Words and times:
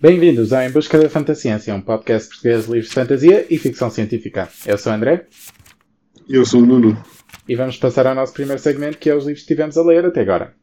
Bem-vindos 0.00 0.52
a 0.52 0.64
Em 0.64 0.70
Busca 0.70 0.96
da 0.96 1.10
Fantasciência, 1.10 1.74
um 1.74 1.80
podcast 1.80 2.28
português 2.28 2.66
de 2.66 2.70
livros 2.70 2.88
de 2.88 2.94
fantasia 2.94 3.46
e 3.50 3.58
ficção 3.58 3.90
científica. 3.90 4.48
Eu 4.64 4.78
sou 4.78 4.92
o 4.92 4.94
André. 4.94 5.26
E 6.28 6.36
eu 6.36 6.46
sou 6.46 6.62
o 6.62 6.64
Nuno. 6.66 6.96
E 7.48 7.56
vamos 7.56 7.78
passar 7.78 8.06
ao 8.06 8.14
nosso 8.14 8.32
primeiro 8.32 8.62
segmento, 8.62 8.96
que 8.96 9.10
é 9.10 9.16
os 9.16 9.26
livros 9.26 9.42
que 9.42 9.48
tivemos 9.48 9.76
a 9.76 9.82
ler 9.82 10.04
até 10.04 10.20
agora. 10.20 10.54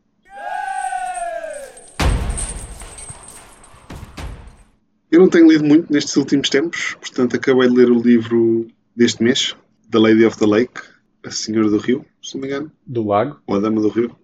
Eu 5.12 5.20
não 5.20 5.28
tenho 5.28 5.50
lido 5.50 5.66
muito 5.66 5.92
nestes 5.92 6.16
últimos 6.16 6.50
tempos, 6.50 6.96
portanto 7.02 7.36
acabei 7.36 7.68
de 7.68 7.76
ler 7.76 7.92
o 7.92 8.02
livro 8.02 8.70
deste 8.96 9.22
mês, 9.22 9.54
The 9.92 10.00
Lady 10.00 10.24
of 10.24 10.38
the 10.38 10.46
Lake, 10.46 10.80
A 11.26 11.30
Senhora 11.30 11.70
do 11.70 11.78
Rio, 11.78 12.06
se 12.24 12.36
não 12.36 12.42
me 12.42 12.48
engano. 12.48 12.72
Do 12.88 13.06
Lago. 13.06 13.38
Ou 13.46 13.58
A 13.58 13.60
Dama 13.60 13.82
do 13.82 13.90
Rio. 13.90 14.16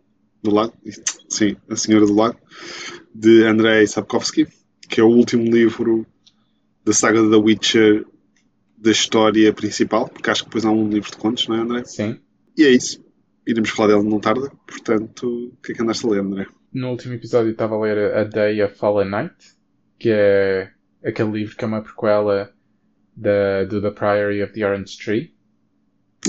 Do 0.41 0.51
Lago. 0.51 0.73
Sim, 1.27 1.57
A 1.69 1.75
Senhora 1.75 2.05
do 2.05 2.15
Lago, 2.15 2.39
de 3.13 3.43
Andrei 3.43 3.85
Sapkowski, 3.85 4.47
que 4.91 4.99
é 4.99 5.03
o 5.03 5.07
último 5.07 5.45
livro 5.45 6.05
da 6.83 6.91
saga 6.91 7.27
da 7.27 7.37
Witcher 7.37 8.05
da 8.77 8.91
história 8.91 9.53
principal, 9.53 10.09
porque 10.09 10.29
acho 10.29 10.43
que 10.43 10.49
depois 10.49 10.65
há 10.65 10.71
um 10.71 10.89
livro 10.89 11.09
de 11.09 11.17
contos, 11.17 11.47
não 11.47 11.55
é, 11.55 11.59
André? 11.59 11.83
Sim. 11.85 12.19
E 12.57 12.63
é 12.63 12.69
isso. 12.69 13.03
Iremos 13.47 13.69
falar 13.69 13.95
dele 13.95 14.09
não 14.09 14.19
tarda, 14.19 14.51
portanto, 14.67 15.53
o 15.53 15.57
que 15.63 15.71
é 15.71 15.75
que 15.75 15.81
andaste 15.81 16.05
a 16.05 16.09
ler, 16.09 16.19
André? 16.19 16.45
No 16.73 16.89
último 16.89 17.13
episódio 17.13 17.51
estava 17.51 17.75
a 17.75 17.79
ler 17.79 18.13
A 18.13 18.23
Day 18.25 18.61
of 18.61 18.75
Fallen 18.75 19.09
Night, 19.09 19.35
que 19.97 20.09
é 20.09 20.71
aquele 21.03 21.31
livro 21.31 21.55
que 21.55 21.63
é 21.63 21.67
uma 21.67 21.81
prequela 21.81 22.51
da, 23.15 23.63
do 23.63 23.81
The 23.81 23.91
Priory 23.91 24.43
of 24.43 24.53
the 24.53 24.65
Orange 24.65 24.97
Tree. 24.97 25.33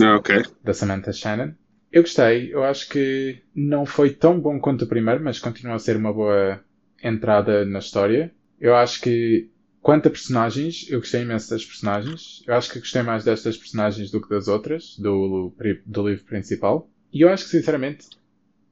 Ah, 0.01 0.17
ok. 0.17 0.43
Da 0.63 0.73
Samantha 0.73 1.13
Shannon. 1.13 1.53
Eu 1.91 2.03
gostei. 2.03 2.55
Eu 2.55 2.65
acho 2.65 2.89
que 2.89 3.43
não 3.55 3.85
foi 3.85 4.11
tão 4.11 4.41
bom 4.41 4.59
quanto 4.61 4.85
o 4.85 4.89
primeiro, 4.89 5.23
mas 5.23 5.39
continua 5.39 5.75
a 5.75 5.79
ser 5.79 5.97
uma 5.97 6.13
boa 6.13 6.63
entrada 7.03 7.65
na 7.65 7.81
história. 7.81 8.33
Eu 8.63 8.77
acho 8.77 9.01
que, 9.01 9.51
quanto 9.81 10.07
a 10.07 10.11
personagens, 10.11 10.87
eu 10.89 11.01
gostei 11.01 11.23
imenso 11.23 11.51
das 11.51 11.65
personagens. 11.67 12.45
Eu 12.47 12.55
acho 12.55 12.71
que 12.71 12.79
gostei 12.79 13.03
mais 13.03 13.25
destas 13.25 13.57
personagens 13.57 14.09
do 14.13 14.23
que 14.23 14.29
das 14.29 14.47
outras, 14.47 14.97
do, 14.97 15.53
do 15.85 16.09
livro 16.09 16.25
principal. 16.25 16.89
E 17.13 17.23
eu 17.23 17.29
acho 17.29 17.43
que, 17.43 17.51
sinceramente, 17.51 18.09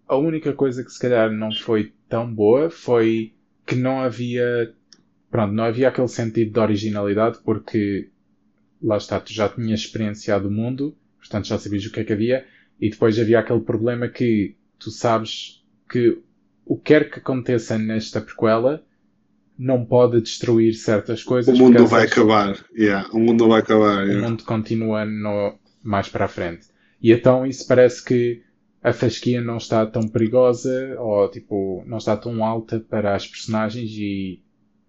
a 0.07 0.17
única 0.17 0.53
coisa 0.53 0.85
que 0.85 0.93
se 0.93 1.01
calhar 1.01 1.33
não 1.33 1.53
foi 1.53 1.93
tão 2.09 2.33
boa 2.33 2.71
foi 2.71 3.35
que 3.67 3.75
não 3.75 4.01
havia 4.01 4.73
pronto, 5.29 5.53
não 5.53 5.65
havia 5.65 5.89
aquele 5.89 6.09
sentido 6.09 6.53
de 6.53 6.61
originalidade 6.61 7.39
porque 7.45 8.11
lá 8.81 8.97
está, 8.97 9.19
tu 9.19 9.33
já 9.33 9.49
tinhas 9.49 9.81
experienciado 9.81 10.49
o 10.49 10.51
mundo, 10.53 10.97
portanto 11.19 11.47
já 11.47 11.59
sabias 11.59 11.85
o 11.85 11.93
que 11.93 12.01
é 12.01 12.05
que 12.05 12.13
havia, 12.13 12.47
e 12.81 12.91
depois 12.91 13.19
havia 13.19 13.41
aquele 13.41 13.61
problema 13.61 14.09
que 14.09 14.57
tu 14.79 14.91
sabes 14.91 15.65
que 15.89 16.21
o 16.65 16.77
que 16.77 16.85
quer 16.85 17.11
que 17.11 17.19
aconteça 17.19 17.77
nesta 17.77 18.21
prequela 18.21 18.85
não 19.61 19.85
pode 19.85 20.23
destruir 20.23 20.73
certas 20.73 21.23
coisas. 21.23 21.55
O 21.55 21.63
mundo 21.63 21.81
não 21.81 21.87
vai 21.87 22.07
acabar. 22.07 22.65
Yeah, 22.75 23.07
o 23.13 23.19
mundo 23.19 23.47
vai 23.47 23.61
acabar. 23.61 24.07
Yeah. 24.07 24.27
O 24.27 24.31
mundo 24.31 24.43
continua 24.45 25.05
no, 25.05 25.59
mais 25.83 26.09
para 26.09 26.25
a 26.25 26.29
frente. 26.29 26.69
E 27.03 27.13
então 27.13 27.47
isso 27.47 27.69
parece 27.69 28.03
que 28.03 28.43
a 28.83 28.91
fasquia 28.95 29.43
não 29.43 29.59
está 29.59 29.85
tão 29.85 30.09
perigosa 30.09 30.97
ou 30.99 31.31
tipo 31.31 31.85
não 31.87 31.99
está 31.99 32.17
tão 32.17 32.43
alta 32.43 32.81
para 32.81 33.15
as 33.15 33.27
personagens 33.27 33.91
e 33.91 34.43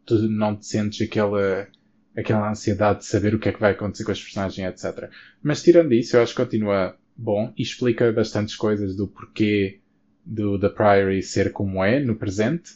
tu 0.06 0.16
não 0.30 0.56
te 0.56 0.66
sentes 0.66 1.06
aquela, 1.06 1.68
aquela 2.16 2.50
ansiedade 2.50 3.00
de 3.00 3.06
saber 3.08 3.36
o 3.36 3.40
que 3.40 3.50
é 3.50 3.52
que 3.52 3.60
vai 3.60 3.72
acontecer 3.72 4.06
com 4.06 4.14
as 4.14 4.24
personagens, 4.24 4.86
etc. 4.86 5.10
Mas 5.44 5.62
tirando 5.62 5.92
isso, 5.94 6.16
eu 6.16 6.24
acho 6.24 6.34
que 6.34 6.42
continua 6.42 6.96
bom 7.18 7.54
e 7.58 7.62
explica 7.62 8.10
bastantes 8.14 8.56
coisas 8.56 8.96
do 8.96 9.06
porquê 9.06 9.82
do 10.26 10.58
The 10.58 10.70
Priory 10.70 11.22
ser 11.22 11.52
como 11.52 11.84
é 11.84 12.00
no 12.00 12.16
presente, 12.16 12.72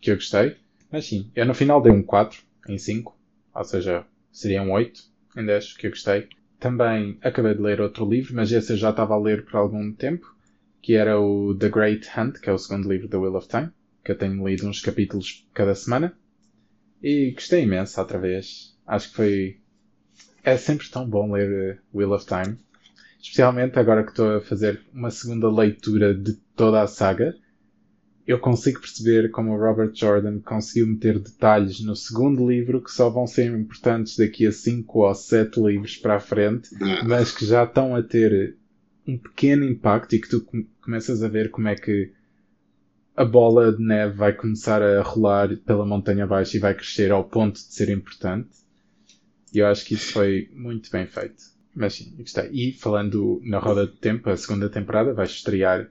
que 0.00 0.10
eu 0.10 0.14
gostei. 0.14 0.63
Mas 0.94 1.06
sim, 1.06 1.28
eu 1.34 1.44
no 1.44 1.54
final 1.54 1.82
dei 1.82 1.90
um 1.90 2.04
4 2.04 2.40
em 2.68 2.78
5, 2.78 3.18
ou 3.52 3.64
seja, 3.64 4.06
seria 4.30 4.62
um 4.62 4.70
8 4.70 5.02
em 5.36 5.44
10, 5.44 5.76
que 5.76 5.88
eu 5.88 5.90
gostei. 5.90 6.28
Também 6.60 7.18
acabei 7.20 7.52
de 7.52 7.60
ler 7.60 7.80
outro 7.80 8.08
livro, 8.08 8.32
mas 8.32 8.52
esse 8.52 8.74
eu 8.74 8.76
já 8.76 8.90
estava 8.90 9.12
a 9.12 9.18
ler 9.18 9.44
por 9.44 9.56
algum 9.56 9.92
tempo, 9.92 10.24
que 10.80 10.94
era 10.94 11.18
o 11.18 11.52
The 11.52 11.68
Great 11.68 12.08
Hunt, 12.16 12.38
que 12.38 12.48
é 12.48 12.52
o 12.52 12.58
segundo 12.58 12.88
livro 12.88 13.08
da 13.08 13.18
Wheel 13.18 13.34
of 13.34 13.48
Time, 13.48 13.70
que 14.04 14.12
eu 14.12 14.16
tenho 14.16 14.46
lido 14.46 14.68
uns 14.68 14.80
capítulos 14.80 15.44
cada 15.52 15.74
semana. 15.74 16.16
E 17.02 17.32
gostei 17.32 17.64
imenso 17.64 17.98
outra 18.00 18.20
vez. 18.20 18.78
Acho 18.86 19.10
que 19.10 19.16
foi. 19.16 19.60
É 20.44 20.56
sempre 20.56 20.88
tão 20.88 21.10
bom 21.10 21.32
ler 21.32 21.82
uh, 21.92 21.98
Wheel 21.98 22.12
of 22.12 22.24
Time. 22.24 22.56
Especialmente 23.20 23.80
agora 23.80 24.04
que 24.04 24.10
estou 24.10 24.36
a 24.36 24.40
fazer 24.40 24.80
uma 24.94 25.10
segunda 25.10 25.50
leitura 25.50 26.14
de 26.14 26.34
toda 26.54 26.82
a 26.82 26.86
saga. 26.86 27.34
Eu 28.26 28.38
consigo 28.38 28.80
perceber 28.80 29.30
como 29.30 29.52
o 29.52 29.58
Robert 29.58 29.92
Jordan 29.94 30.40
conseguiu 30.40 30.86
meter 30.86 31.18
detalhes 31.18 31.80
no 31.84 31.94
segundo 31.94 32.48
livro 32.48 32.82
que 32.82 32.90
só 32.90 33.10
vão 33.10 33.26
ser 33.26 33.52
importantes 33.52 34.16
daqui 34.16 34.46
a 34.46 34.52
5 34.52 34.98
ou 34.98 35.14
7 35.14 35.60
livros 35.60 35.96
para 35.96 36.16
a 36.16 36.20
frente, 36.20 36.70
mas 37.06 37.30
que 37.30 37.44
já 37.44 37.64
estão 37.64 37.94
a 37.94 38.02
ter 38.02 38.56
um 39.06 39.18
pequeno 39.18 39.64
impacto 39.64 40.14
e 40.14 40.20
que 40.20 40.28
tu 40.28 40.46
começas 40.80 41.22
a 41.22 41.28
ver 41.28 41.50
como 41.50 41.68
é 41.68 41.74
que 41.74 42.12
a 43.16 43.24
bola 43.24 43.72
de 43.72 43.82
neve 43.82 44.16
vai 44.16 44.32
começar 44.32 44.82
a 44.82 45.02
rolar 45.02 45.56
pela 45.58 45.86
montanha 45.86 46.24
abaixo 46.24 46.56
e 46.56 46.60
vai 46.60 46.74
crescer 46.74 47.12
ao 47.12 47.24
ponto 47.24 47.54
de 47.54 47.72
ser 47.72 47.88
importante. 47.88 48.48
E 49.52 49.58
eu 49.58 49.66
acho 49.66 49.84
que 49.84 49.94
isso 49.94 50.12
foi 50.12 50.50
muito 50.52 50.90
bem 50.90 51.06
feito. 51.06 51.44
Mas 51.74 51.94
sim, 51.94 52.14
gostei. 52.16 52.50
E 52.52 52.72
falando 52.72 53.40
na 53.44 53.58
roda 53.58 53.86
de 53.86 53.96
tempo, 53.96 54.28
a 54.30 54.36
segunda 54.36 54.68
temporada 54.68 55.12
vai 55.12 55.26
estrear 55.26 55.88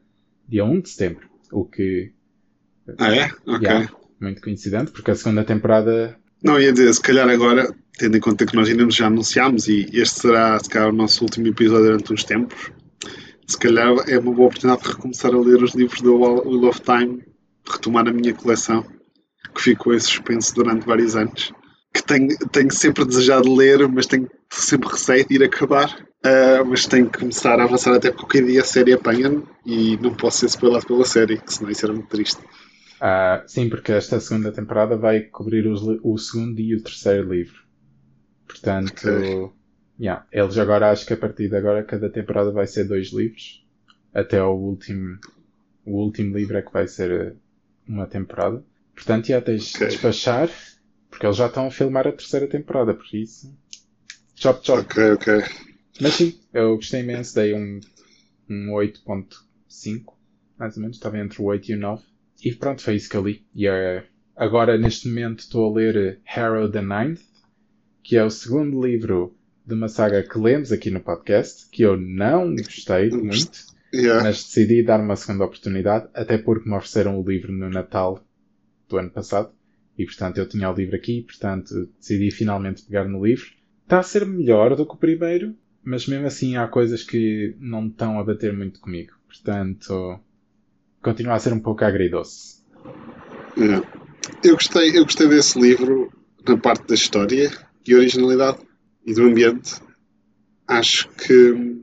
dia 0.48 0.66
1 0.66 0.82
de 0.82 0.90
setembro. 0.90 1.30
O 1.52 1.64
que. 1.64 2.12
Ah, 2.98 3.16
é? 3.16 3.32
Ok. 3.48 3.68
Yeah, 3.68 3.90
muito 4.20 4.42
coincidente, 4.42 4.92
porque 4.92 5.12
a 5.12 5.16
segunda 5.16 5.44
temporada. 5.44 6.18
Não, 6.44 6.60
ia 6.60 6.74
dizer, 6.74 6.94
se 6.94 7.02
calhar 7.02 7.30
agora, 7.30 7.74
tendo 7.98 8.18
em 8.18 8.20
conta 8.20 8.46
que 8.46 8.56
nós 8.56 8.70
ainda 8.70 8.90
já 8.90 9.08
anunciámos 9.08 9.68
e 9.68 9.90
este 9.94 10.22
será, 10.22 10.60
se 10.60 10.70
calhar, 10.70 10.90
o 10.90 10.96
nosso 10.96 11.24
último 11.24 11.48
episódio 11.48 11.86
durante 11.86 12.14
uns 12.14 12.24
tempos, 12.24 12.72
se 13.48 13.58
calhar 13.58 13.94
é 14.08 14.18
uma 14.18 14.34
boa 14.34 14.48
oportunidade 14.48 14.84
de 14.84 14.96
recomeçar 14.96 15.34
a 15.34 15.40
ler 15.40 15.62
os 15.64 15.74
livros 15.74 16.02
da 16.02 16.10
Wheel 16.10 16.66
of 16.66 16.82
Time, 16.82 17.24
retomar 17.70 18.08
a 18.08 18.14
minha 18.14 18.34
coleção, 18.34 18.86
que 19.54 19.62
ficou 19.62 19.94
em 19.94 20.00
suspenso 20.00 20.56
durante 20.56 20.86
vários 20.86 21.16
anos. 21.16 21.54
Que 21.94 22.04
tenho, 22.04 22.36
tenho 22.52 22.72
sempre 22.72 23.06
desejado 23.06 23.54
ler, 23.54 23.88
mas 23.88 24.08
tenho 24.08 24.28
sempre 24.50 24.90
receio 24.90 25.28
de 25.28 25.36
ir 25.36 25.44
acabar. 25.44 25.96
Uh, 26.26 26.66
mas 26.66 26.88
tenho 26.88 27.10
que 27.10 27.20
começar 27.20 27.60
a 27.60 27.66
avançar 27.66 27.94
até 27.94 28.10
porque 28.10 28.40
qualquer 28.40 28.46
dia 28.46 28.62
a 28.62 28.66
série 28.66 28.94
apanha 28.94 29.44
e 29.66 29.98
não 29.98 30.16
posso 30.16 30.40
ser 30.40 30.46
spoilado 30.46 30.88
pela 30.88 31.06
série, 31.06 31.38
que 31.38 31.54
senão 31.54 31.70
isso 31.70 31.86
era 31.86 31.94
muito 31.94 32.08
triste. 32.08 32.40
Uh, 33.04 33.44
sim, 33.46 33.68
porque 33.68 33.92
esta 33.92 34.18
segunda 34.22 34.50
temporada 34.50 34.96
vai 34.96 35.20
cobrir 35.24 35.68
os, 35.68 35.82
o 35.82 36.18
segundo 36.18 36.62
e 36.62 36.74
o 36.74 36.82
terceiro 36.82 37.34
livro. 37.34 37.62
Portanto, 38.48 39.10
okay. 39.10 39.50
Yeah. 40.00 40.26
Eles 40.32 40.58
agora 40.58 40.90
acho 40.90 41.06
que 41.06 41.14
a 41.14 41.18
partir 41.18 41.50
de 41.50 41.56
agora 41.58 41.84
cada 41.84 42.10
temporada 42.10 42.52
vai 42.52 42.66
ser 42.66 42.86
dois 42.86 43.12
livros. 43.12 43.66
Até 44.14 44.42
o 44.42 44.54
último. 44.54 45.20
O 45.86 45.98
último 45.98 46.38
livro 46.38 46.58
é 46.58 46.62
que 46.62 46.72
vai 46.72 46.88
ser 46.88 47.12
eh, 47.12 47.34
uma 47.86 48.08
temporada. 48.08 48.64
Portanto, 48.96 49.28
já 49.28 49.42
tens 49.42 49.76
okay. 49.76 49.88
de 49.88 49.94
despachar, 49.94 50.50
porque 51.10 51.26
eles 51.26 51.36
já 51.36 51.48
estão 51.48 51.68
a 51.68 51.72
filmar 51.72 52.08
a 52.08 52.12
terceira 52.12 52.48
temporada, 52.48 52.94
por 52.94 53.06
isso. 53.14 53.54
Chop 54.36 54.66
chop. 54.66 54.80
Ok, 54.80 55.12
ok. 55.12 55.44
Mas 56.00 56.14
sim, 56.14 56.40
eu 56.54 56.78
gostei 56.78 57.02
imenso, 57.02 57.36
dei 57.36 57.54
um, 57.54 57.82
um 58.50 58.72
8.5, 58.72 60.14
mais 60.58 60.78
ou 60.78 60.82
menos, 60.82 60.96
estava 60.96 61.20
entre 61.20 61.42
o 61.42 61.46
8 61.46 61.72
e 61.72 61.76
o 61.76 61.80
9. 61.80 62.13
E 62.44 62.54
pronto, 62.54 62.82
foi 62.82 62.96
isso 62.96 63.10
que 63.10 63.16
eu 63.16 63.26
li. 63.26 63.46
E 63.56 63.70
uh, 63.70 64.04
agora, 64.36 64.78
neste 64.78 65.08
momento, 65.08 65.40
estou 65.40 65.72
a 65.72 65.74
ler 65.74 65.96
eh, 65.96 66.18
Harrow 66.26 66.70
the 66.70 66.82
Ninth, 66.82 67.22
que 68.04 68.18
é 68.18 68.24
o 68.24 68.30
segundo 68.30 68.86
livro 68.86 69.34
de 69.66 69.74
uma 69.74 69.88
saga 69.88 70.22
que 70.22 70.38
lemos 70.38 70.72
aqui 70.72 70.92
no 70.92 71.00
podcast, 71.00 71.70
que 71.70 71.84
eu 71.84 71.96
não 71.96 72.54
gostei 72.54 73.10
muito, 73.12 73.66
yeah. 73.94 74.22
mas 74.22 74.44
decidi 74.44 74.84
dar 74.84 75.00
uma 75.00 75.16
segunda 75.16 75.46
oportunidade, 75.46 76.10
até 76.14 76.38
porque 76.38 76.70
me 76.70 76.76
ofereceram 76.76 77.18
o 77.18 77.26
livro 77.26 77.54
no 77.54 77.70
Natal 77.70 78.22
do 78.90 78.98
ano 78.98 79.10
passado, 79.10 79.52
e 79.98 80.04
portanto 80.06 80.38
eu 80.38 80.48
tinha 80.48 80.70
o 80.70 80.76
livro 80.76 80.98
aqui, 80.98 81.22
portanto 81.22 81.90
decidi 81.98 82.30
finalmente 82.30 82.84
pegar 82.84 83.08
no 83.08 83.26
livro. 83.26 83.46
Está 83.84 84.00
a 84.00 84.04
ser 84.04 84.26
melhor 84.26 84.76
do 84.76 84.86
que 84.86 84.94
o 84.96 84.98
primeiro, 84.98 85.56
mas 85.82 86.08
mesmo 86.08 86.28
assim 86.28 86.58
há 86.58 86.68
coisas 86.68 87.04
que 87.04 87.56
não 87.58 87.88
estão 87.88 88.20
a 88.20 88.24
bater 88.24 88.52
muito 88.52 88.82
comigo. 88.82 89.14
Portanto, 89.28 90.20
continua 91.04 91.36
a 91.36 91.40
ser 91.40 91.54
um 91.54 91.60
pouco 91.60 91.84
agridoce. 91.84 92.64
Yeah. 93.58 93.88
Eu, 94.44 94.56
gostei, 94.56 94.98
eu 94.98 95.04
gostei 95.04 95.28
desse 95.28 95.60
livro 95.60 96.12
na 96.48 96.58
parte 96.58 96.88
da 96.88 96.96
história 96.96 97.52
e 97.86 97.94
originalidade 97.94 98.60
e 99.06 99.14
do 99.14 99.24
ambiente, 99.24 99.76
acho 100.68 101.10
que 101.10 101.78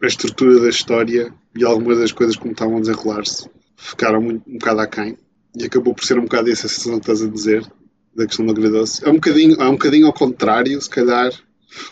a 0.00 0.06
estrutura 0.06 0.60
da 0.60 0.68
história 0.68 1.34
e 1.56 1.64
algumas 1.64 1.98
das 1.98 2.12
coisas 2.12 2.36
como 2.36 2.52
estavam 2.52 2.76
a 2.76 2.80
desenrolar-se 2.80 3.50
ficaram 3.76 4.22
muito, 4.22 4.48
um 4.48 4.54
bocado 4.54 4.80
aquém. 4.80 5.18
E 5.56 5.64
acabou 5.64 5.94
por 5.94 6.04
ser 6.04 6.18
um 6.18 6.22
bocado 6.22 6.50
essa 6.50 6.68
sensação 6.68 6.94
que 6.94 7.10
estás 7.10 7.22
a 7.22 7.28
dizer, 7.28 7.66
da 8.14 8.26
questão 8.26 8.46
do 8.46 8.52
agridoce. 8.52 9.04
É 9.04 9.10
um 9.10 9.14
bocadinho, 9.14 9.60
é 9.60 9.68
um 9.68 9.72
bocadinho 9.72 10.06
ao 10.06 10.12
contrário, 10.12 10.80
se 10.80 10.88
calhar, 10.88 11.32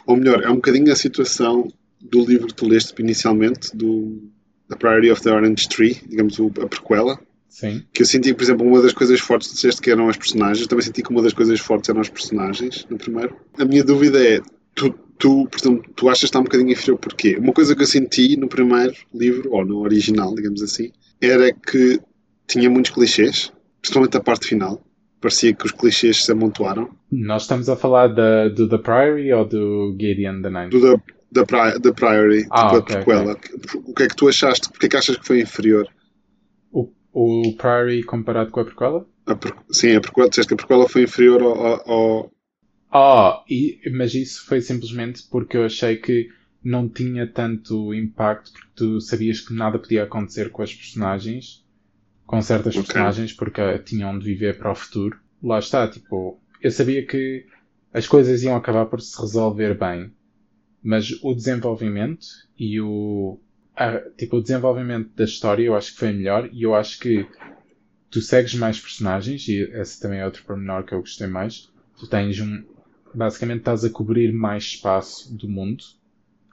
ou 0.06 0.16
melhor, 0.16 0.42
é 0.42 0.48
um 0.48 0.56
bocadinho 0.56 0.92
a 0.92 0.96
situação 0.96 1.68
do 2.00 2.24
livro 2.24 2.46
que 2.46 2.54
tu 2.54 2.66
leste 2.66 2.94
inicialmente, 2.98 3.76
do 3.76 4.30
The 4.70 4.76
Priority 4.76 5.10
of 5.10 5.20
the 5.20 5.30
Orange 5.30 5.68
Tree, 5.68 6.00
digamos, 6.08 6.40
a 6.40 6.66
prequela, 6.66 7.20
Sim. 7.50 7.82
Que 7.92 8.02
eu 8.02 8.06
senti, 8.06 8.32
por 8.32 8.44
exemplo, 8.44 8.64
uma 8.64 8.80
das 8.80 8.92
coisas 8.92 9.18
fortes, 9.20 9.48
tu 9.48 9.54
disseste 9.56 9.82
que 9.82 9.90
eram 9.90 10.08
as 10.08 10.16
personagens, 10.16 10.62
eu 10.62 10.68
também 10.68 10.84
senti 10.84 11.02
que 11.02 11.10
uma 11.10 11.20
das 11.20 11.32
coisas 11.32 11.58
fortes 11.58 11.90
eram 11.90 12.00
os 12.00 12.08
personagens, 12.08 12.86
no 12.88 12.96
primeiro. 12.96 13.36
A 13.58 13.64
minha 13.64 13.82
dúvida 13.82 14.24
é, 14.24 14.40
tu, 14.74 14.94
tu, 15.18 15.48
por 15.50 15.58
exemplo, 15.58 15.92
tu 15.94 16.08
achas 16.08 16.20
que 16.20 16.26
está 16.26 16.38
um 16.38 16.44
bocadinho 16.44 16.70
inferior 16.70 16.96
porquê? 16.96 17.36
Uma 17.36 17.52
coisa 17.52 17.74
que 17.74 17.82
eu 17.82 17.86
senti 17.86 18.36
no 18.36 18.48
primeiro 18.48 18.94
livro, 19.12 19.52
ou 19.52 19.64
no 19.64 19.80
original, 19.80 20.32
digamos 20.34 20.62
assim, 20.62 20.92
era 21.20 21.52
que 21.52 22.00
tinha 22.46 22.70
muitos 22.70 22.92
clichês, 22.92 23.52
principalmente 23.82 24.16
a 24.16 24.20
parte 24.20 24.46
final. 24.46 24.80
Parecia 25.20 25.52
que 25.52 25.66
os 25.66 25.72
clichês 25.72 26.24
se 26.24 26.32
amontoaram. 26.32 26.88
Nós 27.12 27.42
estamos 27.42 27.68
a 27.68 27.76
falar 27.76 28.08
da, 28.08 28.48
do 28.48 28.68
The 28.68 28.78
Priory 28.78 29.32
ou 29.32 29.44
do 29.44 29.94
Gideon 30.00 30.40
the 30.40 30.48
Ninth? 30.48 30.70
Do 30.70 30.80
da, 30.80 31.02
da, 31.32 31.44
pri, 31.44 31.78
da 31.80 31.92
Priory, 31.92 32.50
Ah, 32.50 32.58
tipo 32.58 32.76
ok, 32.76 32.80
a 32.80 32.82
prequela. 32.84 33.36
O 33.88 33.94
que 33.94 34.02
é 34.04 34.08
que 34.08 34.16
tu 34.16 34.28
achaste? 34.28 34.68
Porquê 34.70 34.86
é 34.86 34.88
que 34.88 34.96
achas 34.96 35.16
que 35.16 35.26
foi 35.26 35.40
inferior? 35.40 35.88
O, 36.72 36.92
o 37.12 37.56
Priory 37.56 38.02
comparado 38.02 38.50
com 38.50 38.58
a 38.58 38.64
prequela? 38.64 39.06
A 39.26 39.34
pre- 39.34 39.54
sim, 39.72 39.96
a 39.96 40.00
prequela, 40.02 40.28
disseste 40.28 40.48
que 40.48 40.54
a 40.54 40.56
prequela 40.58 40.86
foi 40.86 41.04
inferior 41.04 41.40
ao, 41.42 41.90
ao- 41.90 42.30
Ah, 42.92 43.42
e, 43.48 43.80
mas 43.92 44.14
isso 44.14 44.44
foi 44.46 44.60
simplesmente 44.60 45.22
porque 45.28 45.56
eu 45.56 45.64
achei 45.64 45.96
que 45.96 46.28
não 46.62 46.88
tinha 46.88 47.26
tanto 47.26 47.92
impacto 47.94 48.52
porque 48.52 48.68
tu 48.76 49.00
sabias 49.00 49.40
que 49.40 49.54
nada 49.54 49.78
podia 49.78 50.04
acontecer 50.04 50.50
com 50.50 50.62
as 50.62 50.74
personagens, 50.74 51.64
com 52.26 52.42
certas 52.42 52.78
Ok. 52.78 52.80
personagens, 52.80 53.32
porque 53.32 53.78
tinham 53.80 54.18
de 54.18 54.24
viver 54.26 54.58
para 54.58 54.72
o 54.72 54.76
futuro. 54.76 55.20
Lá 55.42 55.58
está, 55.60 55.88
tipo, 55.88 56.40
eu 56.62 56.70
sabia 56.70 57.06
que 57.06 57.46
as 57.94 58.06
coisas 58.08 58.42
iam 58.42 58.56
acabar 58.56 58.86
por 58.86 59.00
se 59.00 59.20
resolver 59.20 59.74
bem, 59.78 60.12
mas 60.82 61.10
o 61.22 61.34
desenvolvimento 61.34 62.26
e 62.58 62.80
o 62.80 63.38
a- 63.76 64.00
tipo 64.16 64.36
o 64.36 64.42
desenvolvimento 64.42 65.10
da 65.16 65.24
história 65.24 65.64
eu 65.64 65.74
acho 65.76 65.92
que 65.92 65.98
foi 65.98 66.12
melhor 66.12 66.48
e 66.52 66.62
eu 66.62 66.74
acho 66.74 66.98
que 67.00 67.26
tu 68.10 68.20
segues 68.20 68.54
mais 68.54 68.80
personagens 68.80 69.46
e 69.48 69.62
esse 69.62 70.00
também 70.00 70.20
é 70.20 70.24
outro 70.26 70.44
pormenor 70.44 70.84
que 70.84 70.94
eu 70.94 71.00
gostei 71.00 71.26
mais. 71.26 71.70
Tu 71.98 72.08
tens 72.08 72.40
um 72.40 72.64
basicamente 73.14 73.60
estás 73.60 73.84
a 73.84 73.90
cobrir 73.90 74.32
mais 74.32 74.64
espaço 74.64 75.34
do 75.36 75.48
mundo 75.48 75.82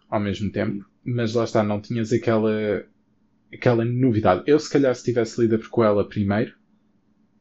ao 0.10 0.20
mesmo 0.20 0.52
tempo, 0.52 0.86
mas 1.06 1.34
lá 1.36 1.44
está, 1.46 1.64
não 1.64 1.82
tinhas 1.82 2.14
aquela 2.14 2.86
aquela 3.54 3.86
novidade. 3.86 4.44
Eu 4.48 4.60
se 4.60 4.70
calhar 4.72 4.94
se 4.96 5.04
tivesse 5.04 5.42
lido 5.42 5.56
a 5.56 5.60
prequela 5.60 6.08
primeiro, 6.08 6.56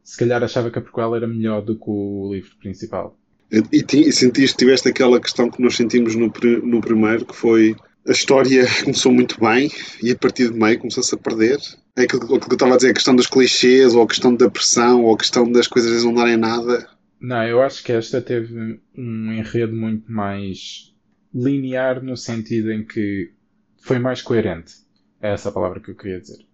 se 0.03 0.17
calhar 0.19 0.43
achava 0.43 0.71
que 0.71 0.79
a 0.79 0.83
prequela 0.83 1.17
era 1.17 1.27
melhor 1.27 1.63
do 1.63 1.77
que 1.77 1.85
o 1.91 2.33
livro 2.33 2.57
principal. 2.59 3.19
E, 3.51 3.63
e 3.73 4.13
sentiste, 4.13 4.57
tiveste 4.57 4.89
aquela 4.89 5.21
questão 5.21 5.51
que 5.51 5.63
nós 5.63 5.77
sentimos 5.77 6.15
no, 6.15 6.33
no 6.63 6.81
primeiro, 6.81 7.25
que 7.25 7.35
foi 7.35 7.77
a 8.07 8.13
história 8.13 8.65
começou 8.83 9.13
muito 9.13 9.39
bem 9.41 9.71
e 10.03 10.11
a 10.11 10.17
partir 10.17 10.51
de 10.51 10.59
meio 10.59 10.79
começou-se 10.79 11.15
a 11.15 11.19
perder. 11.19 11.59
É 11.97 12.03
aquilo, 12.03 12.23
aquilo 12.23 12.41
que 12.41 12.53
eu 12.53 12.55
estava 12.55 12.75
a 12.75 12.77
dizer, 12.77 12.91
a 12.91 12.95
questão 12.95 13.17
dos 13.17 13.27
clichês, 13.27 13.95
ou 13.95 14.03
a 14.03 14.07
questão 14.07 14.35
da 14.35 14.51
pressão, 14.51 15.05
ou 15.05 15.15
a 15.15 15.19
questão 15.19 15.51
das 15.51 15.67
coisas 15.67 16.05
não 16.05 16.15
darem 16.15 16.37
nada. 16.37 16.89
Não, 17.21 17.43
eu 17.45 17.63
acho 17.63 17.83
que 17.83 17.93
esta 17.93 18.21
teve 18.21 18.81
um 18.97 19.33
enredo 19.33 19.75
muito 19.75 20.11
mais 20.13 20.95
linear 21.35 22.03
no 22.03 22.17
sentido 22.17 22.71
em 22.71 22.85
que 22.85 23.33
foi 23.79 23.99
mais 23.99 24.21
coerente. 24.21 24.75
É 25.21 25.33
essa 25.33 25.49
a 25.49 25.53
palavra 25.53 25.81
que 25.81 25.91
eu 25.91 25.95
queria 25.95 26.21
dizer. 26.21 26.45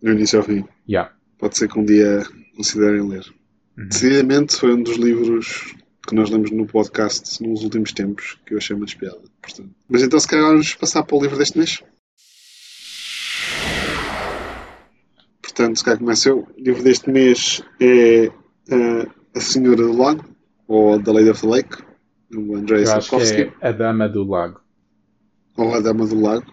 Do 0.00 0.12
início 0.12 0.38
ao 0.38 0.44
fim. 0.44 0.64
Yeah. 0.88 1.12
Pode 1.38 1.58
ser 1.58 1.68
que 1.68 1.78
um 1.78 1.84
dia 1.84 2.22
considerem 2.56 3.08
ler. 3.08 3.24
Uhum. 3.76 3.88
Decididamente 3.88 4.56
foi 4.56 4.74
um 4.74 4.82
dos 4.82 4.96
livros 4.96 5.74
que 6.06 6.14
nós 6.14 6.30
lemos 6.30 6.50
no 6.50 6.66
podcast 6.66 7.42
nos 7.42 7.62
últimos 7.62 7.92
tempos 7.92 8.38
que 8.44 8.54
eu 8.54 8.58
achei 8.58 8.76
muito 8.76 8.96
piada. 8.96 9.22
Portanto. 9.40 9.70
Mas 9.88 10.02
então, 10.02 10.18
se 10.18 10.26
calhar, 10.28 10.46
vamos 10.46 10.74
passar 10.74 11.02
para 11.04 11.16
o 11.16 11.22
livro 11.22 11.38
deste 11.38 11.58
mês. 11.58 11.82
Portanto, 15.40 15.76
se 15.76 15.84
calhar 15.84 15.98
começo 15.98 16.28
eu. 16.28 16.38
O 16.38 16.60
livro 16.60 16.82
deste 16.82 17.10
mês 17.10 17.62
é 17.80 18.26
eh, 18.26 19.06
A 19.34 19.40
Senhora 19.40 19.76
do 19.76 19.96
Lago, 19.96 20.24
ou 20.66 21.00
The 21.02 21.12
Lady 21.12 21.30
of 21.30 21.40
the 21.42 21.46
Lake, 21.46 21.76
do 22.30 22.56
Andrei 22.56 22.80
que 22.80 22.86
Sapkowski, 22.86 23.52
é 23.60 23.68
a 23.68 23.72
Dama 23.72 24.08
do 24.08 24.24
Lago. 24.24 24.60
ou 25.56 25.74
A 25.74 25.80
Dama 25.80 26.06
do 26.06 26.20
Lago. 26.20 26.50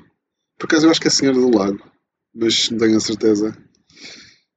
Por 0.58 0.66
acaso, 0.66 0.88
eu 0.88 0.92
acho 0.92 1.00
que 1.00 1.08
é 1.08 1.10
a 1.10 1.12
Senhora 1.12 1.40
do 1.40 1.58
Lago, 1.58 1.80
mas 2.36 2.70
não 2.70 2.78
tenho 2.78 2.98
a 2.98 3.00
certeza. 3.00 3.58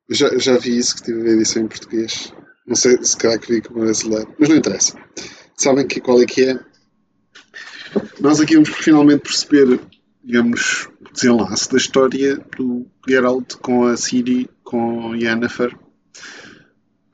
Eu 0.09 0.15
já, 0.15 0.37
já 0.39 0.59
vi 0.59 0.77
isso, 0.77 0.97
que 0.97 1.05
tive 1.05 1.29
a 1.29 1.33
edição 1.33 1.63
em 1.63 1.69
português. 1.69 2.35
Não 2.67 2.77
sei 2.77 3.03
se 3.03 3.17
calhar 3.17 3.39
queria 3.39 3.61
que 3.61 3.73
me 3.73 3.87
desse 3.87 4.09
ler, 4.09 4.27
mas 4.39 4.49
não 4.49 4.57
interessa. 4.57 4.97
Sabem 5.57 5.87
que, 5.87 6.01
qual 6.01 6.21
é 6.21 6.27
que 6.27 6.45
é? 6.45 6.61
Nós 8.21 8.41
aqui 8.41 8.55
vamos 8.55 8.71
finalmente 8.71 9.23
perceber, 9.23 9.81
digamos, 10.25 10.89
o 11.01 11.13
desenlace 11.13 11.71
da 11.71 11.77
história 11.77 12.41
do 12.57 12.87
Geralt 13.07 13.55
com 13.57 13.87
a 13.87 13.97
Ciri, 13.97 14.49
com 14.63 15.15
Yennefer. 15.15 15.77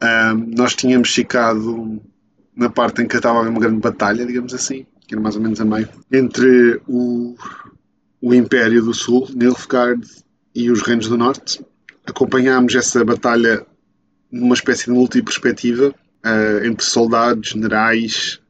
Ahm, 0.01 0.53
nós 0.57 0.75
tínhamos 0.75 1.13
ficado 1.13 2.01
na 2.55 2.71
parte 2.71 3.03
em 3.03 3.09
que 3.09 3.17
estava 3.17 3.39
a 3.39 3.41
haver 3.41 3.51
uma 3.51 3.61
grande 3.61 3.81
batalha, 3.81 4.27
digamos 4.27 4.55
assim, 4.55 4.87
que 5.07 5.15
era 5.15 5.23
mais 5.23 5.37
ou 5.37 5.43
menos 5.43 5.61
a 5.61 5.65
meio, 5.65 5.89
entre 6.13 6.81
o, 6.87 7.35
o 8.21 8.35
Império 8.35 8.83
do 8.83 8.95
Sul, 8.95 9.29
Nilfgaard, 9.35 10.07
e 10.55 10.71
os 10.71 10.83
Reinos 10.83 11.09
do 11.09 11.17
Norte. 11.17 11.65
Acompanhámos 12.05 12.75
essa 12.75 13.05
batalha 13.05 13.65
numa 14.31 14.55
espécie 14.55 14.87
de 14.87 14.91
multiperspectiva 14.91 15.89
uh, 15.91 16.65
entre 16.65 16.85
soldados, 16.85 17.51
generais 17.51 18.41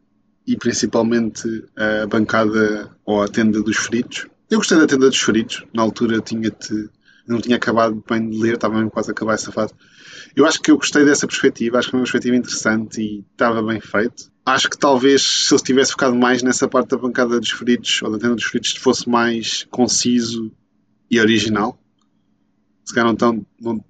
e 0.47 0.57
principalmente 0.57 1.65
a 1.77 2.07
bancada 2.07 2.91
ou 3.05 3.23
a 3.23 3.29
tenda 3.29 3.63
dos 3.63 3.77
feridos. 3.77 4.27
Eu 4.51 4.59
gostei 4.59 4.79
da 4.79 4.87
tenda 4.87 5.09
dos 5.09 5.21
feridos, 5.21 5.65
na 5.75 5.83
altura 5.83 6.21
tinha-te 6.23 6.89
não 7.29 7.41
tinha 7.41 7.57
acabado 7.57 8.03
bem 8.09 8.31
de 8.31 8.39
ler, 8.39 8.55
estava 8.55 8.75
mesmo 8.75 8.91
quase 8.91 9.11
a 9.11 9.13
acabar 9.13 9.35
essa 9.35 9.53
fase. 9.53 9.75
Eu 10.35 10.47
acho 10.47 10.61
que 10.61 10.71
eu 10.71 10.79
gostei 10.79 11.05
dessa 11.05 11.27
perspectiva, 11.27 11.79
acho 11.79 11.89
que 11.89 11.91
foi 11.91 12.01
uma 12.01 12.05
perspectiva 12.05 12.37
interessante 12.37 13.01
e 13.01 13.25
estava 13.31 13.63
bem 13.63 13.81
feito. 13.81 14.31
Acho 14.47 14.71
que 14.71 14.79
talvez 14.79 15.47
se 15.47 15.53
eu 15.53 15.59
tivesse 15.59 15.91
ficado 15.91 16.17
mais 16.17 16.43
nessa 16.43 16.67
parte 16.67 16.89
da 16.89 16.97
bancada 16.97 17.39
dos 17.39 17.51
feridos 17.51 18.01
ou 18.03 18.11
da 18.11 18.19
tenda 18.19 18.35
dos 18.35 18.45
feridos 18.45 18.77
fosse 18.77 19.09
mais 19.09 19.67
conciso 19.71 20.51
e 21.11 21.21
original. 21.21 21.79
Se 22.85 22.95
calhar 22.95 23.09
não, 23.09 23.17
tão, 23.17 23.47
não, 23.61 23.85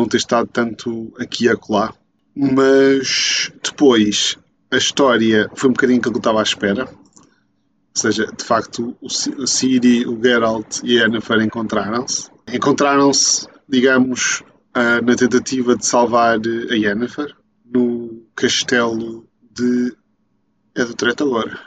não 0.00 0.08
ter 0.08 0.16
estado 0.16 0.48
tanto 0.52 1.12
aqui 1.18 1.44
e 1.44 1.48
acolá. 1.48 1.94
Mas 2.34 3.52
depois 3.62 4.38
a 4.70 4.76
história 4.76 5.50
foi 5.54 5.70
um 5.70 5.72
bocadinho 5.72 6.00
que 6.00 6.08
eu 6.08 6.16
estava 6.16 6.40
à 6.40 6.42
espera. 6.42 6.84
Ou 6.86 8.02
seja, 8.02 8.26
de 8.26 8.44
facto, 8.44 8.96
o 9.00 9.46
Ciri, 9.46 10.06
o 10.06 10.20
Geralt 10.22 10.80
e 10.84 10.98
a 10.98 11.02
Yennefer 11.02 11.40
encontraram-se. 11.40 12.30
Encontraram-se, 12.48 13.46
digamos, 13.68 14.42
ah, 14.72 15.00
na 15.02 15.16
tentativa 15.16 15.76
de 15.76 15.84
salvar 15.84 16.38
a 16.38 16.74
Yennefer 16.74 17.34
no 17.64 18.22
castelo 18.34 19.26
de. 19.50 19.94
É 20.74 20.84
do 20.84 20.94
Tretagor. 20.94 21.58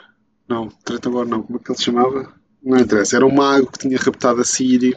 Não, 0.48 0.68
Tretagor 0.84 1.26
não. 1.26 1.42
Como 1.42 1.58
é 1.58 1.62
que 1.62 1.70
ele 1.70 1.78
se 1.78 1.84
chamava? 1.84 2.32
Não 2.62 2.78
interessa. 2.78 3.16
Era 3.16 3.26
um 3.26 3.34
mago 3.34 3.70
que 3.70 3.78
tinha 3.78 3.98
raptado 3.98 4.40
a 4.40 4.44
Ciri. 4.44 4.96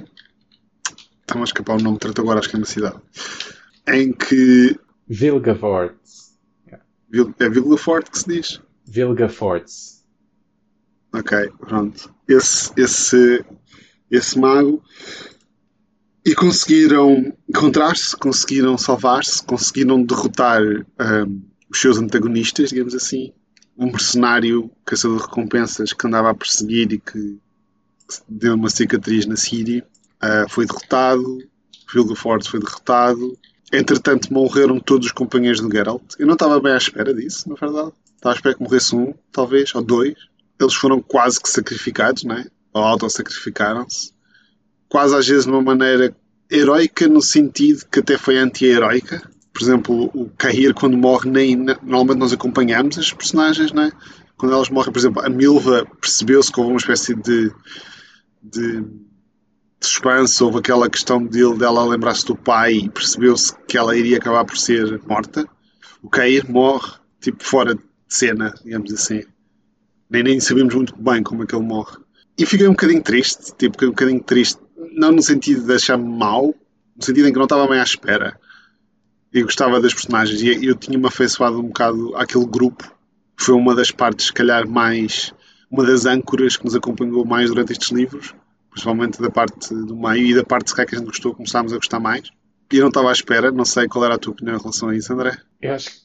Está-me 1.27 1.41
a 1.41 1.43
escapar 1.43 1.75
o 1.77 1.81
nome 1.83 1.95
de 1.97 1.99
Tretagor, 1.99 2.37
acho 2.37 2.49
que 2.49 2.55
é 2.55 2.59
uma 2.59 2.65
cidade. 2.65 2.95
Em 3.85 4.13
que. 4.13 4.79
Vilgafortz. 5.09 6.37
Vil- 7.09 7.35
É 7.39 7.49
Vilgafort 7.49 8.09
que 8.09 8.19
se 8.19 8.27
diz? 8.27 8.61
Vilgafortz. 8.85 10.05
Ok, 11.13 11.49
pronto. 11.59 12.13
Esse, 12.27 12.71
esse, 12.77 13.43
esse 14.09 14.39
mago. 14.39 14.81
E 16.25 16.33
conseguiram 16.35 17.33
encontrar-se, 17.47 18.15
conseguiram 18.15 18.77
salvar-se, 18.77 19.41
conseguiram 19.43 20.03
derrotar 20.03 20.61
ahm, 20.99 21.39
os 21.69 21.79
seus 21.79 21.97
antagonistas, 21.97 22.69
digamos 22.69 22.93
assim. 22.95 23.33
Um 23.77 23.87
mercenário 23.87 24.69
caçador 24.85 25.17
de 25.17 25.23
recompensas 25.23 25.91
que 25.93 26.07
andava 26.07 26.29
a 26.29 26.33
perseguir 26.35 26.91
e 26.93 26.99
que 26.99 27.37
deu 28.27 28.55
uma 28.55 28.69
cicatriz 28.69 29.25
na 29.25 29.35
Síria. 29.37 29.85
Ah, 30.21 30.45
foi 30.49 30.65
derrotado. 30.65 31.37
Vilgafort 31.93 32.47
foi 32.47 32.59
derrotado. 32.59 33.37
Entretanto, 33.71 34.31
morreram 34.31 34.79
todos 34.79 35.07
os 35.07 35.11
companheiros 35.11 35.59
do 35.59 35.71
Geralt. 35.71 36.15
Eu 36.17 36.25
não 36.25 36.33
estava 36.33 36.59
bem 36.59 36.73
à 36.73 36.77
espera 36.77 37.13
disso, 37.13 37.49
na 37.49 37.55
verdade. 37.55 37.91
Estava 38.15 38.33
à 38.33 38.35
espera 38.35 38.55
que 38.55 38.61
morresse 38.63 38.95
um, 38.95 39.13
talvez, 39.31 39.75
ou 39.75 39.81
dois. 39.81 40.15
Eles 40.59 40.73
foram 40.73 41.01
quase 41.01 41.41
que 41.41 41.49
sacrificados, 41.49 42.23
não 42.23 42.35
é? 42.35 42.45
Ou 42.73 42.81
autossacrificaram-se. 42.81 44.11
Quase 44.89 45.15
às 45.15 45.27
vezes 45.27 45.43
de 45.43 45.51
uma 45.51 45.61
maneira 45.61 46.15
heroica, 46.49 47.07
no 47.07 47.21
sentido 47.21 47.85
que 47.91 47.99
até 47.99 48.17
foi 48.17 48.37
anti-heroica. 48.37 49.29
Por 49.53 49.61
exemplo, 49.61 50.09
o 50.13 50.29
Cair, 50.37 50.73
quando 50.73 50.97
morre, 50.97 51.29
nem, 51.29 51.55
normalmente 51.55 52.19
nós 52.19 52.31
acompanhamos 52.33 52.97
as 52.97 53.11
personagens, 53.11 53.71
não 53.73 53.83
é? 53.83 53.91
Quando 54.37 54.53
elas 54.53 54.69
morrem, 54.69 54.93
por 54.93 54.99
exemplo, 54.99 55.25
a 55.25 55.29
Milva 55.29 55.85
percebeu-se 55.99 56.51
que 56.51 56.59
houve 56.59 56.71
uma 56.71 56.79
espécie 56.79 57.15
de, 57.15 57.51
de 58.41 58.85
suspense, 59.81 60.43
houve 60.43 60.59
aquela 60.59 60.89
questão 60.89 61.23
dele, 61.23 61.57
dela 61.57 61.85
lembrar-se 61.85 62.25
do 62.25 62.35
pai 62.35 62.73
e 62.73 62.89
percebeu-se 62.89 63.55
que 63.67 63.77
ela 63.77 63.95
iria 63.95 64.17
acabar 64.17 64.45
por 64.45 64.57
ser 64.57 64.99
morta. 65.05 65.47
O 66.01 66.09
Cair 66.09 66.49
morre, 66.49 66.93
tipo, 67.19 67.43
fora 67.43 67.75
de 67.75 67.81
cena, 68.07 68.53
digamos 68.63 68.91
assim. 68.93 69.23
Nem, 70.09 70.23
nem 70.23 70.39
sabemos 70.39 70.73
muito 70.73 70.95
bem 70.95 71.21
como 71.21 71.43
é 71.43 71.45
que 71.45 71.55
ele 71.55 71.65
morre. 71.65 71.97
E 72.37 72.45
fiquei 72.45 72.67
um 72.67 72.71
bocadinho 72.71 73.01
triste, 73.01 73.53
tipo, 73.57 73.73
fiquei 73.73 73.87
um 73.87 73.91
bocadinho 73.91 74.23
triste, 74.23 74.61
não 74.93 75.11
no 75.11 75.21
sentido 75.21 75.65
de 75.65 75.73
achar-me 75.73 76.07
mau, 76.07 76.55
no 76.95 77.03
sentido 77.03 77.27
em 77.27 77.31
que 77.31 77.37
não 77.37 77.45
estava 77.45 77.67
bem 77.67 77.79
à 77.79 77.83
espera. 77.83 78.39
E 79.33 79.41
gostava 79.43 79.81
das 79.81 79.93
personagens. 79.93 80.41
E 80.41 80.65
eu 80.65 80.75
tinha-me 80.75 81.05
afeiçoado 81.05 81.59
um 81.59 81.67
bocado 81.67 82.15
àquele 82.15 82.45
grupo. 82.45 82.91
Foi 83.35 83.53
uma 83.53 83.75
das 83.75 83.91
partes, 83.91 84.27
se 84.27 84.33
calhar, 84.33 84.67
mais. 84.67 85.33
Uma 85.69 85.83
das 85.83 86.05
âncoras 86.05 86.55
que 86.55 86.63
nos 86.63 86.75
acompanhou 86.75 87.25
mais 87.25 87.49
durante 87.49 87.73
estes 87.73 87.91
livros. 87.91 88.33
Principalmente 88.77 89.19
da 89.19 89.31
parte 89.31 89.73
do 89.73 89.97
meio 89.97 90.27
e 90.27 90.35
da 90.35 90.43
parte, 90.43 90.71
que 90.75 90.81
a 90.81 90.85
gente 90.85 91.07
gostou, 91.07 91.33
começámos 91.33 91.73
a 91.73 91.77
gostar 91.77 91.99
mais. 91.99 92.29
E 92.71 92.75
eu 92.75 92.81
não 92.81 92.89
estava 92.89 93.09
à 93.09 93.11
espera. 93.11 93.51
Não 93.51 93.65
sei 93.65 93.87
qual 93.87 94.05
era 94.05 94.13
a 94.13 94.17
tua 94.19 94.33
opinião 94.33 94.55
em 94.55 94.59
relação 94.59 94.89
a 94.89 94.95
isso, 94.95 95.11
André. 95.11 95.35
Eu 95.59 95.73
acho 95.73 95.89
que. 95.89 95.97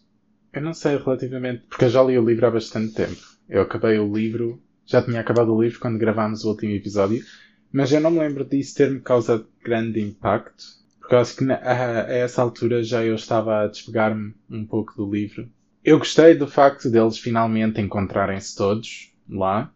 Eu 0.54 0.62
não 0.62 0.72
sei 0.72 0.96
relativamente. 0.96 1.64
Porque 1.68 1.84
eu 1.84 1.90
já 1.90 2.02
li 2.02 2.18
o 2.18 2.24
livro 2.24 2.46
há 2.46 2.50
bastante 2.50 2.94
tempo. 2.94 3.20
Eu 3.46 3.60
acabei 3.60 3.98
o 3.98 4.10
livro. 4.10 4.58
Já 4.86 5.02
tinha 5.02 5.20
acabado 5.20 5.54
o 5.54 5.62
livro 5.62 5.78
quando 5.80 5.98
gravámos 5.98 6.46
o 6.46 6.48
último 6.48 6.72
episódio. 6.72 7.22
Mas 7.70 7.92
eu 7.92 8.00
não 8.00 8.10
me 8.10 8.20
lembro 8.20 8.42
disso 8.42 8.74
ter-me 8.74 9.00
causado 9.00 9.46
grande 9.62 10.00
impacto. 10.00 10.64
Porque 10.98 11.14
eu 11.14 11.18
acho 11.18 11.36
que 11.36 11.52
a, 11.52 12.06
a 12.06 12.12
essa 12.14 12.40
altura 12.40 12.82
já 12.82 13.04
eu 13.04 13.16
estava 13.16 13.64
a 13.64 13.66
despegar-me 13.66 14.34
um 14.48 14.64
pouco 14.64 14.94
do 14.96 15.12
livro. 15.12 15.46
Eu 15.84 15.98
gostei 15.98 16.34
do 16.34 16.46
facto 16.46 16.88
deles 16.88 17.18
finalmente 17.18 17.82
encontrarem-se 17.82 18.56
todos 18.56 19.12
lá. 19.28 19.70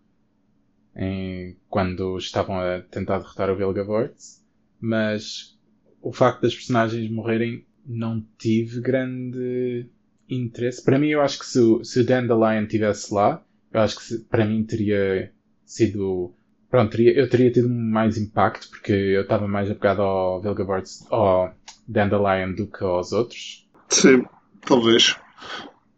Em, 0.97 1.57
quando 1.69 2.17
estavam 2.17 2.59
a 2.59 2.81
tentar 2.81 3.19
derrotar 3.19 3.51
o 3.51 3.57
Vilgavorts. 3.57 4.43
Mas 4.81 5.59
o 6.01 6.13
facto 6.13 6.43
das 6.43 6.55
personagens 6.55 7.11
morrerem 7.11 7.65
não 7.85 8.25
tive 8.39 8.81
grande 8.81 9.87
interesse. 10.29 10.85
Para 10.85 10.99
mim, 10.99 11.09
eu 11.09 11.21
acho 11.21 11.39
que 11.39 11.47
se, 11.47 11.61
se 11.85 12.01
o 12.01 12.05
Dandelion 12.05 12.63
estivesse 12.63 13.13
lá, 13.13 13.43
eu 13.73 13.81
acho 13.81 13.97
que 13.97 14.03
se, 14.03 14.21
para 14.21 14.45
mim 14.45 14.65
teria 14.65 15.33
sido 15.65 16.35
pronto, 16.69 16.91
teria, 16.91 17.13
eu 17.13 17.29
teria 17.29 17.51
tido 17.51 17.69
mais 17.69 18.19
impacto 18.19 18.69
porque 18.69 18.93
eu 18.93 19.23
estava 19.23 19.47
mais 19.47 19.71
apegado 19.71 20.03
ao 20.03 20.43
Vilgabort, 20.43 20.87
ao 21.11 21.55
Dandelion 21.87 22.55
do 22.55 22.67
que 22.67 22.85
aos 22.85 23.13
outros. 23.13 23.69
Sim, 23.89 24.25
talvez. 24.65 25.17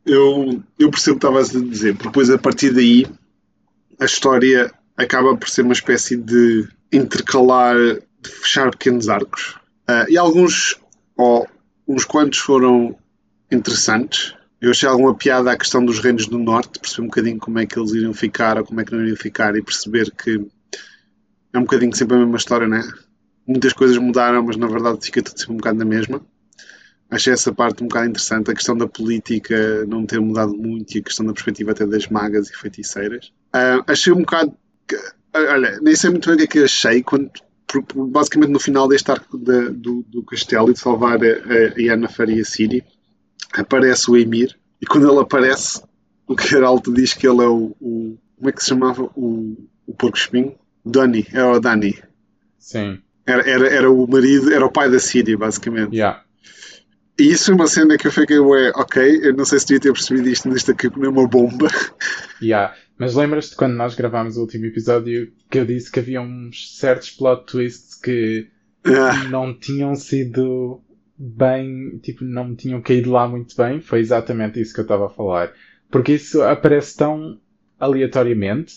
Eu, 0.04 0.62
eu 0.78 0.90
percebo 0.90 1.16
o 1.16 1.20
que 1.20 1.26
estavas 1.26 1.56
a 1.56 1.60
dizer, 1.60 1.94
porque 1.94 2.08
depois 2.08 2.30
a 2.30 2.38
partir 2.38 2.72
daí 2.72 3.06
a 4.00 4.04
história 4.04 4.72
acaba 4.98 5.36
por 5.36 5.48
ser 5.48 5.62
uma 5.62 5.72
espécie 5.72 6.16
de 6.16 6.68
intercalar, 6.92 7.76
de 7.76 8.30
fechar 8.30 8.70
pequenos 8.72 9.08
arcos. 9.08 9.56
Uh, 9.88 10.10
e 10.10 10.18
alguns, 10.18 10.76
ou 11.16 11.48
uns 11.86 12.04
quantos 12.04 12.40
foram 12.40 12.98
interessantes. 13.50 14.34
Eu 14.60 14.72
achei 14.72 14.88
alguma 14.88 15.14
piada 15.14 15.52
à 15.52 15.56
questão 15.56 15.84
dos 15.84 16.00
reinos 16.00 16.26
do 16.26 16.36
norte, 16.36 16.80
perceber 16.80 17.02
um 17.02 17.06
bocadinho 17.06 17.38
como 17.38 17.58
é 17.60 17.64
que 17.64 17.78
eles 17.78 17.92
iriam 17.92 18.12
ficar 18.12 18.58
ou 18.58 18.64
como 18.64 18.80
é 18.80 18.84
que 18.84 18.92
não 18.92 19.00
iriam 19.00 19.16
ficar 19.16 19.54
e 19.56 19.62
perceber 19.62 20.10
que 20.10 20.44
é 21.52 21.58
um 21.58 21.62
bocadinho 21.62 21.94
sempre 21.94 22.16
a 22.16 22.18
mesma 22.18 22.36
história, 22.36 22.66
né? 22.66 22.82
Muitas 23.46 23.72
coisas 23.72 23.96
mudaram, 23.96 24.42
mas 24.42 24.56
na 24.56 24.66
verdade 24.66 24.98
fica 25.00 25.22
tudo 25.22 25.38
sempre 25.38 25.54
um 25.54 25.56
bocado 25.58 25.78
na 25.78 25.84
mesma. 25.84 26.20
Achei 27.08 27.32
essa 27.32 27.52
parte 27.52 27.82
um 27.82 27.88
bocado 27.88 28.10
interessante, 28.10 28.50
a 28.50 28.54
questão 28.54 28.76
da 28.76 28.86
política 28.86 29.86
não 29.86 30.04
ter 30.04 30.20
mudado 30.20 30.52
muito 30.54 30.94
e 30.94 30.98
a 30.98 31.02
questão 31.02 31.24
da 31.24 31.32
perspectiva 31.32 31.70
até 31.70 31.86
das 31.86 32.08
magas 32.08 32.50
e 32.50 32.56
feiticeiras. 32.56 33.32
Uh, 33.54 33.82
achei 33.86 34.12
um 34.12 34.20
bocado. 34.20 34.54
Olha, 35.34 35.78
nem 35.80 35.94
sei 35.94 36.10
muito 36.10 36.26
bem 36.26 36.34
o 36.34 36.38
que 36.38 36.44
é 36.44 36.46
que 36.46 36.64
achei 36.64 37.02
quando. 37.02 37.30
Basicamente 37.94 38.50
no 38.50 38.58
final 38.58 38.88
deste 38.88 39.10
arco 39.10 39.36
do, 39.36 40.02
do 40.02 40.22
castelo 40.22 40.70
e 40.70 40.72
de 40.72 40.78
salvar 40.78 41.18
a, 41.22 41.26
a 41.26 41.78
Yennefer 41.78 42.30
e 42.30 42.40
a 42.40 42.44
Ciri, 42.44 42.82
aparece 43.52 44.10
o 44.10 44.16
Emir 44.16 44.58
e 44.80 44.86
quando 44.86 45.10
ele 45.10 45.20
aparece, 45.20 45.82
o 46.26 46.40
Geralt 46.40 46.88
diz 46.88 47.12
que 47.12 47.26
ele 47.26 47.42
é 47.42 47.48
o, 47.48 47.76
o 47.80 48.18
como 48.36 48.48
é 48.48 48.52
que 48.52 48.62
se 48.62 48.68
chamava? 48.68 49.02
O, 49.16 49.56
o 49.86 49.94
porco 49.94 50.16
espinho? 50.16 50.54
Dani, 50.84 51.26
era 51.32 51.52
o 51.52 51.60
Dani. 51.60 51.98
Sim. 52.58 53.00
Era, 53.26 53.48
era, 53.48 53.68
era 53.68 53.90
o 53.90 54.06
marido, 54.06 54.52
era 54.52 54.64
o 54.64 54.72
pai 54.72 54.90
da 54.90 54.98
Síria, 54.98 55.36
basicamente. 55.36 55.94
Yeah. 55.94 56.22
E 57.18 57.32
isso 57.32 57.50
é 57.50 57.54
uma 57.54 57.66
cena 57.66 57.98
que 57.98 58.06
eu 58.06 58.12
fiquei, 58.12 58.38
ué, 58.38 58.70
ok, 58.76 59.20
eu 59.24 59.34
não 59.34 59.44
sei 59.44 59.58
se 59.58 59.66
devia 59.66 59.80
ter 59.80 59.92
percebido 59.92 60.28
isto, 60.28 60.48
mas 60.48 60.58
isto 60.58 60.70
aqui 60.70 60.86
é 60.86 61.08
uma 61.08 61.26
bomba. 61.26 61.68
Yeah. 62.40 62.72
Mas 62.96 63.16
lembras-te 63.16 63.56
quando 63.56 63.74
nós 63.74 63.96
gravámos 63.96 64.36
o 64.36 64.42
último 64.42 64.66
episódio 64.66 65.32
que 65.50 65.58
eu 65.58 65.66
disse 65.66 65.90
que 65.90 65.98
havia 65.98 66.20
uns 66.20 66.78
certos 66.78 67.10
plot 67.10 67.46
twists 67.46 67.96
que 68.00 68.46
yeah. 68.86 69.28
não 69.28 69.52
tinham 69.52 69.96
sido 69.96 70.80
bem, 71.18 71.98
tipo, 71.98 72.22
não 72.22 72.50
me 72.50 72.54
tinham 72.54 72.80
caído 72.80 73.10
lá 73.10 73.26
muito 73.26 73.56
bem? 73.56 73.80
Foi 73.80 73.98
exatamente 73.98 74.60
isso 74.60 74.72
que 74.72 74.78
eu 74.78 74.84
estava 74.84 75.06
a 75.06 75.10
falar. 75.10 75.52
Porque 75.90 76.12
isso 76.12 76.40
aparece 76.42 76.96
tão 76.96 77.40
aleatoriamente 77.80 78.74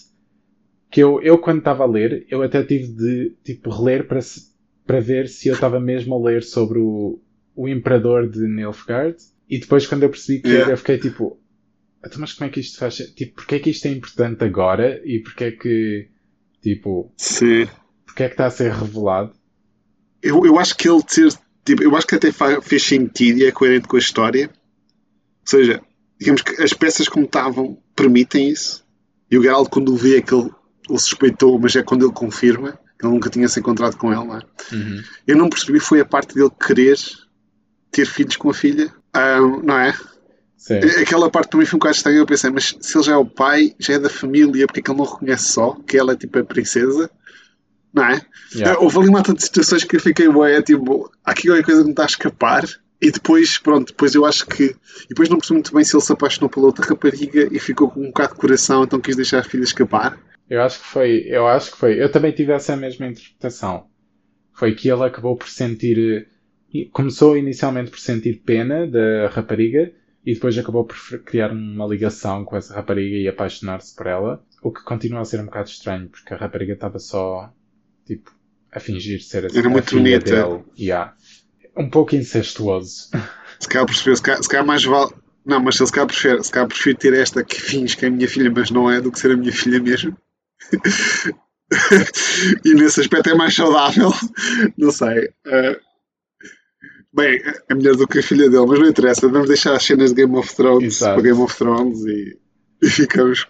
que 0.89 1.01
eu, 1.01 1.21
eu 1.21 1.37
quando 1.37 1.59
estava 1.59 1.83
a 1.83 1.87
ler, 1.87 2.25
eu 2.29 2.41
até 2.41 2.63
tive 2.63 2.87
de 2.87 3.35
tipo 3.43 3.69
reler 3.69 4.07
para, 4.07 4.19
para 4.87 4.99
ver 4.99 5.29
se 5.29 5.49
eu 5.49 5.53
estava 5.53 5.79
mesmo 5.79 6.15
a 6.15 6.19
ler 6.19 6.41
sobre 6.41 6.79
o, 6.79 7.19
o 7.55 7.67
Imperador 7.67 8.29
de 8.29 8.47
Nilfgaard. 8.47 9.17
E 9.49 9.59
depois 9.59 9.85
quando 9.85 10.03
eu 10.03 10.09
percebi 10.09 10.41
que 10.41 10.47
yeah. 10.47 10.65
era, 10.65 10.73
eu 10.73 10.77
fiquei 10.77 10.97
tipo, 10.97 11.39
então, 12.05 12.19
mas 12.19 12.33
como 12.33 12.49
é 12.49 12.53
que 12.53 12.59
isto 12.59 12.79
faz? 12.79 12.95
Tipo, 12.95 13.35
porque 13.35 13.55
é 13.55 13.59
que 13.59 13.69
isto 13.69 13.85
é 13.85 13.91
importante 13.91 14.43
agora? 14.43 15.01
E 15.05 15.19
porque 15.19 15.43
é 15.43 15.51
que, 15.51 16.09
tipo, 16.61 17.13
Sim. 17.17 17.67
porque 18.05 18.23
é 18.23 18.27
que 18.27 18.33
está 18.33 18.47
a 18.47 18.51
ser 18.51 18.71
revelado? 18.71 19.33
Eu, 20.21 20.45
eu 20.45 20.57
acho 20.57 20.75
que 20.75 20.89
ele 20.89 21.03
ter, 21.03 21.31
tipo, 21.65 21.83
eu 21.83 21.95
acho 21.95 22.07
que 22.07 22.15
até 22.15 22.31
fez 22.61 22.83
sentido 22.83 23.39
e 23.39 23.45
é 23.45 23.51
coerente 23.51 23.87
com 23.87 23.97
a 23.97 23.99
história. 23.99 24.47
Ou 24.47 25.47
seja, 25.47 25.81
digamos 26.19 26.41
que 26.41 26.61
as 26.61 26.73
peças 26.73 27.07
como 27.07 27.25
estavam 27.25 27.77
permitem 27.95 28.49
isso. 28.49 28.85
E 29.29 29.37
o 29.37 29.43
Geralt, 29.43 29.69
quando 29.69 29.95
vê 29.95 30.17
aquele 30.17 30.49
ele 30.89 30.99
suspeitou, 30.99 31.57
mas 31.59 31.75
é 31.75 31.83
quando 31.83 32.05
ele 32.05 32.13
confirma, 32.13 32.79
que 32.99 33.05
ele 33.05 33.13
nunca 33.13 33.29
tinha 33.29 33.47
se 33.47 33.59
encontrado 33.59 33.95
com 33.95 34.11
ela. 34.11 34.39
É? 34.39 34.75
Uhum. 34.75 35.03
Eu 35.27 35.37
não 35.37 35.49
percebi, 35.49 35.79
foi 35.79 36.01
a 36.01 36.05
parte 36.05 36.33
dele 36.33 36.51
querer 36.59 36.97
ter 37.91 38.05
filhos 38.05 38.37
com 38.37 38.49
a 38.49 38.53
filha, 38.53 38.91
um, 39.15 39.61
não 39.63 39.77
é? 39.77 39.93
Sim. 40.57 40.77
Aquela 41.01 41.29
parte 41.29 41.49
também 41.49 41.65
foi 41.65 41.77
um 41.77 41.79
bocado 41.79 41.95
estranha. 41.95 42.17
Eu 42.19 42.25
pensei, 42.25 42.51
mas 42.51 42.75
se 42.79 42.97
ele 42.97 43.03
já 43.03 43.13
é 43.13 43.17
o 43.17 43.25
pai, 43.25 43.75
já 43.79 43.95
é 43.95 43.99
da 43.99 44.09
família, 44.09 44.67
porque 44.67 44.79
é 44.79 44.83
que 44.83 44.91
ele 44.91 44.97
não 44.99 45.05
reconhece 45.05 45.51
só 45.51 45.75
que 45.87 45.97
ela 45.97 46.13
é 46.13 46.15
tipo 46.15 46.37
a 46.37 46.43
princesa? 46.43 47.09
Não 47.93 48.05
é? 48.05 48.21
Yeah. 48.55 48.79
Houve 48.79 48.99
ali 48.99 49.09
uma 49.09 49.21
de 49.21 49.43
situações 49.43 49.83
que 49.83 49.95
eu 49.95 49.99
fiquei, 49.99 50.27
ué, 50.27 50.61
tipo, 50.61 51.11
aqui 51.25 51.47
qualquer 51.47 51.63
coisa 51.63 51.81
que 51.81 51.85
me 51.87 51.91
está 51.91 52.03
a 52.03 52.05
escapar. 52.05 52.65
E 53.01 53.09
depois, 53.09 53.57
pronto, 53.57 53.87
depois 53.87 54.13
eu 54.13 54.23
acho 54.23 54.45
que. 54.45 54.65
E 54.65 55.07
depois 55.09 55.27
não 55.27 55.37
percebi 55.37 55.55
muito 55.55 55.73
bem 55.73 55.83
se 55.83 55.95
ele 55.95 56.03
se 56.03 56.13
apaixonou 56.13 56.49
pela 56.49 56.67
outra 56.67 56.85
rapariga 56.85 57.49
e 57.51 57.59
ficou 57.59 57.89
com 57.89 57.99
um 57.99 58.07
bocado 58.07 58.35
de 58.35 58.39
coração, 58.39 58.83
então 58.83 58.99
quis 58.99 59.15
deixar 59.15 59.39
a 59.39 59.43
filha 59.43 59.63
escapar. 59.63 60.19
Eu 60.47 60.61
acho 60.61 60.79
que 60.79 60.85
foi, 60.85 61.23
eu 61.27 61.47
acho 61.47 61.71
que 61.71 61.77
foi. 61.77 62.01
Eu 62.01 62.11
também 62.11 62.31
tive 62.31 62.51
essa 62.51 62.75
mesma 62.75 63.07
interpretação. 63.07 63.87
Foi 64.53 64.75
que 64.75 64.89
ele 64.89 65.03
acabou 65.03 65.35
por 65.35 65.49
sentir, 65.49 66.27
começou 66.91 67.37
inicialmente 67.37 67.91
por 67.91 67.99
sentir 67.99 68.41
pena 68.45 68.87
da 68.87 69.27
rapariga 69.29 69.91
e 70.25 70.33
depois 70.33 70.57
acabou 70.57 70.85
por 70.85 70.95
criar 71.25 71.51
uma 71.51 71.85
ligação 71.85 72.45
com 72.45 72.55
essa 72.55 72.73
rapariga 72.73 73.17
e 73.17 73.27
apaixonar-se 73.27 73.95
por 73.95 74.07
ela, 74.07 74.43
o 74.61 74.71
que 74.71 74.83
continua 74.83 75.21
a 75.21 75.25
ser 75.25 75.41
um 75.41 75.45
bocado 75.45 75.69
estranho 75.69 76.07
porque 76.09 76.33
a 76.33 76.37
rapariga 76.37 76.73
estava 76.73 76.99
só 76.99 77.51
tipo 78.05 78.31
a 78.71 78.79
fingir 78.79 79.21
ser 79.21 79.45
a, 79.45 79.47
Era 79.47 79.67
a 79.67 79.81
filha 79.81 80.19
bonita. 80.19 80.47
dele. 80.47 80.63
Yeah. 80.79 81.13
Um 81.77 81.89
pouco 81.89 82.15
incestuoso. 82.15 83.09
Se 83.59 83.67
calhar 83.67 83.85
percebeu, 83.85 84.15
se 84.15 84.21
calhar, 84.21 84.41
se 84.41 84.49
calhar 84.49 84.65
mais 84.65 84.83
vale. 84.83 85.11
Não, 85.45 85.59
mas 85.59 85.75
se 85.75 85.91
calhar 85.91 86.07
prefere, 86.07 86.43
se 86.43 86.51
calhar 86.51 86.67
prefiro 86.67 86.97
ter 86.97 87.13
esta 87.13 87.43
que 87.43 87.59
finge 87.59 87.97
que 87.97 88.05
é 88.05 88.07
a 88.07 88.11
minha 88.11 88.27
filha, 88.27 88.51
mas 88.51 88.71
não 88.71 88.89
é, 88.89 89.01
do 89.01 89.11
que 89.11 89.19
ser 89.19 89.31
a 89.31 89.37
minha 89.37 89.51
filha 89.51 89.79
mesmo. 89.79 90.15
e 92.65 92.73
nesse 92.73 93.01
aspecto 93.01 93.29
é 93.29 93.33
mais 93.33 93.55
saudável. 93.55 94.11
Não 94.77 94.91
sei. 94.91 95.29
Uh, 95.47 95.90
bem, 97.13 97.41
é 97.69 97.73
melhor 97.73 97.95
do 97.95 98.07
que 98.07 98.19
a 98.19 98.23
filha 98.23 98.49
dele, 98.49 98.65
mas 98.65 98.79
não 98.79 98.87
interessa. 98.87 99.27
Vamos 99.27 99.47
deixar 99.47 99.75
as 99.75 99.83
cenas 99.83 100.11
de 100.11 100.21
Game 100.21 100.35
of 100.35 100.55
Thrones 100.55 100.95
Exato. 100.95 101.13
para 101.13 101.23
Game 101.23 101.41
of 101.41 101.55
Thrones 101.55 101.99
e, 102.05 102.37
e 102.81 102.89
ficamos. 102.89 103.47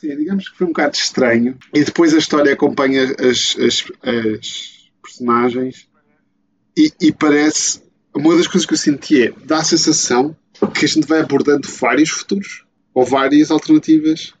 Sim, 0.00 0.16
digamos 0.16 0.48
que 0.48 0.56
foi 0.56 0.66
um 0.66 0.70
bocado 0.70 0.96
estranho. 0.96 1.56
E 1.72 1.84
depois 1.84 2.12
a 2.14 2.18
história 2.18 2.52
acompanha 2.52 3.04
as, 3.04 3.56
as, 3.58 3.84
as 4.02 4.90
personagens 5.02 5.88
e, 6.76 6.92
e 7.00 7.12
parece. 7.12 7.82
Uma 8.14 8.36
das 8.36 8.46
coisas 8.46 8.66
que 8.66 8.74
eu 8.74 8.78
senti 8.78 9.22
é 9.22 9.32
dá 9.44 9.58
a 9.58 9.64
sensação 9.64 10.36
que 10.74 10.84
a 10.84 10.88
gente 10.88 11.06
vai 11.06 11.20
abordando 11.20 11.66
vários 11.66 12.10
futuros 12.10 12.64
ou 12.92 13.06
várias 13.06 13.50
alternativas 13.50 14.34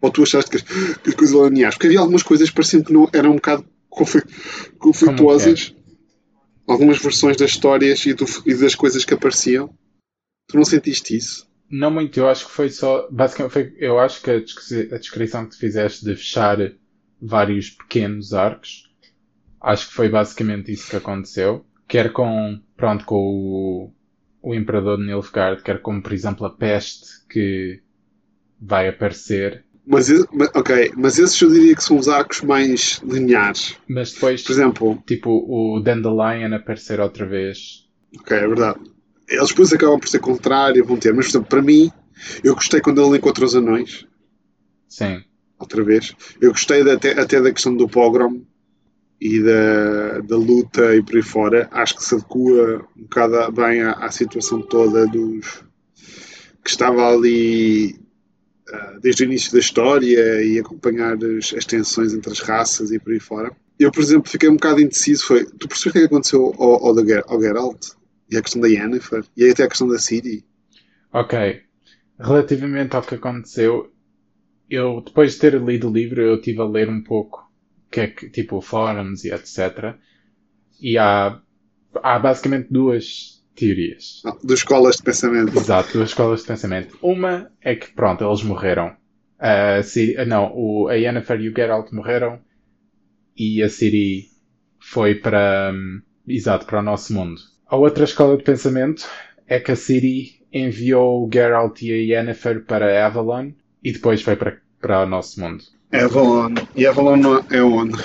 ou 0.00 0.10
tu 0.10 0.22
achaste 0.22 0.50
que, 0.50 0.62
que 0.62 1.10
as 1.10 1.14
coisas 1.14 1.34
lineares? 1.34 1.74
Porque 1.74 1.88
havia 1.88 2.00
algumas 2.00 2.22
coisas 2.22 2.48
que 2.48 2.54
pareciam 2.54 2.82
que 2.82 2.92
não, 2.92 3.08
eram 3.12 3.32
um 3.32 3.36
bocado 3.36 3.64
conflitu 3.88 4.28
conflituosas. 4.78 5.74
Algumas 6.68 6.98
versões 6.98 7.36
das 7.36 7.50
histórias 7.50 8.04
e, 8.04 8.12
do, 8.12 8.26
e, 8.44 8.54
das 8.54 8.74
coisas 8.74 9.04
que 9.04 9.14
apareciam. 9.14 9.74
Tu 10.46 10.56
não 10.56 10.64
sentiste 10.64 11.16
isso? 11.16 11.48
Não 11.70 11.90
muito, 11.90 12.18
eu 12.18 12.28
acho 12.28 12.46
que 12.46 12.52
foi 12.52 12.68
só. 12.70 13.08
Basicamente, 13.10 13.52
foi, 13.52 13.74
eu 13.78 13.98
acho 13.98 14.22
que 14.22 14.30
a, 14.30 14.34
a 14.34 14.98
descrição 14.98 15.44
que 15.44 15.50
tu 15.50 15.58
fizeste 15.58 16.04
de 16.04 16.14
fechar 16.14 16.58
vários 17.20 17.70
pequenos 17.70 18.32
arcos, 18.34 18.90
acho 19.60 19.88
que 19.88 19.94
foi 19.94 20.08
basicamente 20.08 20.72
isso 20.72 20.90
que 20.90 20.96
aconteceu. 20.96 21.64
Quer 21.86 22.12
com, 22.12 22.60
pronto, 22.76 23.04
com 23.04 23.16
o, 23.16 23.92
o 24.42 24.54
Imperador 24.54 24.98
de 24.98 25.06
Nilfgaard, 25.06 25.62
quer 25.62 25.80
com, 25.80 26.00
por 26.00 26.12
exemplo, 26.12 26.46
a 26.46 26.50
peste 26.50 27.26
que 27.28 27.82
vai 28.60 28.88
aparecer 28.88 29.64
Mas, 29.90 30.08
ma- 30.32 30.50
ok, 30.54 30.92
mas 30.96 31.18
esses 31.18 31.40
eu 31.40 31.50
diria 31.50 31.74
que 31.74 31.82
são 31.82 31.96
os 31.96 32.08
arcos 32.08 32.42
mais 32.42 33.00
lineares. 33.04 33.76
Mas 33.88 34.12
depois, 34.12 34.42
Por 34.42 34.52
exemplo, 34.52 35.02
tipo, 35.06 35.30
o 35.30 35.80
Dandelion 35.80 36.54
aparecer 36.54 37.00
outra 37.00 37.26
vez. 37.26 37.86
ok, 38.20 38.36
é 38.36 38.46
verdade. 38.46 38.78
Eles 39.28 39.48
depois 39.48 39.72
acabam 39.72 39.98
por 39.98 40.08
ser 40.08 40.18
contrário, 40.20 40.84
vão 40.84 40.96
ter. 40.96 41.12
Mas, 41.14 41.26
por 41.26 41.30
exemplo, 41.32 41.48
para 41.48 41.62
mim, 41.62 41.90
eu 42.44 42.54
gostei 42.54 42.80
quando 42.80 43.02
ele 43.04 43.16
encontra 43.18 43.44
os 43.44 43.54
anões, 43.54 44.06
Sim. 44.88 45.22
outra 45.58 45.82
vez. 45.82 46.14
Eu 46.40 46.50
gostei 46.52 46.84
da- 46.84 46.94
até, 46.94 47.18
até 47.18 47.40
da 47.40 47.52
questão 47.52 47.74
do 47.74 47.88
pogrom 47.88 48.42
e 49.20 49.42
da, 49.42 50.20
da 50.20 50.36
luta 50.36 50.94
e 50.96 51.02
por 51.02 51.16
aí 51.16 51.22
fora. 51.22 51.68
Acho 51.72 51.96
que 51.96 52.04
se 52.04 52.14
adequa 52.14 52.86
um 52.96 53.02
bocado 53.02 53.52
bem 53.52 53.82
à, 53.82 53.92
à 53.92 54.10
situação 54.10 54.60
toda 54.62 55.06
dos 55.06 55.64
que 56.62 56.70
estava 56.70 57.08
ali 57.14 57.98
desde 59.00 59.22
o 59.22 59.26
início 59.26 59.52
da 59.52 59.58
história 59.58 60.42
e 60.42 60.58
acompanhar 60.58 61.16
as, 61.16 61.54
as 61.54 61.64
tensões 61.64 62.14
entre 62.14 62.32
as 62.32 62.40
raças 62.40 62.90
e 62.90 62.98
por 62.98 63.12
aí 63.12 63.20
fora. 63.20 63.50
Eu, 63.78 63.92
por 63.92 64.00
exemplo, 64.00 64.30
fiquei 64.30 64.48
um 64.48 64.54
bocado 64.54 64.80
indeciso. 64.80 65.24
Foi, 65.24 65.44
tu 65.44 65.68
percebes 65.68 65.86
o 65.86 65.92
que 65.92 65.98
é 65.98 66.00
que 66.02 66.06
aconteceu 66.06 66.54
ao, 66.58 66.86
ao, 66.86 66.98
ao 67.28 67.40
Geralt? 67.40 67.86
E 68.30 68.36
a 68.36 68.42
questão 68.42 68.60
da 68.60 68.68
Yennefer? 68.68 69.24
E 69.36 69.48
até 69.48 69.62
a 69.62 69.68
questão 69.68 69.88
da 69.88 69.98
Ciri? 69.98 70.44
Ok. 71.12 71.62
Relativamente 72.18 72.94
ao 72.94 73.02
que 73.02 73.14
aconteceu, 73.14 73.90
eu, 74.68 75.00
depois 75.00 75.34
de 75.34 75.38
ter 75.38 75.60
lido 75.62 75.88
o 75.88 75.92
livro, 75.92 76.20
eu 76.20 76.34
estive 76.34 76.60
a 76.60 76.64
ler 76.64 76.88
um 76.88 77.02
pouco, 77.02 77.50
que 77.90 78.00
é 78.00 78.06
que, 78.08 78.28
tipo, 78.28 78.60
fóruns 78.60 79.24
e 79.24 79.30
etc. 79.30 79.94
E 80.80 80.98
há, 80.98 81.40
há 82.02 82.18
basicamente 82.18 82.68
duas 82.70 83.37
teorias. 83.58 84.22
Dos 84.42 84.60
escolas 84.60 84.96
de 84.96 85.02
pensamento. 85.02 85.58
Exato, 85.58 85.92
duas 85.92 86.10
escolas 86.10 86.40
de 86.40 86.46
pensamento. 86.46 86.98
Uma 87.02 87.50
é 87.60 87.74
que, 87.74 87.92
pronto, 87.92 88.24
eles 88.24 88.42
morreram. 88.42 88.96
A 89.38 89.82
Ciri, 89.82 90.24
não, 90.26 90.52
o, 90.54 90.88
a 90.88 90.94
Yennefer 90.94 91.40
e 91.40 91.48
o 91.48 91.54
Geralt 91.54 91.92
morreram 91.92 92.40
e 93.36 93.62
a 93.62 93.68
Ciri 93.68 94.26
foi 94.80 95.14
para, 95.14 95.70
hum, 95.72 96.00
exato, 96.26 96.66
para 96.66 96.80
o 96.80 96.82
nosso 96.82 97.12
mundo. 97.12 97.40
A 97.66 97.76
outra 97.76 98.04
escola 98.04 98.36
de 98.36 98.42
pensamento 98.42 99.06
é 99.46 99.60
que 99.60 99.72
a 99.72 99.76
Ciri 99.76 100.40
enviou 100.52 101.24
o 101.24 101.30
Geralt 101.32 101.82
e 101.82 101.92
a 101.92 102.18
Yennefer 102.18 102.64
para 102.64 103.06
Avalon 103.06 103.52
e 103.82 103.92
depois 103.92 104.22
foi 104.22 104.36
para, 104.36 104.58
para 104.80 105.02
o 105.02 105.06
nosso 105.06 105.40
mundo. 105.40 105.62
Avalon. 105.92 106.54
E 106.74 106.86
Avalon 106.86 107.44
é 107.50 107.62
onde? 107.62 108.02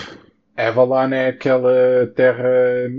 Avalon 0.55 1.13
é 1.13 1.29
aquela 1.29 2.07
terra, 2.15 2.89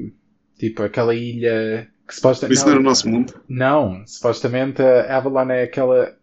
tipo, 0.58 0.82
aquela 0.82 1.14
ilha 1.14 1.88
que 2.06 2.14
supostamente... 2.14 2.54
Isso 2.56 2.64
não 2.66 2.72
era 2.72 2.80
o 2.80 2.84
nosso 2.84 3.08
mundo. 3.08 3.34
Não, 3.48 4.06
supostamente 4.06 4.82
a 4.82 5.16
Avalon 5.16 5.50
é 5.50 5.62
aquela. 5.64 6.16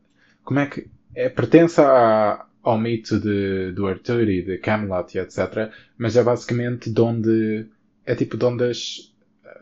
Como 0.44 0.60
é 0.60 0.68
que. 0.68 0.88
É, 1.16 1.30
pertence 1.30 1.82
à- 1.82 2.46
ao 2.64 2.78
mito 2.80 3.20
de, 3.20 3.72
do 3.74 3.88
Arthur 3.88 4.30
e 4.30 4.42
de 4.44 4.58
Camelot 4.60 5.16
e 5.16 5.20
etc. 5.20 5.72
Mas 5.98 6.16
é 6.16 6.24
basicamente 6.24 6.92
de 6.92 7.02
onde. 7.02 7.68
É 8.06 8.16
tipo 8.16 8.38
de 8.38 8.46
onde 8.46 8.64
as, 8.66 9.14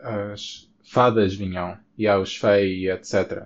as 0.02 0.70
fadas 0.84 1.34
vinham. 1.34 1.76
E 1.96 2.06
há 2.06 2.18
os 2.18 2.36
fei 2.36 2.84
e 2.84 2.90
etc. 2.90 3.44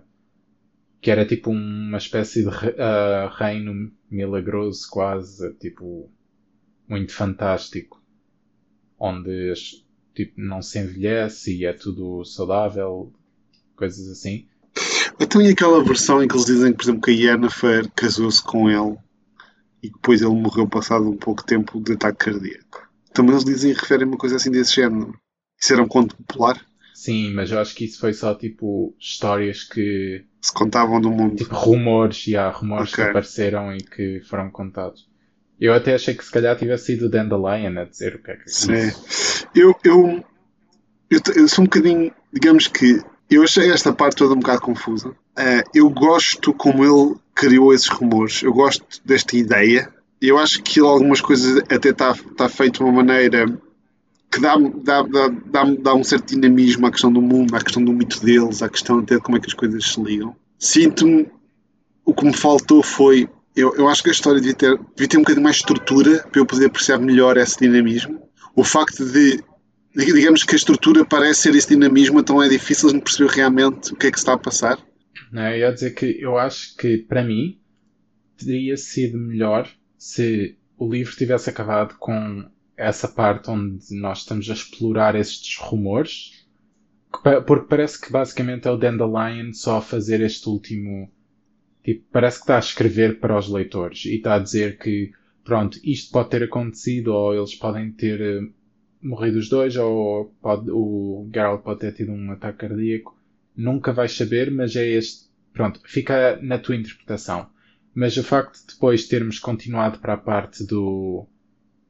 Que 1.00 1.10
era 1.10 1.26
tipo 1.26 1.50
uma 1.50 1.98
espécie 1.98 2.42
de 2.44 2.50
re- 2.50 2.76
ah, 2.78 3.32
reino 3.36 3.92
milagroso, 4.10 4.88
quase. 4.90 5.52
Tipo. 5.54 6.10
Muito 6.88 7.12
fantástico. 7.12 8.02
Onde 8.98 9.50
as- 9.50 9.83
tipo, 10.14 10.40
não 10.40 10.62
se 10.62 10.78
envelhece 10.78 11.56
e 11.56 11.64
é 11.64 11.72
tudo 11.72 12.24
saudável. 12.24 13.12
Coisas 13.76 14.08
assim. 14.08 14.46
Então 15.18 15.40
e 15.42 15.48
aquela 15.48 15.82
versão 15.82 16.22
em 16.22 16.28
que 16.28 16.34
eles 16.34 16.46
dizem, 16.46 16.72
por 16.72 16.82
exemplo, 16.82 17.02
que 17.02 17.10
a 17.10 17.14
Yennefer 17.14 17.90
casou-se 17.94 18.42
com 18.42 18.68
ele 18.68 18.96
e 19.82 19.90
depois 19.90 20.22
ele 20.22 20.30
morreu 20.34 20.66
passado 20.68 21.08
um 21.08 21.16
pouco 21.16 21.44
tempo 21.44 21.80
de 21.80 21.92
ataque 21.92 22.30
cardíaco. 22.30 22.88
Também 23.12 23.32
eles 23.32 23.44
dizem 23.44 23.70
e 23.70 23.74
referem 23.74 24.06
uma 24.06 24.16
coisa 24.16 24.36
assim 24.36 24.50
desse 24.50 24.74
género. 24.76 25.14
Isso 25.60 25.72
era 25.72 25.82
um 25.82 25.88
conto 25.88 26.16
popular? 26.16 26.60
Sim, 26.94 27.32
mas 27.32 27.50
eu 27.50 27.58
acho 27.60 27.74
que 27.74 27.84
isso 27.84 28.00
foi 28.00 28.12
só 28.12 28.34
tipo 28.34 28.94
histórias 28.98 29.62
que. 29.62 30.24
Se 30.40 30.52
contavam 30.52 31.00
do 31.00 31.10
mundo. 31.10 31.36
Tipo 31.36 31.54
rumores, 31.54 32.26
e 32.26 32.36
há 32.36 32.50
rumores 32.50 32.92
Ok. 32.92 33.04
que 33.04 33.10
apareceram 33.10 33.74
e 33.74 33.78
que 33.78 34.20
foram 34.20 34.50
contados. 34.50 35.08
Eu 35.60 35.72
até 35.72 35.94
achei 35.94 36.14
que 36.14 36.24
se 36.24 36.30
calhar 36.30 36.56
tivesse 36.56 36.86
sido 36.86 37.06
o 37.06 37.08
Dandelion 37.08 37.78
a 37.80 37.84
dizer 37.84 38.16
o 38.16 38.18
que 38.22 38.30
é 38.30 38.36
que 38.36 38.50
Sim. 38.50 38.74
isso. 38.74 39.46
Eu, 39.54 39.74
eu, 39.84 40.24
eu, 41.10 41.20
eu 41.36 41.48
sou 41.48 41.62
um 41.62 41.66
bocadinho, 41.66 42.12
digamos 42.32 42.66
que, 42.66 43.00
eu 43.30 43.42
achei 43.42 43.70
esta 43.70 43.92
parte 43.92 44.16
toda 44.16 44.34
um 44.34 44.40
bocado 44.40 44.60
confusa. 44.60 45.14
Eh, 45.36 45.64
eu 45.74 45.88
gosto 45.90 46.52
como 46.52 46.84
ele 46.84 47.16
criou 47.34 47.72
esses 47.72 47.88
rumores, 47.88 48.42
eu 48.42 48.52
gosto 48.52 48.84
desta 49.04 49.36
ideia. 49.36 49.92
Eu 50.20 50.38
acho 50.38 50.62
que 50.62 50.80
ele, 50.80 50.88
algumas 50.88 51.20
coisas 51.20 51.58
até 51.70 51.90
está 51.90 52.14
tá 52.36 52.48
feito 52.48 52.78
de 52.78 52.84
uma 52.84 52.92
maneira 52.92 53.46
que 54.30 54.40
dá, 54.40 54.56
dá, 54.56 55.02
dá, 55.02 55.28
dá, 55.28 55.64
dá 55.80 55.94
um 55.94 56.04
certo 56.04 56.34
dinamismo 56.34 56.86
à 56.86 56.90
questão 56.90 57.12
do 57.12 57.22
mundo, 57.22 57.54
à 57.54 57.60
questão 57.60 57.82
do 57.82 57.92
mito 57.92 58.24
deles, 58.24 58.62
à 58.62 58.68
questão 58.68 58.98
até 58.98 59.16
de 59.16 59.20
como 59.20 59.36
é 59.36 59.40
que 59.40 59.46
as 59.46 59.54
coisas 59.54 59.84
se 59.84 60.00
ligam. 60.02 60.34
Sinto-me, 60.58 61.28
o 62.04 62.12
que 62.12 62.24
me 62.24 62.36
faltou 62.36 62.82
foi, 62.82 63.28
eu, 63.56 63.74
eu 63.76 63.88
acho 63.88 64.02
que 64.02 64.08
a 64.08 64.12
história 64.12 64.40
devia 64.40 64.54
ter, 64.54 64.78
devia 64.96 65.08
ter 65.08 65.16
um 65.16 65.22
bocadinho 65.22 65.44
mais 65.44 65.56
estrutura 65.56 66.26
para 66.30 66.40
eu 66.40 66.46
poder 66.46 66.66
apreciar 66.66 66.98
melhor 66.98 67.36
esse 67.36 67.58
dinamismo. 67.58 68.28
O 68.54 68.64
facto 68.64 69.04
de, 69.04 69.42
digamos 69.94 70.42
que 70.42 70.54
a 70.54 70.56
estrutura 70.56 71.04
parece 71.04 71.42
ser 71.42 71.54
esse 71.54 71.68
dinamismo, 71.68 72.20
então 72.20 72.42
é 72.42 72.48
difícil 72.48 72.92
de 72.92 73.00
perceber 73.00 73.30
realmente 73.30 73.92
o 73.92 73.96
que 73.96 74.08
é 74.08 74.10
que 74.10 74.18
está 74.18 74.34
a 74.34 74.38
passar. 74.38 74.78
Não, 75.32 75.48
eu 75.48 75.58
ia 75.58 75.72
dizer 75.72 75.90
que 75.94 76.20
eu 76.20 76.38
acho 76.38 76.76
que, 76.76 76.98
para 76.98 77.24
mim, 77.24 77.58
teria 78.36 78.76
sido 78.76 79.18
melhor 79.18 79.68
se 79.96 80.56
o 80.76 80.90
livro 80.90 81.14
tivesse 81.16 81.50
acabado 81.50 81.96
com 81.98 82.44
essa 82.76 83.08
parte 83.08 83.50
onde 83.50 83.84
nós 83.92 84.18
estamos 84.18 84.50
a 84.50 84.52
explorar 84.52 85.14
estes 85.14 85.56
rumores, 85.56 86.44
porque 87.46 87.66
parece 87.68 88.00
que 88.00 88.10
basicamente 88.10 88.66
é 88.66 88.70
o 88.70 88.76
Dandelion 88.76 89.52
só 89.52 89.78
a 89.78 89.82
fazer 89.82 90.20
este 90.20 90.48
último. 90.48 91.10
Tipo, 91.84 92.04
parece 92.12 92.38
que 92.38 92.44
está 92.44 92.56
a 92.56 92.60
escrever 92.60 93.20
para 93.20 93.38
os 93.38 93.48
leitores 93.48 94.06
e 94.06 94.16
está 94.16 94.34
a 94.36 94.38
dizer 94.40 94.78
que, 94.78 95.12
pronto, 95.44 95.78
isto 95.84 96.10
pode 96.12 96.30
ter 96.30 96.42
acontecido, 96.44 97.08
ou 97.14 97.34
eles 97.34 97.54
podem 97.54 97.92
ter 97.92 98.20
eh, 98.20 98.40
morrido 99.02 99.38
os 99.38 99.48
dois, 99.50 99.76
ou 99.76 100.34
pode, 100.42 100.70
o 100.70 101.28
Geralt 101.32 101.62
pode 101.62 101.80
ter 101.80 101.92
tido 101.92 102.12
um 102.12 102.32
ataque 102.32 102.58
cardíaco. 102.66 103.16
Nunca 103.56 103.92
vais 103.92 104.12
saber, 104.12 104.50
mas 104.50 104.74
é 104.76 104.86
este. 104.88 105.28
Pronto, 105.52 105.80
fica 105.86 106.38
na 106.42 106.58
tua 106.58 106.76
interpretação. 106.76 107.48
Mas 107.94 108.16
o 108.16 108.24
facto 108.24 108.56
de 108.60 108.74
depois 108.74 109.06
termos 109.06 109.38
continuado 109.38 110.00
para 110.00 110.14
a 110.14 110.16
parte 110.18 110.66
do, 110.66 111.28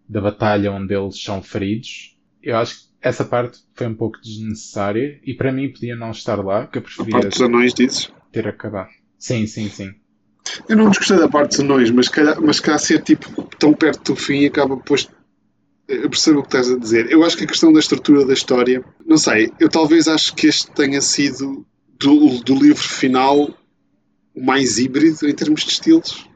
da 0.08 0.20
batalha 0.20 0.72
onde 0.72 0.94
eles 0.94 1.22
são 1.22 1.42
feridos, 1.42 2.18
eu 2.42 2.56
acho 2.56 2.80
que 2.80 2.86
essa 3.02 3.24
parte 3.24 3.60
foi 3.74 3.86
um 3.86 3.94
pouco 3.94 4.20
desnecessária 4.20 5.20
e 5.24 5.34
para 5.34 5.52
mim 5.52 5.72
podia 5.72 5.96
não 5.96 6.10
estar 6.10 6.36
lá, 6.44 6.66
que 6.66 6.78
eu 6.78 6.82
A 6.98 7.04
preferia 7.04 7.10
parte 7.10 7.28
dos 7.28 7.40
anões 7.40 7.72
dizes. 7.74 8.12
ter 8.32 8.46
acabado. 8.48 8.90
Sim, 9.24 9.46
sim, 9.46 9.70
sim. 9.70 9.94
Eu 10.68 10.76
não 10.76 10.90
desgostei 10.90 11.16
da 11.16 11.26
parte 11.26 11.52
dos 11.52 11.60
anões, 11.60 11.90
mas 11.90 12.08
calhar, 12.08 12.38
mas 12.42 12.60
calhar 12.60 12.78
ser 12.78 13.02
tipo 13.02 13.48
tão 13.58 13.72
perto 13.72 14.12
do 14.12 14.20
fim 14.20 14.44
acaba 14.44 14.76
depois. 14.76 15.08
Eu 15.88 16.10
percebo 16.10 16.40
o 16.40 16.42
que 16.42 16.48
estás 16.48 16.70
a 16.70 16.78
dizer. 16.78 17.10
Eu 17.10 17.24
acho 17.24 17.34
que 17.34 17.44
a 17.44 17.46
questão 17.46 17.72
da 17.72 17.80
estrutura 17.80 18.26
da 18.26 18.34
história, 18.34 18.84
não 19.06 19.16
sei, 19.16 19.50
eu 19.58 19.70
talvez 19.70 20.08
acho 20.08 20.34
que 20.34 20.46
este 20.46 20.70
tenha 20.72 21.00
sido 21.00 21.64
do, 21.98 22.38
do 22.40 22.54
livro 22.54 22.82
final 22.82 23.48
o 24.34 24.44
mais 24.44 24.76
híbrido 24.76 25.26
em 25.26 25.34
termos 25.34 25.62
de 25.62 25.70
estilos 25.70 26.28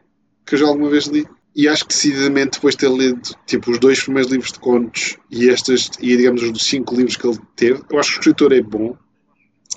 que 0.46 0.54
eu 0.54 0.58
já 0.58 0.66
alguma 0.66 0.88
vez 0.88 1.04
li. 1.08 1.26
E 1.54 1.68
acho 1.68 1.84
que 1.84 1.92
decididamente 1.92 2.52
depois 2.52 2.74
de 2.74 2.80
ter 2.80 2.90
lido 2.90 3.20
tipo, 3.44 3.70
os 3.70 3.78
dois 3.78 4.02
primeiros 4.02 4.32
livros 4.32 4.52
de 4.52 4.60
contos 4.60 5.18
e 5.30 5.46
estes, 5.48 5.90
e 6.00 6.16
digamos 6.16 6.42
os 6.42 6.62
cinco 6.62 6.96
livros 6.96 7.16
que 7.16 7.26
ele 7.26 7.38
teve, 7.54 7.82
eu 7.90 7.98
acho 7.98 8.12
que 8.12 8.16
o 8.16 8.20
escritor 8.20 8.54
é 8.54 8.62
bom. 8.62 8.96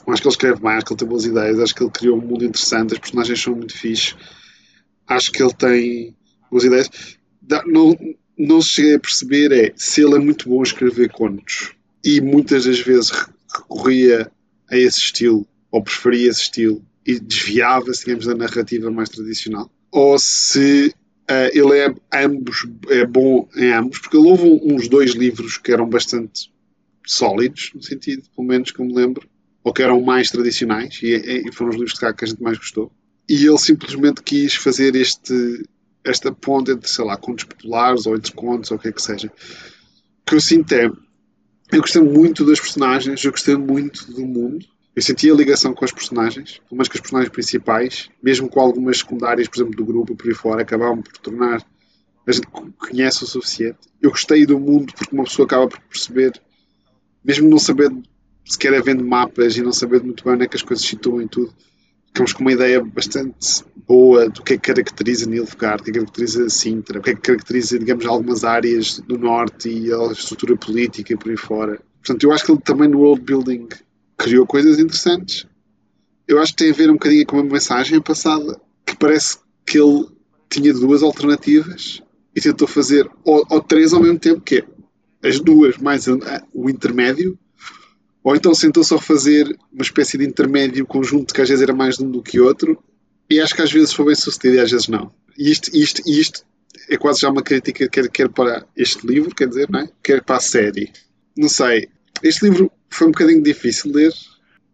Acho 0.08 0.22
que 0.22 0.28
ele 0.28 0.34
escreve 0.34 0.62
bem, 0.62 0.72
acho 0.72 0.86
que 0.86 0.94
ele 0.94 1.00
tem 1.00 1.08
boas 1.08 1.26
ideias, 1.26 1.60
acho 1.60 1.76
que 1.76 1.84
ele 1.84 1.92
criou 1.92 2.18
um 2.18 2.22
mundo 2.22 2.44
interessante, 2.46 2.94
as 2.94 3.00
personagens 3.00 3.42
são 3.42 3.56
muito 3.56 3.78
fixe. 3.78 4.16
Acho 5.08 5.32
que 5.32 5.42
ele 5.44 5.54
tem 5.54 6.16
boas 6.50 6.64
ideias. 6.64 6.90
Não, 7.66 7.98
não 8.38 8.62
cheguei 8.62 8.96
a 8.96 9.00
perceber 9.00 9.52
é 9.52 9.74
se 9.76 10.02
ele 10.02 10.16
é 10.16 10.20
muito 10.20 10.50
bom 10.50 10.60
a 10.62 10.64
escrever 10.64 11.12
contos 11.12 11.72
e 12.04 12.20
muitas 12.22 12.66
das 12.66 12.80
vezes 12.80 13.10
re- 13.12 13.26
recorria 13.56 14.32
a 14.70 14.78
esse 14.78 15.00
estilo 15.00 15.46
ou 15.70 15.84
preferia 15.84 16.30
esse 16.30 16.42
estilo 16.42 16.84
e 17.06 17.20
desviava-se, 17.20 18.06
digamos, 18.06 18.26
da 18.26 18.36
narrativa 18.36 18.90
mais 18.92 19.10
tradicional. 19.10 19.70
Ou 19.92 20.18
se 20.18 20.94
ah, 21.28 21.50
ele 21.54 21.78
é 21.78 21.94
ambos 22.26 22.68
é 22.90 23.06
bom 23.06 23.48
em 23.56 23.72
ambos, 23.72 24.00
porque 24.00 24.18
ele 24.18 24.28
houve 24.30 24.44
uns 24.64 24.88
dois 24.88 25.12
livros 25.12 25.58
que 25.58 25.72
eram 25.72 25.90
bastante 25.90 26.52
sólidos, 27.06 27.72
no 27.74 27.82
sentido, 27.82 28.24
pelo 28.36 28.48
menos 28.48 28.72
que 28.72 28.80
eu 28.80 28.86
me 28.86 28.94
lembro, 28.94 29.28
ou 29.64 29.74
que 29.74 29.84
eram 29.84 30.02
mais 30.02 30.30
tradicionais, 30.30 31.00
e, 31.04 31.48
e 31.48 31.52
foram 31.52 31.70
os 31.70 31.76
livros 31.76 31.94
de 31.94 32.00
cá 32.00 32.14
que 32.14 32.26
a 32.26 32.28
gente 32.28 32.42
mais 32.42 32.58
gostou. 32.58 32.92
E 33.30 33.46
ele 33.46 33.58
simplesmente 33.58 34.22
quis 34.24 34.56
fazer 34.56 34.96
este, 34.96 35.64
esta 36.04 36.32
ponte 36.32 36.72
entre, 36.72 36.90
sei 36.90 37.06
lá, 37.06 37.16
contos 37.16 37.46
populares 37.46 38.06
ou 38.06 38.16
entre 38.16 38.32
contos 38.34 38.72
ou 38.72 38.78
o 38.78 38.80
que 38.80 38.90
é 38.90 38.92
que 38.92 39.02
seja. 39.02 39.32
Que 40.26 40.36
eu 40.36 40.42
sinto 40.42 40.74
é, 40.74 40.90
eu 41.72 41.80
gostei 41.80 42.02
muito 42.02 42.44
das 42.46 42.60
personagens, 42.60 43.24
eu 43.24 43.32
gostei 43.32 43.56
muito 43.56 44.12
do 44.12 44.26
mundo, 44.26 44.66
Eu 44.94 45.02
sentia 45.02 45.34
ligação 45.34 45.74
com 45.74 45.86
as 45.86 45.92
personagens, 45.92 46.58
pelo 46.58 46.76
menos 46.76 46.90
com 46.90 46.96
as 46.96 47.00
personagens 47.00 47.32
principais, 47.32 48.10
mesmo 48.22 48.50
com 48.50 48.60
algumas 48.60 48.98
secundárias, 48.98 49.48
por 49.48 49.56
exemplo, 49.56 49.78
do 49.78 49.86
grupo 49.86 50.12
e 50.12 50.16
por 50.18 50.28
aí 50.28 50.34
fora, 50.34 50.62
acabavam 50.64 51.02
por 51.02 51.14
tornar. 51.14 51.66
A 52.28 52.32
gente 52.32 52.48
conhece 52.48 53.24
o 53.24 53.28
suficiente. 53.28 53.80
Eu 54.02 54.10
gostei 54.10 54.46
do 54.46 54.60
mundo 54.60 54.94
porque 54.94 55.16
uma 55.16 55.24
pessoa 55.24 55.46
acaba 55.46 55.70
por 55.70 55.80
perceber, 55.80 56.34
mesmo 57.24 57.50
não 57.50 57.58
sabendo 57.58 58.04
sequer 58.46 58.74
havendo 58.74 59.06
mapas 59.06 59.56
e 59.56 59.62
não 59.62 59.72
sabendo 59.72 60.06
muito 60.06 60.24
bem 60.24 60.34
onde 60.34 60.46
é 60.46 60.48
que 60.48 60.56
as 60.56 60.64
coisas 60.64 60.86
situam 60.86 61.22
em 61.22 61.28
tudo, 61.28 61.54
ficamos 62.08 62.34
com 62.34 62.42
uma 62.42 62.52
ideia 62.52 62.84
bastante 62.84 63.64
boa 63.88 64.30
do 64.30 64.44
que 64.44 64.54
é 64.54 64.58
que 64.58 64.74
caracteriza 64.74 65.30
Nilfgaard, 65.30 65.82
o 65.82 65.84
que 65.84 65.90
é 65.90 65.94
que 65.94 66.00
caracteriza 66.00 66.50
Sintra, 66.50 67.00
o 67.00 67.02
que 67.02 67.10
é 67.12 67.16
que 67.16 67.22
caracteriza, 67.22 67.80
digamos, 67.80 68.06
algumas 68.06 68.44
áreas 68.44 69.00
do 69.00 69.18
norte 69.18 69.70
e 69.70 69.94
a 69.94 70.12
estrutura 70.12 70.56
política 70.56 71.14
e 71.14 71.18
por 71.18 71.30
aí 71.30 71.38
fora. 71.38 71.82
Portanto, 72.04 72.24
eu 72.24 72.32
acho 72.32 72.46
que 72.46 72.52
ele 72.52 72.62
também 72.62 72.90
no 72.90 73.00
world 73.00 73.24
building 73.24 73.68
criou 74.18 74.46
coisas 74.46 74.80
interessantes. 74.80 75.46
Eu 76.28 76.40
acho 76.40 76.54
que 76.54 76.64
tem 76.64 76.72
a 76.72 76.76
ver 76.76 76.90
um 76.90 76.94
bocadinho 76.94 77.26
com 77.26 77.38
uma 77.38 77.44
mensagem 77.44 78.00
passada, 78.02 78.60
que 78.86 78.96
parece 78.96 79.38
que 79.66 79.80
ele 79.80 80.08
tinha 80.50 80.74
duas 80.74 81.02
alternativas 81.04 82.02
e 82.36 82.42
tentou 82.42 82.68
fazer 82.68 83.10
ou, 83.24 83.46
ou 83.50 83.62
três 83.62 83.94
ao 83.94 84.02
mesmo 84.02 84.20
tempo, 84.20 84.42
que 84.42 84.58
é 84.58 85.28
as 85.28 85.40
duas 85.40 85.78
mais 85.78 86.08
o 86.08 86.70
intermédio, 86.70 87.38
ou 88.24 88.36
então 88.36 88.54
sentou 88.54 88.84
só 88.84 89.00
fazer 89.00 89.58
uma 89.72 89.82
espécie 89.82 90.18
de 90.18 90.26
intermédio 90.26 90.86
conjunto 90.86 91.34
que 91.34 91.42
às 91.42 91.50
vezes 91.50 91.64
era 91.64 91.74
mais 91.74 91.98
de 91.98 92.04
um 92.04 92.12
do 92.12 92.22
que 92.22 92.40
outro, 92.40 92.82
e 93.30 93.40
acho 93.40 93.56
que 93.56 93.62
às 93.62 93.72
vezes 93.72 93.94
foi 93.94 94.06
bem 94.06 94.16
sucedido 94.16 94.56
e 94.56 94.60
às 94.60 94.72
vezes 94.72 94.88
não. 94.88 95.12
E 95.38 95.50
isto, 95.50 95.76
isto, 95.76 96.02
isto 96.06 96.46
é 96.90 96.98
quase 96.98 97.22
já 97.22 97.30
uma 97.30 97.42
crítica, 97.42 97.88
quer, 97.88 98.10
quer 98.10 98.30
para 98.30 98.66
este 98.76 99.06
livro, 99.08 99.34
quer 99.34 99.48
dizer, 99.48 99.70
não 99.70 99.80
é? 99.80 99.90
quer 100.04 100.24
para 100.24 100.38
a 100.38 100.42
série. 100.42 100.92
Não 101.38 101.50
sei, 101.50 101.88
este 102.22 102.44
livro 102.46 102.72
foi 102.90 103.08
um 103.08 103.12
bocadinho 103.12 103.42
difícil 103.42 103.92
de 103.92 103.98
ler, 103.98 104.14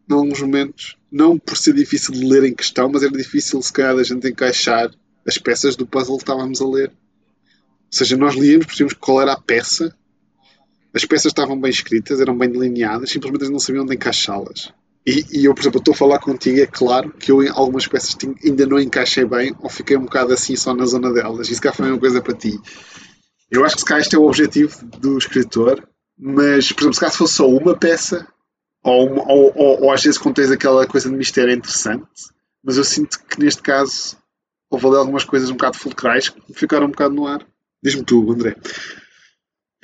em 0.10 0.14
alguns 0.14 0.42
momentos. 0.42 0.98
Não 1.12 1.38
por 1.38 1.56
ser 1.58 1.74
difícil 1.74 2.14
de 2.14 2.26
ler 2.26 2.44
em 2.44 2.54
questão, 2.54 2.90
mas 2.90 3.04
era 3.04 3.12
difícil, 3.12 3.62
se 3.62 3.72
calhar, 3.72 3.98
a 3.98 4.04
gente 4.04 4.28
encaixar 4.28 4.92
as 5.26 5.38
peças 5.38 5.76
do 5.76 5.86
puzzle 5.86 6.18
que 6.18 6.24
estávamos 6.24 6.62
a 6.62 6.68
ler. 6.68 6.90
Ou 6.90 7.92
seja, 7.92 8.18
nós 8.18 8.36
líamos, 8.36 8.66
percebíamos 8.66 8.94
qual 8.94 9.22
era 9.22 9.34
a 9.34 9.40
peça, 9.40 9.96
as 10.98 11.06
peças 11.06 11.28
estavam 11.28 11.60
bem 11.60 11.70
escritas, 11.70 12.20
eram 12.20 12.36
bem 12.36 12.50
delineadas, 12.50 13.12
simplesmente 13.12 13.52
não 13.52 13.60
sabiam 13.60 13.84
onde 13.84 13.94
encaixá-las. 13.94 14.74
E, 15.06 15.24
e, 15.32 15.46
eu, 15.46 15.54
por 15.54 15.62
exemplo, 15.62 15.78
estou 15.80 15.94
a 15.94 15.98
falar 15.98 16.20
contigo, 16.20 16.60
é 16.60 16.66
claro 16.66 17.14
que 17.14 17.32
eu 17.32 17.42
em 17.42 17.50
algumas 17.50 17.88
peças 17.88 18.18
ainda 18.44 18.66
não 18.66 18.80
encaixei 18.80 19.24
bem 19.24 19.56
ou 19.62 19.70
fiquei 19.70 19.96
um 19.96 20.06
bocado 20.06 20.34
assim 20.34 20.56
só 20.56 20.74
na 20.74 20.86
zona 20.86 21.14
delas. 21.14 21.50
Isso 21.50 21.62
cá 21.62 21.72
foi 21.72 21.90
uma 21.90 22.00
coisa 22.00 22.22
para 22.22 22.34
ti. 22.34 22.60
Eu 23.50 23.64
acho 23.64 23.76
que 23.76 23.82
se 23.82 23.86
cá 23.86 24.00
este 24.00 24.16
é 24.16 24.20
o 24.20 24.26
objetivo 24.26 24.86
do 24.98 25.18
escritor, 25.18 25.88
mas, 26.18 26.72
por 26.72 26.82
exemplo, 26.82 26.96
se 26.96 27.00
cá 27.00 27.10
fosse 27.12 27.36
só 27.36 27.48
uma 27.48 27.78
peça, 27.78 28.28
ou, 28.84 29.08
uma, 29.08 29.32
ou, 29.32 29.54
ou, 29.56 29.84
ou, 29.84 29.92
às 29.92 30.04
vezes 30.04 30.18
contens 30.18 30.52
aquela 30.52 30.86
coisa 30.88 31.10
de 31.10 31.16
mistério 31.16 31.54
interessante, 31.54 32.08
mas 32.64 32.76
eu 32.76 32.84
sinto 32.84 33.20
que 33.24 33.40
neste 33.40 33.62
caso 33.62 34.18
houve 34.70 34.88
ali 34.88 34.96
algumas 34.98 35.24
coisas 35.24 35.50
um 35.50 35.54
bocado 35.54 35.78
fulcrais 35.78 36.28
que 36.28 36.54
ficaram 36.54 36.88
um 36.88 36.92
bocado 36.92 37.14
no 37.14 37.28
ar. 37.28 37.46
Diz-me 37.82 38.04
tu, 38.04 38.30
André. 38.32 38.56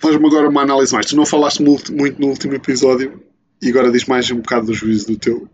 Faz-me 0.04 0.28
agora 0.28 0.50
uma 0.50 0.64
análise 0.64 0.92
mais. 0.92 1.06
Tu 1.06 1.16
não 1.16 1.26
falaste 1.26 1.64
muito, 1.64 1.94
no 1.94 2.28
último 2.28 2.54
episódio 2.54 3.24
e 3.62 3.70
agora 3.70 3.90
diz 3.90 4.04
mais 4.04 4.30
um 4.30 4.42
bocado 4.42 4.66
do 4.66 4.74
juízo 4.74 5.08
do 5.08 5.18
teu 5.18 5.48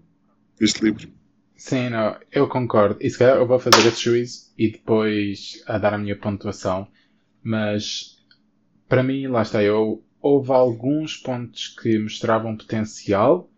deste 0.60 0.84
livro. 0.84 1.08
Sim, 1.56 1.90
não, 1.90 2.18
eu 2.32 2.48
concordo. 2.48 2.98
E 3.00 3.08
se 3.12 3.20
calhar 3.20 3.38
eu 3.38 3.46
vou 3.46 3.60
fazer 3.60 3.88
esse 3.88 4.06
juízo 4.06 4.52
e 4.58 4.72
depois 4.72 5.62
a 5.68 5.78
dar 5.78 5.94
a 5.94 6.00
minha 6.00 6.18
pontuação. 6.18 6.88
Mas 7.44 8.18
para 8.88 9.04
mim, 9.04 9.28
lá 9.28 9.44
está, 9.44 9.62
eu, 9.62 10.04
houve 10.20 10.52
alguns 10.52 11.16
pontos 11.16 11.68
que 11.68 12.00
mostravam 12.00 12.58
potencial 12.58 13.52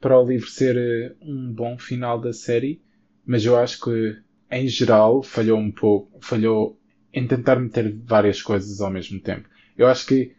para 0.00 0.18
o 0.18 0.26
livro 0.26 0.48
ser 0.48 0.78
eh, 0.78 1.14
um 1.20 1.52
bom 1.52 1.76
final 1.76 2.18
da 2.18 2.32
série, 2.32 2.80
mas 3.26 3.44
eu 3.44 3.54
acho 3.54 3.82
que 3.82 4.16
em 4.50 4.66
geral 4.66 5.22
falhou 5.22 5.58
um 5.58 5.70
pouco, 5.70 6.18
falhou 6.22 6.80
em 7.12 7.26
tentar 7.26 7.56
meter 7.56 7.94
várias 8.02 8.40
coisas 8.40 8.80
ao 8.80 8.90
mesmo 8.90 9.20
tempo. 9.20 9.46
Eu 9.76 9.86
acho 9.86 10.06
que 10.06 10.37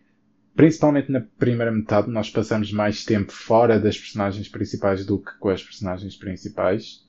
principalmente 0.59 1.09
na 1.09 1.21
primeira 1.21 1.71
metade, 1.71 2.11
nós 2.11 2.29
passamos 2.29 2.73
mais 2.73 3.05
tempo 3.05 3.31
fora 3.31 3.79
das 3.79 3.97
personagens 3.97 4.49
principais 4.49 5.05
do 5.05 5.17
que 5.17 5.31
com 5.39 5.47
as 5.47 5.63
personagens 5.63 6.17
principais. 6.17 7.07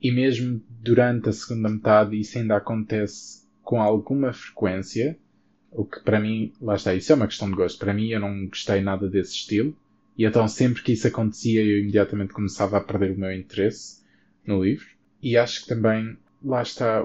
E 0.00 0.12
mesmo 0.12 0.62
durante 0.80 1.28
a 1.28 1.32
segunda 1.32 1.68
metade, 1.68 2.20
isso 2.20 2.38
ainda 2.38 2.56
acontece 2.56 3.48
com 3.62 3.82
alguma 3.82 4.32
frequência. 4.32 5.18
O 5.72 5.84
que 5.84 5.98
para 6.04 6.20
mim, 6.20 6.52
lá 6.62 6.76
está, 6.76 6.94
isso 6.94 7.10
é 7.10 7.16
uma 7.16 7.26
questão 7.26 7.50
de 7.50 7.56
gosto. 7.56 7.80
Para 7.80 7.92
mim, 7.92 8.10
eu 8.10 8.20
não 8.20 8.46
gostei 8.46 8.80
nada 8.80 9.08
desse 9.08 9.32
estilo. 9.32 9.76
E 10.16 10.24
então, 10.24 10.46
sempre 10.46 10.80
que 10.80 10.92
isso 10.92 11.08
acontecia, 11.08 11.60
eu 11.60 11.80
imediatamente 11.80 12.32
começava 12.32 12.76
a 12.76 12.80
perder 12.80 13.10
o 13.10 13.18
meu 13.18 13.32
interesse 13.32 14.04
no 14.46 14.62
livro. 14.62 14.86
E 15.20 15.36
acho 15.36 15.62
que 15.62 15.68
também, 15.70 16.16
lá 16.44 16.62
está, 16.62 17.04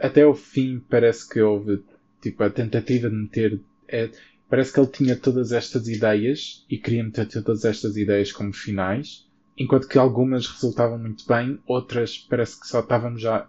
até 0.00 0.26
o 0.26 0.34
fim 0.34 0.82
parece 0.90 1.28
que 1.28 1.40
houve 1.40 1.80
tipo, 2.20 2.42
a 2.42 2.50
tentativa 2.50 3.08
de 3.08 3.14
meter. 3.14 3.60
É, 3.86 4.10
Parece 4.52 4.70
que 4.70 4.80
ele 4.80 4.88
tinha 4.88 5.16
todas 5.16 5.50
estas 5.50 5.88
ideias 5.88 6.62
e 6.68 6.76
queria 6.76 7.02
meter 7.02 7.26
todas 7.26 7.64
estas 7.64 7.96
ideias 7.96 8.30
como 8.30 8.52
finais, 8.52 9.26
enquanto 9.56 9.88
que 9.88 9.96
algumas 9.96 10.46
resultavam 10.46 10.98
muito 10.98 11.26
bem, 11.26 11.58
outras 11.66 12.18
parece 12.18 12.60
que 12.60 12.66
só 12.66 12.80
estávamos 12.80 13.22
já 13.22 13.48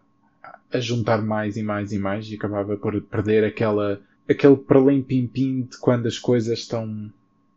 a 0.72 0.80
juntar 0.80 1.22
mais 1.22 1.58
e 1.58 1.62
mais 1.62 1.92
e 1.92 2.00
mais 2.00 2.32
e 2.32 2.36
acabava 2.36 2.78
por 2.78 3.02
perder 3.02 3.44
aquela 3.44 4.00
aquele 4.30 4.56
perlim 4.56 5.02
pim 5.02 5.28
pim 5.28 5.64
de 5.64 5.78
quando 5.78 6.08
as 6.08 6.18
coisas 6.18 6.60
estão 6.60 7.12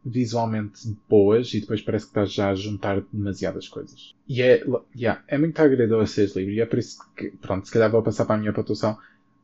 visualmente 0.05 0.93
boas 1.09 1.55
e 1.55 1.61
depois 1.61 1.81
parece 1.81 2.07
que 2.07 2.11
estás 2.11 2.33
já 2.33 2.51
a 2.51 2.55
juntar 2.57 3.01
demasiadas 3.13 3.69
coisas. 3.69 4.13
E 4.29 4.43
é, 4.43 4.65
yeah, 4.97 5.23
é 5.29 5.39
muito 5.39 5.63
agridoce 5.63 6.23
este 6.23 6.41
livro 6.41 6.53
e 6.53 6.61
é 6.61 6.67
por 6.67 6.81
isso 6.81 6.99
que, 7.15 7.31
pronto, 7.31 7.65
se 7.65 7.73
calhar 7.73 7.93
vou 7.93 8.03
passar 8.03 8.25
para 8.25 8.35
a 8.35 8.39
minha 8.39 8.53
pontuação. 8.53 8.99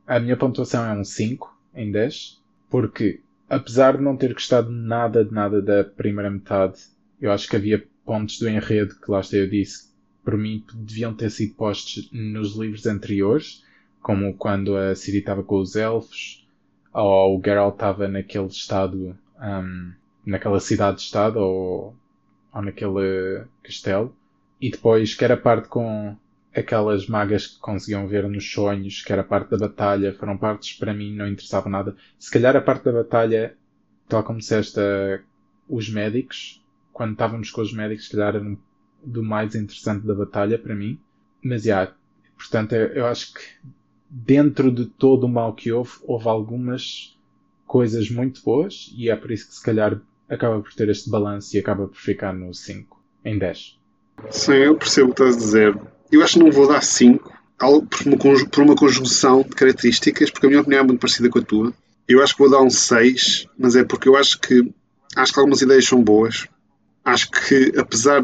A 0.04 0.18
minha 0.18 0.36
pontuação 0.36 0.84
é 0.84 0.92
um 0.92 1.04
5 1.04 1.56
em 1.72 1.92
10, 1.92 2.42
porque 2.68 3.20
apesar 3.52 3.98
de 3.98 4.02
não 4.02 4.16
ter 4.16 4.32
gostado 4.32 4.70
nada 4.70 5.22
de 5.22 5.30
nada 5.30 5.60
da 5.60 5.84
primeira 5.84 6.30
metade, 6.30 6.80
eu 7.20 7.30
acho 7.30 7.46
que 7.46 7.54
havia 7.54 7.86
pontos 8.02 8.38
do 8.38 8.48
enredo 8.48 8.94
que 8.98 9.10
lá 9.10 9.20
está 9.20 9.36
eu 9.36 9.46
disse, 9.46 9.92
por 10.24 10.38
mim 10.38 10.64
deviam 10.72 11.12
ter 11.12 11.30
sido 11.30 11.54
postos 11.54 12.08
nos 12.10 12.56
livros 12.56 12.86
anteriores, 12.86 13.62
como 14.00 14.34
quando 14.34 14.74
a 14.74 14.94
Ciri 14.94 15.18
estava 15.18 15.42
com 15.42 15.58
os 15.58 15.76
elfos, 15.76 16.48
ou 16.94 17.38
o 17.38 17.42
Geralt 17.44 17.74
estava 17.74 18.08
naquele 18.08 18.46
estado, 18.46 19.14
um, 19.38 19.92
naquela 20.24 20.58
cidade-estado, 20.58 21.38
ou, 21.38 21.94
ou 22.54 22.62
naquele 22.62 23.44
castelo, 23.62 24.16
e 24.58 24.70
depois 24.70 25.14
que 25.14 25.24
era 25.24 25.36
parte 25.36 25.68
com 25.68 26.16
aquelas 26.54 27.06
magas 27.06 27.46
que 27.46 27.58
conseguiam 27.58 28.06
ver 28.06 28.28
nos 28.28 28.50
sonhos, 28.50 29.02
que 29.02 29.12
era 29.12 29.24
parte 29.24 29.50
da 29.50 29.56
batalha, 29.56 30.12
foram 30.12 30.36
partes 30.36 30.76
para 30.78 30.92
mim 30.92 31.14
não 31.14 31.26
interessavam 31.26 31.70
nada. 31.70 31.96
Se 32.18 32.30
calhar 32.30 32.54
a 32.54 32.60
parte 32.60 32.84
da 32.84 32.92
batalha, 32.92 33.56
tal 34.08 34.22
como 34.22 34.38
disseste, 34.38 34.80
os 35.68 35.88
médicos, 35.88 36.62
quando 36.92 37.12
estávamos 37.12 37.50
com 37.50 37.62
os 37.62 37.72
médicos, 37.72 38.06
se 38.06 38.12
calhar 38.12 38.36
era 38.36 38.56
do 39.02 39.22
mais 39.22 39.54
interessante 39.54 40.06
da 40.06 40.14
batalha 40.14 40.58
para 40.58 40.74
mim. 40.74 41.00
Mas, 41.42 41.62
já, 41.62 41.82
yeah, 41.82 41.96
portanto, 42.36 42.72
eu, 42.74 42.88
eu 42.88 43.06
acho 43.06 43.32
que 43.34 43.40
dentro 44.08 44.70
de 44.70 44.84
todo 44.84 45.24
o 45.24 45.28
mal 45.28 45.54
que 45.54 45.72
houve, 45.72 45.92
houve 46.02 46.28
algumas 46.28 47.18
coisas 47.66 48.10
muito 48.10 48.42
boas 48.42 48.92
e 48.94 49.08
é 49.08 49.16
por 49.16 49.30
isso 49.30 49.48
que 49.48 49.54
se 49.54 49.62
calhar 49.62 49.98
acaba 50.28 50.60
por 50.60 50.72
ter 50.74 50.90
este 50.90 51.08
balanço 51.08 51.56
e 51.56 51.58
acaba 51.58 51.88
por 51.88 51.96
ficar 51.96 52.32
no 52.34 52.52
5 52.52 53.02
em 53.24 53.38
10. 53.38 53.80
Sim, 54.30 54.52
eu 54.52 54.76
percebo 54.76 55.10
o 55.10 55.14
que 55.14 55.22
estás 55.22 55.36
a 55.36 55.38
dizer 55.38 55.80
eu 56.12 56.22
acho 56.22 56.34
que 56.34 56.40
não 56.40 56.50
vou 56.50 56.68
dar 56.68 56.82
5 56.82 57.32
por 58.48 58.62
uma, 58.62 58.74
conjunção 58.74 59.42
de 59.42 59.50
características, 59.50 60.30
porque 60.30 60.46
a 60.46 60.48
minha 60.48 60.60
opinião 60.60 60.80
é 60.80 60.84
muito 60.84 61.00
parecida 61.00 61.28
com 61.28 61.38
a 61.38 61.42
tua. 61.42 61.72
Eu 62.08 62.22
acho 62.22 62.34
que 62.34 62.40
vou 62.40 62.50
dar 62.50 62.60
um 62.60 62.70
6, 62.70 63.46
mas 63.56 63.76
é 63.76 63.84
porque 63.84 64.08
eu 64.08 64.16
acho 64.16 64.40
que 64.40 64.72
acho 65.14 65.32
que 65.32 65.38
algumas 65.38 65.62
ideias 65.62 65.86
são 65.86 66.02
boas. 66.02 66.48
Acho 67.04 67.30
que 67.30 67.72
apesar 67.76 68.22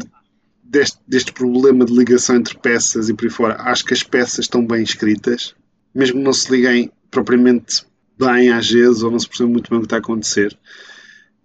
deste, 0.61 0.99
deste 1.07 1.31
problema 1.31 1.85
de 1.85 1.93
ligação 1.93 2.35
entre 2.35 2.57
peças 2.57 3.09
e 3.09 3.13
por 3.13 3.25
aí 3.25 3.31
fora, 3.31 3.61
acho 3.61 3.85
que 3.85 3.93
as 3.93 4.03
peças 4.03 4.39
estão 4.39 4.65
bem 4.65 4.83
escritas, 4.83 5.55
mesmo 5.95 6.17
que 6.17 6.23
não 6.23 6.33
se 6.33 6.51
liguem 6.51 6.91
propriamente 7.09 7.85
bem 8.17 8.51
às 8.51 8.69
vezes, 8.69 9.01
ou 9.03 9.11
não 9.11 9.19
se 9.19 9.27
percebe 9.27 9.51
muito 9.51 9.69
bem 9.69 9.77
o 9.77 9.81
que 9.81 9.85
está 9.85 9.95
a 9.95 9.99
acontecer. 9.99 10.57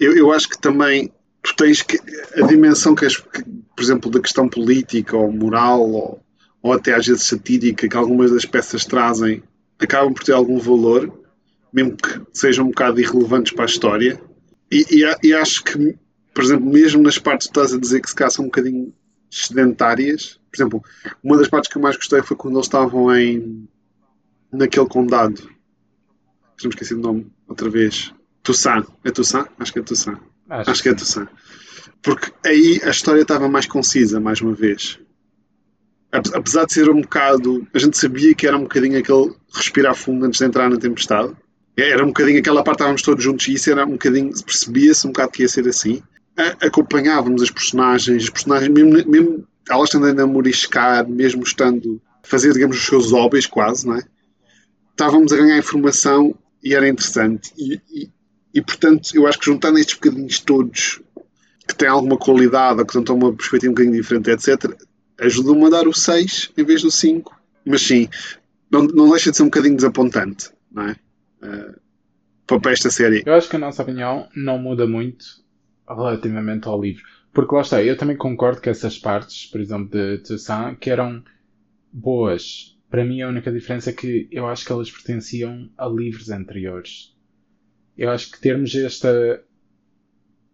Eu, 0.00 0.16
eu 0.16 0.32
acho 0.32 0.48
que 0.48 0.60
também 0.60 1.12
tu 1.42 1.54
tens 1.54 1.82
que 1.82 2.00
a 2.36 2.46
dimensão 2.46 2.94
que, 2.94 3.06
as, 3.06 3.16
que, 3.16 3.44
por 3.76 3.82
exemplo, 3.82 4.10
da 4.10 4.20
questão 4.20 4.48
política 4.48 5.16
ou 5.16 5.30
moral 5.30 5.88
ou 5.88 6.23
ou 6.64 6.72
até 6.72 6.94
às 6.94 7.06
vezes 7.06 7.26
satírica 7.26 7.86
que 7.86 7.94
algumas 7.94 8.30
das 8.30 8.46
peças 8.46 8.86
trazem, 8.86 9.42
acabam 9.78 10.14
por 10.14 10.24
ter 10.24 10.32
algum 10.32 10.58
valor, 10.58 11.12
mesmo 11.70 11.94
que 11.94 12.22
sejam 12.32 12.64
um 12.64 12.68
bocado 12.68 12.98
irrelevantes 12.98 13.52
para 13.52 13.64
a 13.64 13.66
história. 13.66 14.18
E, 14.72 14.82
e, 14.90 15.28
e 15.28 15.34
acho 15.34 15.62
que, 15.62 15.94
por 16.32 16.42
exemplo, 16.42 16.64
mesmo 16.64 17.02
nas 17.02 17.18
partes 17.18 17.48
que 17.48 17.50
estás 17.50 17.74
a 17.74 17.78
dizer 17.78 18.00
que 18.00 18.08
se 18.08 18.14
calhar 18.14 18.30
são 18.30 18.46
um 18.46 18.48
bocadinho 18.48 18.94
sedentárias, 19.30 20.40
por 20.50 20.56
exemplo, 20.56 20.84
uma 21.22 21.36
das 21.36 21.48
partes 21.48 21.70
que 21.70 21.76
eu 21.76 21.82
mais 21.82 21.96
gostei 21.96 22.22
foi 22.22 22.34
quando 22.34 22.54
eles 22.54 22.66
estavam 22.66 23.14
em 23.14 23.68
naquele 24.50 24.86
condado. 24.86 25.42
Já 26.56 26.66
me 26.66 26.70
esqueci 26.70 26.94
o 26.94 26.98
nome 26.98 27.30
outra 27.46 27.68
vez. 27.68 28.10
Toussaint. 28.42 28.86
É 29.04 29.10
Toussaint? 29.10 29.48
Acho 29.58 29.70
que 29.70 29.80
é 29.80 29.82
Toussaint. 29.82 30.18
Acho, 30.48 30.70
Acho 30.70 30.82
que 30.82 30.88
é 30.88 30.94
Toussaint 30.94 31.28
Porque 32.00 32.32
aí 32.46 32.80
a 32.84 32.88
história 32.88 33.20
estava 33.20 33.50
mais 33.50 33.66
concisa, 33.66 34.18
mais 34.18 34.40
uma 34.40 34.54
vez. 34.54 34.98
Apesar 36.14 36.64
de 36.64 36.72
ser 36.72 36.88
um 36.88 37.00
bocado. 37.00 37.66
A 37.74 37.78
gente 37.78 37.98
sabia 37.98 38.34
que 38.34 38.46
era 38.46 38.56
um 38.56 38.62
bocadinho 38.62 38.98
aquele 38.98 39.34
respirar 39.52 39.96
fundo 39.96 40.24
antes 40.24 40.38
de 40.38 40.46
entrar 40.46 40.70
na 40.70 40.76
tempestade. 40.76 41.32
Era 41.76 42.04
um 42.04 42.08
bocadinho 42.08 42.38
aquela 42.38 42.62
parte, 42.62 42.76
estávamos 42.76 43.02
todos 43.02 43.24
juntos 43.24 43.48
e 43.48 43.54
isso 43.54 43.70
era 43.70 43.84
um 43.84 43.92
bocadinho. 43.92 44.30
Percebia-se 44.44 45.06
um 45.06 45.10
bocado 45.10 45.32
que 45.32 45.42
ia 45.42 45.48
ser 45.48 45.66
assim. 45.66 46.02
acompanhávamos 46.60 47.42
as 47.42 47.50
personagens, 47.50 48.22
as 48.22 48.30
personagens, 48.30 48.70
mesmo, 48.70 49.10
mesmo 49.10 49.44
elas 49.68 49.90
tendendo 49.90 50.22
a 50.22 50.26
moriscar, 50.26 51.08
mesmo 51.08 51.42
estando 51.42 52.00
a 52.22 52.26
fazer, 52.26 52.52
digamos, 52.52 52.76
os 52.76 52.86
seus 52.86 53.10
hobbies 53.10 53.46
quase, 53.46 53.86
não 53.86 53.96
é? 53.96 54.02
Estávamos 54.90 55.32
a 55.32 55.36
ganhar 55.36 55.58
informação 55.58 56.32
e 56.62 56.74
era 56.74 56.88
interessante. 56.88 57.52
E, 57.58 57.80
e, 57.92 58.10
e 58.54 58.62
portanto, 58.62 59.10
eu 59.14 59.26
acho 59.26 59.40
que 59.40 59.46
juntando 59.46 59.78
estes 59.78 59.96
bocadinhos 59.96 60.38
todos 60.38 61.00
que 61.66 61.74
têm 61.74 61.88
alguma 61.88 62.16
qualidade 62.16 62.78
ou 62.78 62.86
que 62.86 62.96
estão 62.96 63.16
uma 63.16 63.32
perspectiva 63.32 63.72
um 63.72 63.74
bocadinho 63.74 64.00
diferente, 64.00 64.30
etc., 64.30 64.76
ajudam-me 65.20 65.66
a 65.66 65.70
dar 65.70 65.88
o 65.88 65.92
6 65.92 66.52
em 66.56 66.64
vez 66.64 66.82
do 66.82 66.90
5. 66.90 67.34
Mas 67.64 67.82
sim, 67.82 68.08
não, 68.70 68.82
não 68.82 69.10
deixa 69.10 69.30
de 69.30 69.36
ser 69.36 69.42
um 69.42 69.46
bocadinho 69.46 69.76
desapontante, 69.76 70.50
não 70.70 70.88
é? 70.88 70.96
Uh, 71.42 72.60
para 72.60 72.72
esta 72.72 72.90
série. 72.90 73.22
Eu 73.24 73.34
acho 73.34 73.48
que 73.48 73.56
a 73.56 73.58
nossa 73.58 73.82
opinião 73.82 74.28
não 74.34 74.58
muda 74.58 74.86
muito 74.86 75.24
relativamente 75.88 76.68
ao 76.68 76.80
livro. 76.80 77.04
Porque 77.32 77.54
lá 77.54 77.62
está, 77.62 77.82
eu 77.82 77.96
também 77.96 78.16
concordo 78.16 78.60
que 78.60 78.70
essas 78.70 78.98
partes, 78.98 79.46
por 79.46 79.60
exemplo, 79.60 79.88
de 79.88 80.18
Toussaint, 80.18 80.78
que 80.78 80.90
eram 80.90 81.22
boas. 81.92 82.78
Para 82.88 83.04
mim, 83.04 83.22
a 83.22 83.28
única 83.28 83.50
diferença 83.50 83.90
é 83.90 83.92
que 83.92 84.28
eu 84.30 84.46
acho 84.46 84.64
que 84.64 84.72
elas 84.72 84.90
pertenciam 84.90 85.68
a 85.76 85.86
livros 85.88 86.30
anteriores. 86.30 87.12
Eu 87.96 88.10
acho 88.10 88.30
que 88.30 88.40
termos 88.40 88.74
esta, 88.74 89.42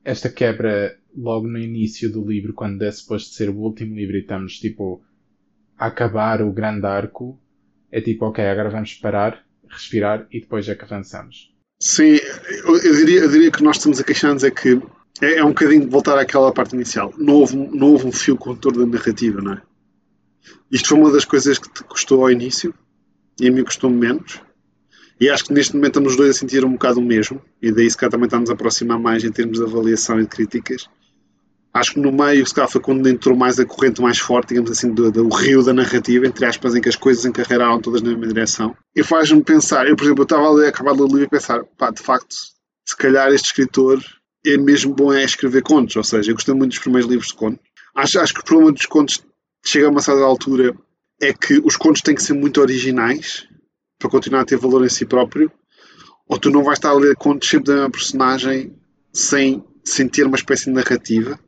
esta 0.05 0.29
quebra 0.29 0.97
logo 1.17 1.47
no 1.47 1.59
início 1.59 2.11
do 2.11 2.25
livro, 2.25 2.55
quando 2.55 2.83
é 2.83 2.91
suposto 2.91 3.35
ser 3.35 3.51
o 3.51 3.57
último 3.57 3.95
livro 3.95 4.17
e 4.17 4.21
estamos, 4.21 4.59
tipo, 4.59 5.03
a 5.79 5.87
acabar 5.87 6.43
o 6.43 6.53
grande 6.53 6.87
arco, 6.87 7.39
é 7.91 8.01
tipo, 8.01 8.27
ok, 8.27 8.45
agora 8.45 8.71
vamos 8.71 8.95
parar, 8.95 9.45
respirar 9.69 10.27
e 10.31 10.41
depois 10.41 10.69
é 10.69 10.75
que 10.75 10.85
avançamos. 10.85 11.53
Sim, 11.83 12.19
eu, 12.65 12.77
eu 12.77 12.95
diria, 12.95 13.21
eu 13.21 13.31
diria 13.31 13.51
que 13.51 13.63
nós 13.63 13.77
estamos 13.77 13.99
a 13.99 14.05
queixar-nos 14.05 14.45
é 14.45 14.51
que 14.51 14.81
é, 15.21 15.39
é 15.39 15.45
um 15.45 15.49
bocadinho 15.49 15.81
de 15.83 15.91
voltar 15.91 16.19
àquela 16.19 16.53
parte 16.53 16.75
inicial. 16.75 17.13
Não 17.17 17.35
houve, 17.35 17.57
um 17.57 18.13
fio 18.13 18.37
condutor 18.37 18.77
da 18.77 18.87
narrativa, 18.87 19.41
não 19.41 19.55
é? 19.55 19.63
Isto 20.71 20.89
foi 20.89 20.99
uma 20.99 21.11
das 21.11 21.25
coisas 21.25 21.59
que 21.59 21.73
te 21.73 21.83
custou 21.85 22.23
ao 22.23 22.31
início 22.31 22.75
e 23.41 23.49
a 23.49 23.53
mim 23.53 23.65
custou 23.65 23.91
menos. 23.91 24.41
E 25.21 25.29
acho 25.29 25.45
que 25.45 25.53
neste 25.53 25.75
momento 25.75 25.91
estamos 25.91 26.13
os 26.13 26.17
dois 26.17 26.31
a 26.31 26.39
sentir 26.39 26.65
um 26.65 26.73
bocado 26.73 26.99
o 26.99 27.05
mesmo, 27.05 27.43
e 27.61 27.71
daí 27.71 27.91
se 27.91 27.97
calhar 27.97 28.11
também 28.11 28.25
estamos 28.25 28.49
a 28.49 28.55
aproximar 28.55 28.99
mais 28.99 29.23
em 29.23 29.31
termos 29.31 29.59
de 29.59 29.65
avaliação 29.65 30.19
e 30.19 30.23
de 30.23 30.29
críticas. 30.29 30.89
Acho 31.75 31.93
que 31.93 32.01
no 32.01 32.11
meio, 32.11 32.45
se 32.47 32.55
calhar 32.55 32.71
foi 32.71 32.81
quando 32.81 33.07
entrou 33.07 33.37
mais 33.37 33.61
a 33.61 33.67
corrente 33.67 34.01
mais 34.01 34.19
forte, 34.19 34.49
digamos 34.49 34.71
assim, 34.71 34.93
do, 34.93 35.13
do 35.13 35.29
rio 35.29 35.63
da 35.63 35.75
narrativa, 35.75 36.27
entre 36.27 36.47
aspas, 36.47 36.75
em 36.75 36.81
que 36.81 36.89
as 36.89 36.97
coisas 36.97 37.27
encarreiraram 37.27 37.81
todas 37.81 38.01
na 38.01 38.09
mesma 38.09 38.27
direção. 38.27 38.75
E 38.97 39.05
faz-me 39.05 39.45
pensar, 39.45 39.87
eu 39.87 39.95
por 39.95 40.05
exemplo, 40.05 40.23
eu 40.23 40.25
estava 40.25 40.65
a 40.65 40.69
acabar 40.69 40.95
de 40.95 41.03
ler 41.03 41.25
e 41.25 41.29
pensar, 41.29 41.63
pá, 41.77 41.91
de 41.91 42.03
facto, 42.03 42.35
se 42.89 42.97
calhar 42.97 43.31
este 43.31 43.47
escritor 43.47 44.03
é 44.45 44.57
mesmo 44.57 44.95
bom 44.95 45.13
é 45.13 45.23
escrever 45.23 45.63
contos, 45.63 45.95
ou 45.97 46.03
seja, 46.03 46.31
eu 46.31 46.35
gostei 46.35 46.55
muito 46.55 46.71
dos 46.71 46.81
primeiros 46.81 47.09
livros 47.09 47.29
de 47.29 47.35
contos. 47.35 47.61
Acho, 47.95 48.21
acho 48.21 48.35
que 48.35 48.41
o 48.41 48.45
problema 48.45 48.73
dos 48.73 48.87
contos 48.87 49.23
chega 49.65 49.87
a 49.87 49.91
uma 49.91 50.01
certa 50.01 50.23
altura 50.23 50.75
é 51.21 51.33
que 51.33 51.61
os 51.63 51.77
contos 51.77 52.01
têm 52.01 52.15
que 52.15 52.23
ser 52.23 52.33
muito 52.33 52.61
originais 52.61 53.47
para 54.01 54.11
continuar 54.11 54.41
a 54.41 54.45
ter 54.45 54.57
valor 54.57 54.85
em 54.85 54.89
si 54.89 55.07
próprio, 55.07 55.53
ou 56.27 56.39
tu 56.39 56.51
não 56.51 56.65
vais 56.65 56.79
estar 56.79 56.91
a 56.91 57.15
contos 57.15 57.49
sempre 57.49 57.67
da 57.67 57.75
mesma 57.75 57.91
personagem 57.91 58.75
sem, 59.13 59.65
sem 59.85 60.09
ter 60.09 60.27
uma 60.27 60.37
espécie 60.37 60.65
de 60.65 60.73
narrativa, 60.73 61.39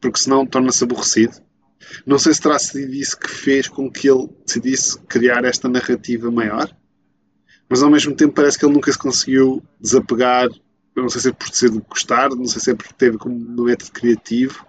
porque 0.00 0.20
senão 0.20 0.46
torna-se 0.46 0.84
aborrecido. 0.84 1.34
Não 2.06 2.18
sei 2.18 2.32
se 2.32 2.40
terá 2.40 2.58
sido 2.58 2.94
isso 2.94 3.18
que 3.18 3.28
fez 3.28 3.66
com 3.66 3.90
que 3.90 4.08
ele 4.08 4.28
decidisse 4.46 4.98
criar 5.08 5.44
esta 5.44 5.68
narrativa 5.68 6.30
maior, 6.30 6.70
mas 7.68 7.82
ao 7.82 7.90
mesmo 7.90 8.14
tempo 8.14 8.34
parece 8.34 8.58
que 8.58 8.64
ele 8.64 8.74
nunca 8.74 8.92
se 8.92 8.98
conseguiu 8.98 9.60
desapegar 9.80 10.48
não 11.02 11.08
sei 11.08 11.20
se 11.20 11.28
é 11.28 11.32
por 11.32 11.48
ser 11.48 11.70
de 11.70 11.80
gostar, 11.80 12.30
não 12.30 12.46
sei 12.46 12.60
se 12.60 12.70
é 12.70 12.74
porque 12.74 12.94
teve 12.94 13.18
como 13.18 13.64
método 13.64 13.90
criativo, 13.90 14.64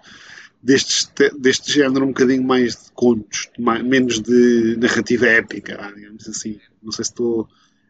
deste, 0.66 1.30
deste 1.38 1.72
género 1.72 2.04
um 2.04 2.08
bocadinho 2.08 2.42
mais 2.42 2.72
de 2.72 2.92
contos, 2.92 3.48
mais, 3.56 3.84
menos 3.84 4.20
de 4.20 4.76
narrativa 4.76 5.26
épica, 5.26 5.92
digamos 5.94 6.28
assim. 6.28 6.58
Não 6.82 6.90
sei 6.90 7.04
se 7.04 7.12
estou 7.12 7.48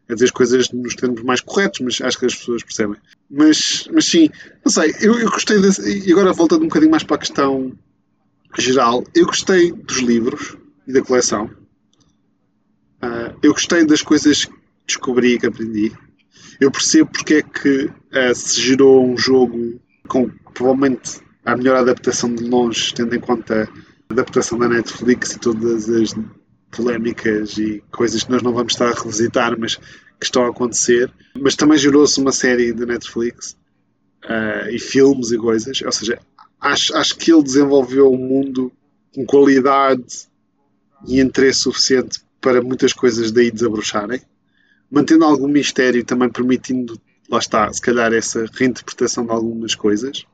a 0.08 0.12
dizer 0.12 0.26
as 0.26 0.30
coisas 0.30 0.70
nos 0.70 0.94
termos 0.94 1.22
mais 1.22 1.40
corretos, 1.40 1.80
mas 1.80 2.00
acho 2.02 2.18
que 2.18 2.26
as 2.26 2.34
pessoas 2.34 2.62
percebem. 2.62 2.96
Mas, 3.30 3.88
mas 3.92 4.04
sim, 4.04 4.28
não 4.64 4.70
sei, 4.70 4.94
eu, 5.00 5.18
eu 5.18 5.30
gostei 5.30 5.58
desse, 5.58 6.06
e 6.06 6.12
agora 6.12 6.32
voltando 6.34 6.62
um 6.62 6.68
bocadinho 6.68 6.90
mais 6.90 7.02
para 7.02 7.16
a 7.16 7.20
questão 7.20 7.72
geral, 8.58 9.02
eu 9.14 9.26
gostei 9.26 9.72
dos 9.72 9.98
livros 9.98 10.56
e 10.86 10.92
da 10.92 11.02
coleção. 11.02 11.50
Uh, 13.02 13.36
eu 13.42 13.52
gostei 13.52 13.84
das 13.86 14.02
coisas 14.02 14.44
que 14.44 14.52
descobri 14.86 15.34
e 15.34 15.38
que 15.38 15.46
aprendi 15.46 15.92
eu 16.60 16.70
percebo 16.70 17.10
porque 17.10 17.34
é 17.34 17.42
que 17.42 17.84
uh, 17.84 18.34
se 18.34 18.60
gerou 18.60 19.06
um 19.06 19.16
jogo 19.16 19.80
com 20.08 20.30
provavelmente 20.54 21.20
a 21.46 21.56
melhor 21.56 21.76
adaptação 21.76 22.34
de 22.34 22.44
longe, 22.44 22.92
tendo 22.94 23.14
em 23.14 23.20
conta 23.20 23.68
a 24.08 24.12
adaptação 24.12 24.58
da 24.58 24.68
Netflix 24.68 25.32
e 25.32 25.38
todas 25.38 25.88
as 25.88 26.14
polémicas 26.70 27.56
e 27.56 27.82
coisas 27.90 28.24
que 28.24 28.30
nós 28.30 28.42
não 28.42 28.52
vamos 28.52 28.72
estar 28.72 28.88
a 28.88 28.94
revisitar, 28.94 29.58
mas 29.58 29.76
que 29.76 30.24
estão 30.24 30.44
a 30.44 30.50
acontecer. 30.50 31.10
Mas 31.34 31.56
também 31.56 31.78
gerou-se 31.78 32.20
uma 32.20 32.32
série 32.32 32.72
da 32.72 32.84
Netflix 32.84 33.56
uh, 34.24 34.68
e 34.70 34.78
filmes 34.78 35.30
e 35.30 35.38
coisas. 35.38 35.80
Ou 35.80 35.92
seja, 35.92 36.18
acho, 36.60 36.94
acho 36.96 37.16
que 37.16 37.32
ele 37.32 37.42
desenvolveu 37.42 38.12
um 38.12 38.18
mundo 38.18 38.72
com 39.14 39.24
qualidade 39.24 40.28
e 41.06 41.20
interesse 41.20 41.60
suficiente 41.60 42.20
para 42.40 42.60
muitas 42.60 42.92
coisas 42.92 43.32
daí 43.32 43.50
desabrocharem 43.50 44.20
mantendo 44.90 45.24
algum 45.24 45.48
mistério 45.48 46.00
e 46.00 46.04
também 46.04 46.30
permitindo, 46.30 47.00
lá 47.28 47.38
está, 47.38 47.72
se 47.72 47.80
calhar 47.80 48.12
essa 48.12 48.46
reinterpretação 48.52 49.24
de 49.24 49.32
algumas 49.32 49.74
coisas. 49.74 50.26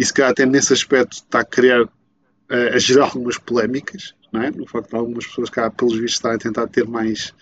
E 0.00 0.04
se 0.06 0.14
calhar 0.14 0.30
até 0.30 0.46
nesse 0.46 0.72
aspecto 0.72 1.12
está 1.12 1.40
a 1.40 1.44
criar, 1.44 1.86
a, 2.48 2.56
a 2.74 2.78
gerar 2.78 3.04
algumas 3.04 3.36
polémicas, 3.36 4.14
não 4.32 4.42
é? 4.42 4.50
No 4.50 4.66
facto 4.66 4.88
de 4.88 4.96
algumas 4.96 5.26
pessoas 5.26 5.50
cá, 5.50 5.70
pelos 5.70 5.92
vistos, 5.92 6.14
estarem 6.14 6.36
a 6.36 6.38
tentar 6.38 6.66
ter 6.68 6.86
mais 6.86 7.34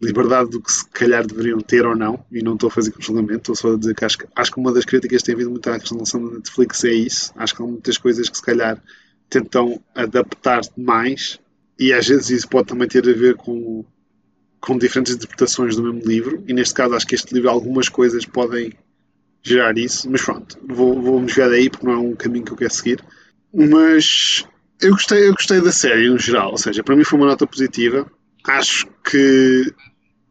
liberdade 0.00 0.48
do 0.48 0.62
que 0.62 0.72
se 0.72 0.88
calhar 0.88 1.26
deveriam 1.26 1.60
ter 1.60 1.84
ou 1.84 1.94
não, 1.94 2.24
e 2.32 2.42
não 2.42 2.54
estou 2.54 2.68
a 2.68 2.70
fazer 2.70 2.90
com 2.90 3.02
julgamento, 3.02 3.52
estou 3.52 3.54
só 3.54 3.74
a 3.74 3.78
dizer 3.78 3.94
que 3.94 4.02
acho, 4.02 4.16
acho 4.34 4.50
que 4.50 4.58
uma 4.58 4.72
das 4.72 4.86
críticas 4.86 5.20
que 5.20 5.26
tem 5.26 5.34
havido 5.34 5.50
muito 5.50 5.68
à 5.68 5.78
questão 5.78 5.98
da 5.98 6.36
Netflix 6.36 6.84
é 6.84 6.92
isso. 6.94 7.32
Acho 7.36 7.54
que 7.54 7.62
há 7.62 7.66
muitas 7.66 7.98
coisas 7.98 8.30
que 8.30 8.36
se 8.38 8.42
calhar 8.42 8.82
tentam 9.28 9.78
adaptar 9.94 10.62
mais, 10.78 11.38
e 11.78 11.92
às 11.92 12.08
vezes 12.08 12.30
isso 12.30 12.48
pode 12.48 12.68
também 12.68 12.88
ter 12.88 13.06
a 13.06 13.12
ver 13.12 13.36
com 13.36 13.84
com 14.58 14.78
diferentes 14.78 15.14
interpretações 15.14 15.76
do 15.76 15.82
mesmo 15.82 16.08
livro, 16.08 16.42
e 16.48 16.54
neste 16.54 16.72
caso 16.72 16.94
acho 16.94 17.06
que 17.06 17.14
este 17.14 17.34
livro 17.34 17.50
algumas 17.50 17.90
coisas 17.90 18.24
podem 18.24 18.72
gerar 19.44 19.76
isso, 19.76 20.10
mas 20.10 20.22
pronto, 20.22 20.58
vou, 20.66 21.00
vou 21.00 21.20
me 21.20 21.28
jogar 21.28 21.50
daí 21.50 21.68
porque 21.68 21.86
não 21.86 21.92
é 21.92 21.98
um 21.98 22.16
caminho 22.16 22.44
que 22.44 22.52
eu 22.52 22.56
quero 22.56 22.72
seguir. 22.72 23.04
Mas 23.52 24.44
eu 24.80 24.90
gostei, 24.92 25.28
eu 25.28 25.34
gostei 25.34 25.60
da 25.60 25.70
série 25.70 26.08
no 26.08 26.18
geral, 26.18 26.52
ou 26.52 26.58
seja, 26.58 26.82
para 26.82 26.96
mim 26.96 27.04
foi 27.04 27.18
uma 27.18 27.28
nota 27.28 27.46
positiva. 27.46 28.10
Acho 28.42 28.86
que 29.04 29.72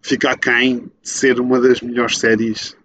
fica 0.01 0.31
aquém 0.31 0.91
de 1.01 1.09
ser 1.09 1.39
uma 1.39 1.59
das 1.61 1.81
melhores 1.81 2.17
séries 2.17 2.75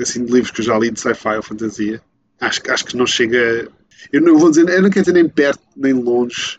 assim, 0.00 0.24
de 0.24 0.32
livros 0.32 0.50
que 0.50 0.60
eu 0.60 0.64
já 0.64 0.78
li 0.78 0.90
de 0.90 1.00
sci-fi 1.00 1.36
ou 1.36 1.42
fantasia. 1.42 2.02
Acho, 2.40 2.60
acho 2.70 2.84
que 2.84 2.96
não 2.96 3.06
chega. 3.06 3.68
Eu 4.12 4.20
não 4.20 4.36
vou 4.36 4.50
dizer, 4.50 4.68
eu 4.68 4.82
não 4.82 4.90
quero 4.90 5.06
dizer 5.06 5.14
nem 5.14 5.28
perto 5.28 5.62
nem 5.74 5.92
longe 5.94 6.58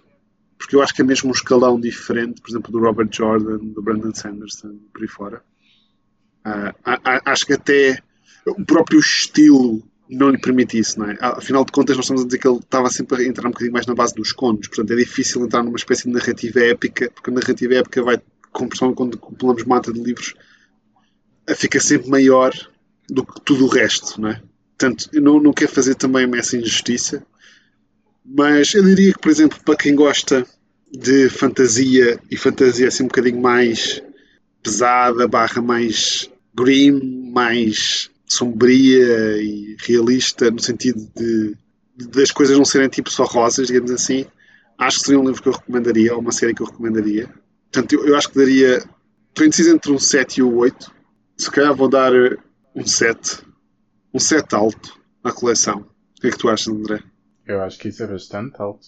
porque 0.58 0.76
eu 0.76 0.82
acho 0.82 0.94
que 0.94 1.02
é 1.02 1.06
mesmo 1.06 1.30
um 1.30 1.34
escalão 1.34 1.80
diferente, 1.80 2.42
por 2.42 2.50
exemplo, 2.50 2.72
do 2.72 2.80
Robert 2.80 3.10
Jordan, 3.12 3.58
do 3.58 3.82
Brandon 3.82 4.14
Sanderson, 4.14 4.78
por 4.92 5.02
aí 5.02 5.08
fora. 5.08 5.44
Uh, 6.46 6.74
acho 7.26 7.46
que 7.46 7.54
até 7.54 8.02
o 8.52 8.66
próprio 8.66 9.00
estilo 9.00 9.84
não 10.10 10.30
lhe 10.30 10.38
permite 10.38 10.78
isso, 10.78 11.00
não 11.00 11.10
é? 11.10 11.18
Afinal 11.20 11.66
de 11.66 11.72
contas, 11.72 11.96
nós 11.96 12.06
estamos 12.06 12.24
a 12.24 12.26
dizer 12.26 12.38
que 12.38 12.48
ele 12.48 12.60
estava 12.60 12.90
sempre 12.90 13.24
a 13.24 13.28
entrar 13.28 13.48
um 13.48 13.52
bocadinho 13.52 13.74
mais 13.74 13.86
na 13.86 13.94
base 13.94 14.16
dos 14.16 14.32
contos, 14.32 14.70
portanto 14.70 14.92
é 14.92 14.96
difícil 14.96 15.44
entrar 15.44 15.64
numa 15.64 15.76
espécie 15.76 16.04
de 16.04 16.14
narrativa 16.14 16.60
épica, 16.62 17.12
porque 17.14 17.30
a 17.30 17.34
narrativa 17.34 17.76
épica 17.76 18.04
vai, 18.04 18.22
quando 18.52 19.18
pulamos 19.18 19.64
mata 19.66 19.92
de 19.92 20.02
livros, 20.02 20.34
fica 21.56 21.80
sempre 21.80 22.10
maior 22.10 22.54
do 23.10 23.26
que 23.26 23.42
tudo 23.42 23.66
o 23.66 23.70
resto, 23.70 24.20
não 24.20 24.30
é? 24.30 24.42
Portanto, 24.78 25.10
eu 25.12 25.22
não, 25.22 25.42
não 25.42 25.54
quero 25.54 25.72
fazer 25.72 25.96
também 25.96 26.30
essa 26.36 26.56
injustiça, 26.56 27.26
mas 28.24 28.74
eu 28.74 28.84
diria 28.84 29.14
que, 29.14 29.20
por 29.20 29.32
exemplo, 29.32 29.60
para 29.64 29.76
quem 29.76 29.96
gosta 29.96 30.46
de 30.92 31.30
fantasia 31.30 32.20
e 32.30 32.38
fantasia 32.38 32.88
assim 32.88 33.04
um 33.04 33.08
bocadinho 33.08 33.42
mais 33.42 34.02
pesada, 34.62 35.28
barra 35.28 35.62
mais 35.62 36.30
grim, 36.54 37.32
mais 37.32 38.10
sombria 38.28 39.42
e 39.42 39.78
realista, 39.80 40.52
no 40.52 40.60
sentido 40.60 41.10
de, 41.16 41.56
de 41.96 42.08
das 42.10 42.32
coisas 42.32 42.58
não 42.58 42.66
serem 42.66 42.90
tipo 42.90 43.10
só 43.10 43.24
rosas, 43.24 43.68
digamos 43.68 43.90
assim, 43.90 44.26
acho 44.78 45.00
que 45.00 45.06
seria 45.06 45.20
um 45.20 45.26
livro 45.26 45.42
que 45.42 45.50
eu 45.50 45.54
recomendaria, 45.54 46.14
ou 46.14 46.20
uma 46.20 46.32
série 46.32 46.54
que 46.54 46.62
eu 46.62 46.68
recomendaria. 46.68 47.30
Portanto, 47.72 47.94
eu, 47.94 48.08
eu 48.08 48.16
acho 48.16 48.30
que 48.30 48.38
daria. 48.38 48.78
Estou 49.30 49.46
indeciso 49.46 49.72
entre 49.72 49.92
um 49.92 50.00
7 50.00 50.40
e 50.40 50.44
o 50.44 50.56
8. 50.58 50.92
Se 51.38 51.52
calhar 51.52 51.76
vou 51.76 51.90
dar 51.90 52.12
um 52.76 52.86
7. 52.86 53.40
Um 54.14 54.20
7 54.20 54.56
alto 54.56 55.00
na 55.24 55.32
coleção. 55.32 55.86
O 56.18 56.22
que 56.22 56.28
é 56.28 56.32
que 56.32 56.38
tu 56.38 56.50
achas, 56.50 56.68
André? 56.68 57.04
Eu 57.46 57.62
acho 57.62 57.78
que 57.78 57.90
isso 57.90 58.04
é 58.04 58.08
bastante 58.08 58.60
alto. 58.60 58.88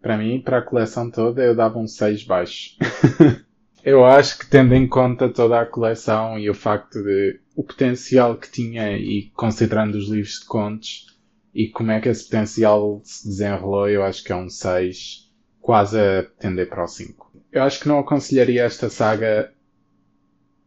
Para 0.00 0.16
mim, 0.16 0.40
para 0.40 0.58
a 0.58 0.62
coleção 0.62 1.10
toda, 1.10 1.42
eu 1.42 1.54
dava 1.54 1.78
um 1.78 1.86
6 1.86 2.24
baixo. 2.24 2.76
eu 3.84 4.04
acho 4.04 4.38
que 4.38 4.46
tendo 4.46 4.74
em 4.74 4.86
conta 4.86 5.28
toda 5.28 5.60
a 5.60 5.66
coleção 5.66 6.38
e 6.38 6.48
o 6.48 6.54
facto 6.54 7.02
de 7.02 7.40
o 7.54 7.62
potencial 7.62 8.36
que 8.36 8.50
tinha 8.50 8.96
e 8.96 9.30
considerando 9.34 9.96
os 9.96 10.08
livros 10.08 10.40
de 10.40 10.46
contos 10.46 11.06
e 11.54 11.68
como 11.68 11.90
é 11.90 12.00
que 12.00 12.08
esse 12.08 12.24
potencial 12.24 13.00
se 13.04 13.28
desenrolou, 13.28 13.88
eu 13.88 14.02
acho 14.02 14.24
que 14.24 14.32
é 14.32 14.36
um 14.36 14.48
6, 14.48 15.30
quase 15.60 15.98
a 15.98 16.22
tender 16.38 16.68
para 16.68 16.84
o 16.84 16.88
5. 16.88 17.32
Eu 17.52 17.62
acho 17.62 17.80
que 17.80 17.88
não 17.88 17.98
aconselharia 17.98 18.64
esta 18.64 18.88
saga 18.88 19.52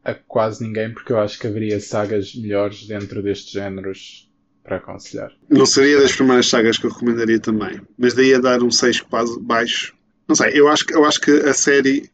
a 0.04 0.14
quase 0.14 0.64
ninguém, 0.64 0.94
porque 0.94 1.12
eu 1.12 1.20
acho 1.20 1.40
que 1.40 1.48
haveria 1.48 1.80
sagas 1.80 2.36
melhores 2.36 2.86
dentro 2.86 3.24
destes 3.24 3.52
géneros 3.52 4.32
para 4.64 4.78
aconselhar. 4.78 5.32
Não 5.50 5.66
seria 5.66 6.00
das 6.00 6.16
primeiras 6.16 6.48
sagas 6.48 6.78
que 6.78 6.86
eu 6.86 6.92
recomendaria 6.92 7.40
também, 7.40 7.82
mas 7.98 8.14
daí 8.14 8.36
a 8.36 8.40
dar 8.40 8.62
um 8.62 8.70
6 8.70 9.02
quase 9.02 9.40
baixo. 9.40 9.96
Não 10.28 10.36
sei, 10.36 10.52
eu 10.54 10.68
acho, 10.68 10.86
eu 10.92 11.04
acho 11.06 11.20
que 11.20 11.32
a 11.32 11.54
série 11.54 12.10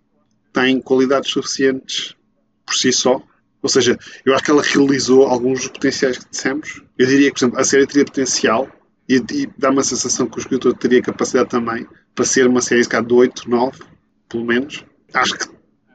tem 0.51 0.81
qualidades 0.81 1.31
suficientes 1.31 2.15
por 2.65 2.75
si 2.75 2.91
só. 2.91 3.21
Ou 3.61 3.69
seja, 3.69 3.97
eu 4.25 4.33
acho 4.33 4.43
que 4.43 4.51
ela 4.51 4.63
realizou 4.63 5.23
alguns 5.23 5.59
dos 5.59 5.67
potenciais 5.67 6.17
que 6.17 6.29
dissemos. 6.29 6.81
Eu 6.97 7.05
diria 7.05 7.29
que, 7.29 7.33
por 7.33 7.45
exemplo, 7.45 7.59
a 7.59 7.63
série 7.63 7.87
teria 7.87 8.05
potencial 8.05 8.67
e, 9.07 9.15
e 9.17 9.49
dá 9.57 9.69
uma 9.69 9.83
sensação 9.83 10.27
que 10.27 10.37
o 10.37 10.39
escritor 10.39 10.75
teria 10.75 11.01
capacidade 11.01 11.49
também 11.49 11.85
para 12.15 12.25
ser 12.25 12.47
uma 12.47 12.61
série 12.61 12.81
de 12.81 13.13
8, 13.13 13.49
9, 13.49 13.79
pelo 14.27 14.45
menos. 14.45 14.83
Acho 15.13 15.37
que 15.37 15.47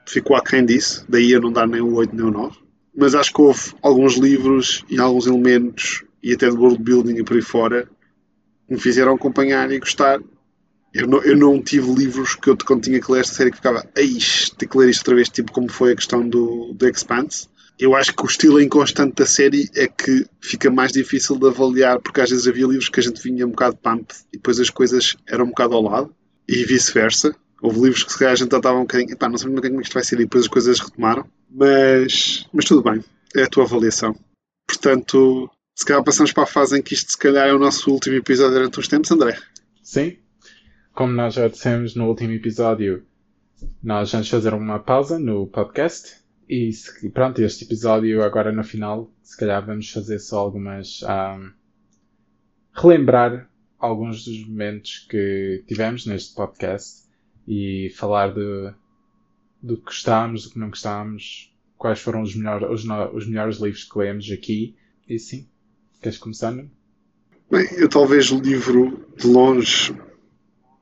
ficou 0.06 0.36
aquém 0.36 0.64
disso, 0.64 1.04
daí 1.08 1.32
eu 1.32 1.40
não 1.40 1.52
dar 1.52 1.66
nem 1.66 1.80
o 1.80 1.94
8 1.94 2.14
nem 2.14 2.26
o 2.26 2.30
9. 2.30 2.56
Mas 2.96 3.14
acho 3.14 3.32
que 3.32 3.40
houve 3.40 3.74
alguns 3.82 4.16
livros 4.16 4.84
e 4.88 4.98
alguns 4.98 5.26
elementos, 5.26 6.04
e 6.22 6.32
até 6.32 6.48
de 6.48 6.56
world 6.56 6.82
building 6.82 7.16
e 7.16 7.24
por 7.24 7.36
aí 7.36 7.42
fora, 7.42 7.88
me 8.68 8.78
fizeram 8.78 9.14
acompanhar 9.14 9.70
e 9.70 9.78
gostar. 9.78 10.20
Eu 10.96 11.06
não, 11.06 11.22
eu 11.22 11.36
não 11.36 11.62
tive 11.62 11.92
livros 11.92 12.34
que 12.34 12.48
eu 12.48 12.56
quando 12.56 12.82
tinha 12.82 13.00
que 13.00 13.12
ler 13.12 13.20
esta 13.20 13.34
série 13.34 13.50
que 13.50 13.58
ficava, 13.58 13.86
eis, 13.94 14.50
tenho 14.56 14.70
que 14.70 14.78
ler 14.78 14.88
isto 14.88 15.00
outra 15.00 15.14
vez, 15.14 15.28
tipo 15.28 15.52
como 15.52 15.70
foi 15.70 15.92
a 15.92 15.96
questão 15.96 16.26
do, 16.26 16.72
do 16.72 16.88
Expanse. 16.88 17.48
Eu 17.78 17.94
acho 17.94 18.14
que 18.14 18.22
o 18.22 18.26
estilo 18.26 18.60
inconstante 18.60 19.16
da 19.16 19.26
série 19.26 19.68
é 19.74 19.86
que 19.86 20.26
fica 20.40 20.70
mais 20.70 20.92
difícil 20.92 21.36
de 21.36 21.46
avaliar, 21.46 22.00
porque 22.00 22.22
às 22.22 22.30
vezes 22.30 22.48
havia 22.48 22.66
livros 22.66 22.88
que 22.88 22.98
a 22.98 23.02
gente 23.02 23.22
vinha 23.22 23.46
um 23.46 23.50
bocado 23.50 23.76
pump 23.76 24.10
e 24.32 24.38
depois 24.38 24.58
as 24.58 24.70
coisas 24.70 25.16
eram 25.28 25.44
um 25.44 25.48
bocado 25.48 25.74
ao 25.74 25.82
lado, 25.82 26.16
e 26.48 26.64
vice-versa. 26.64 27.36
Houve 27.60 27.80
livros 27.80 28.04
que 28.04 28.12
se 28.12 28.18
calhar 28.18 28.32
a 28.32 28.36
gente 28.36 28.54
estava 28.54 28.78
um 28.78 28.82
bocadinho, 28.82 29.16
pá, 29.18 29.28
não 29.28 29.36
sabemos 29.36 29.60
como 29.60 29.74
é 29.74 29.76
que 29.76 29.82
isto 29.82 29.94
vai 29.94 30.04
ser 30.04 30.14
e 30.16 30.24
depois 30.24 30.44
as 30.44 30.48
coisas 30.48 30.80
retomaram. 30.80 31.26
Mas, 31.50 32.46
mas 32.52 32.64
tudo 32.64 32.82
bem, 32.82 33.04
é 33.34 33.42
a 33.42 33.48
tua 33.48 33.64
avaliação. 33.64 34.14
Portanto, 34.66 35.50
se 35.74 35.84
calhar 35.84 36.02
passamos 36.02 36.32
para 36.32 36.44
a 36.44 36.46
fase 36.46 36.78
em 36.78 36.82
que 36.82 36.94
isto 36.94 37.12
se 37.12 37.18
calhar 37.18 37.46
é 37.46 37.52
o 37.52 37.58
nosso 37.58 37.90
último 37.90 38.16
episódio 38.16 38.54
durante 38.54 38.80
uns 38.80 38.88
tempos, 38.88 39.10
André. 39.10 39.38
Sim. 39.82 40.16
Como 40.96 41.12
nós 41.12 41.34
já 41.34 41.46
dissemos 41.46 41.94
no 41.94 42.08
último 42.08 42.32
episódio, 42.32 43.04
nós 43.82 44.10
vamos 44.10 44.30
fazer 44.30 44.54
uma 44.54 44.78
pausa 44.78 45.18
no 45.18 45.46
podcast. 45.46 46.24
E 46.48 46.70
pronto, 47.12 47.42
este 47.42 47.64
episódio 47.64 48.22
agora 48.22 48.50
no 48.50 48.64
final, 48.64 49.12
se 49.22 49.36
calhar 49.36 49.64
vamos 49.66 49.90
fazer 49.90 50.18
só 50.18 50.38
algumas. 50.38 51.02
Um, 51.02 51.52
relembrar 52.72 53.46
alguns 53.78 54.24
dos 54.24 54.48
momentos 54.48 55.06
que 55.10 55.62
tivemos 55.68 56.06
neste 56.06 56.34
podcast 56.34 57.02
e 57.46 57.92
falar 57.94 58.32
de, 58.32 58.72
do 59.62 59.76
que 59.76 59.84
gostámos, 59.84 60.44
do 60.44 60.52
que 60.52 60.58
não 60.58 60.70
gostámos, 60.70 61.54
quais 61.76 62.00
foram 62.00 62.22
os, 62.22 62.34
melhor, 62.34 62.72
os, 62.72 62.86
os 63.12 63.26
melhores 63.28 63.58
livros 63.58 63.84
que 63.84 63.98
lemos 63.98 64.30
aqui. 64.30 64.74
E 65.06 65.18
sim, 65.18 65.46
queres 66.00 66.16
começar? 66.16 66.54
Bem, 66.54 67.68
eu 67.76 67.86
talvez 67.86 68.28
livro 68.28 69.06
de 69.14 69.26
longe 69.26 69.94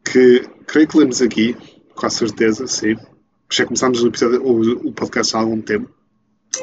que 0.04 0.48
creio 0.66 0.88
que 0.88 0.98
lemos 0.98 1.22
aqui, 1.22 1.56
com 1.94 2.06
a 2.06 2.10
certeza, 2.10 2.66
sim. 2.66 2.96
Já 3.50 3.64
começámos 3.64 4.02
o, 4.02 4.08
episódio, 4.08 4.42
o, 4.42 4.88
o 4.88 4.92
podcast 4.92 5.36
há 5.36 5.40
algum 5.40 5.60
tempo. 5.60 5.90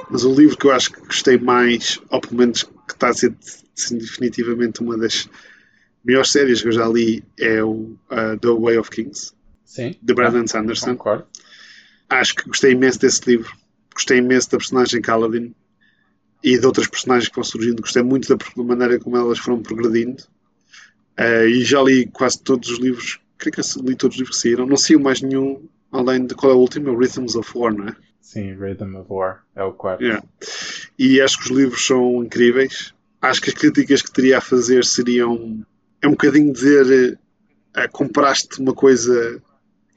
Mas 0.09 0.23
o 0.23 0.33
livro 0.33 0.57
que 0.57 0.65
eu 0.65 0.71
acho 0.71 0.91
que 0.91 1.01
gostei 1.01 1.37
mais, 1.37 1.99
ou 2.09 2.21
pelo 2.21 2.37
menos 2.37 2.63
que 2.63 2.93
está 2.93 3.09
a 3.09 3.13
ser 3.13 3.35
sim, 3.75 3.97
definitivamente 3.97 4.81
uma 4.81 4.97
das 4.97 5.27
melhores 6.03 6.31
séries 6.31 6.61
que 6.61 6.67
eu 6.67 6.71
já 6.71 6.87
li, 6.87 7.23
é 7.39 7.63
o 7.63 7.97
uh, 8.09 8.39
The 8.39 8.49
Way 8.49 8.77
of 8.77 8.89
Kings. 8.89 9.33
Sim. 9.65 9.95
De 10.01 10.13
Brandon 10.13 10.43
ah, 10.43 10.47
Sanderson. 10.47 10.91
Concordo. 10.91 11.25
Acho 12.09 12.35
que 12.35 12.47
gostei 12.47 12.71
imenso 12.71 12.99
desse 12.99 13.21
livro. 13.29 13.51
Gostei 13.93 14.17
imenso 14.17 14.51
da 14.51 14.57
personagem 14.57 15.01
Kaladin 15.01 15.53
e 16.43 16.57
de 16.57 16.65
outras 16.65 16.87
personagens 16.87 17.29
que 17.29 17.35
vão 17.35 17.43
surgindo. 17.43 17.81
Gostei 17.81 18.03
muito 18.03 18.27
da, 18.27 18.35
da 18.35 18.63
maneira 18.63 18.99
como 18.99 19.15
elas 19.15 19.39
foram 19.39 19.61
progredindo. 19.61 20.23
Uh, 21.19 21.47
e 21.47 21.63
já 21.63 21.81
li 21.81 22.07
quase 22.07 22.41
todos 22.41 22.69
os 22.69 22.79
livros. 22.79 23.19
Creio 23.41 23.55
que 23.55 23.61
li 23.81 23.95
todos 23.95 24.15
os 24.15 24.19
livros 24.19 24.37
que 24.37 24.41
saíram. 24.43 24.67
Não 24.67 24.77
sei 24.77 24.97
mais 24.97 25.19
nenhum, 25.19 25.67
além 25.91 26.27
de 26.27 26.35
qual 26.35 26.51
é 26.51 26.55
o 26.55 26.59
último? 26.59 26.89
É 26.89 26.91
o 26.91 26.97
Rhythms 26.97 27.35
of 27.35 27.51
War, 27.57 27.73
não 27.73 27.87
é? 27.87 27.95
Sim, 28.21 28.53
Rhythm 28.53 28.95
of 28.95 29.07
War. 29.11 29.43
É 29.55 29.63
o 29.63 29.73
quarto. 29.73 30.03
Yeah. 30.03 30.23
E 30.97 31.19
acho 31.19 31.39
que 31.39 31.51
os 31.51 31.57
livros 31.57 31.83
são 31.83 32.23
incríveis. 32.23 32.93
Acho 33.19 33.41
que 33.41 33.49
as 33.49 33.55
críticas 33.55 34.03
que 34.03 34.11
teria 34.11 34.37
a 34.37 34.41
fazer 34.41 34.85
seriam. 34.85 35.65
É 35.99 36.07
um 36.07 36.11
bocadinho 36.11 36.53
dizer. 36.53 37.17
Uh, 37.75 37.89
compraste 37.91 38.59
uma 38.59 38.73
coisa 38.73 39.41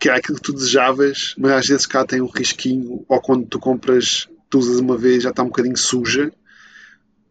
que 0.00 0.08
é 0.08 0.14
aquilo 0.14 0.36
que 0.36 0.44
tu 0.44 0.52
desejavas, 0.52 1.34
mas 1.36 1.52
às 1.52 1.66
vezes 1.66 1.86
cá 1.86 2.04
tem 2.04 2.20
um 2.20 2.26
risquinho, 2.26 3.04
ou 3.08 3.20
quando 3.20 3.46
tu 3.46 3.58
compras, 3.58 4.28
tu 4.48 4.58
usas 4.58 4.78
uma 4.78 4.96
vez, 4.96 5.24
já 5.24 5.30
está 5.30 5.42
um 5.42 5.46
bocadinho 5.48 5.76
suja. 5.76 6.32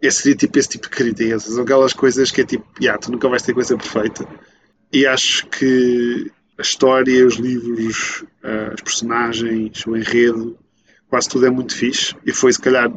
Esse 0.02 0.23
seria 0.23 0.38
tipo 0.38 0.60
esse 0.60 0.69
tipo 0.69 0.89
de 0.89 0.95
críticas. 0.95 1.58
Aquelas 1.58 1.93
coisas 1.93 2.30
que 2.30 2.41
é 2.41 2.45
tipo, 2.45 2.65
yeah, 2.80 2.99
tu 2.99 3.12
nunca 3.12 3.28
vais 3.30 3.41
ter 3.41 3.54
coisa 3.54 3.76
perfeita. 3.78 4.28
E 4.93 5.08
acho 5.08 5.47
que 5.47 6.32
a 6.56 6.62
história, 6.62 7.25
os 7.25 7.36
livros, 7.36 8.23
uh, 8.43 8.75
os 8.75 8.82
personagens, 8.82 9.86
o 9.88 9.97
enredo, 9.97 10.56
quase 11.10 11.27
tudo 11.27 11.47
é 11.47 11.49
muito 11.49 11.75
fixe. 11.75 12.15
E 12.23 12.32
foi, 12.32 12.53
se 12.53 12.62
calhar, 12.62 12.93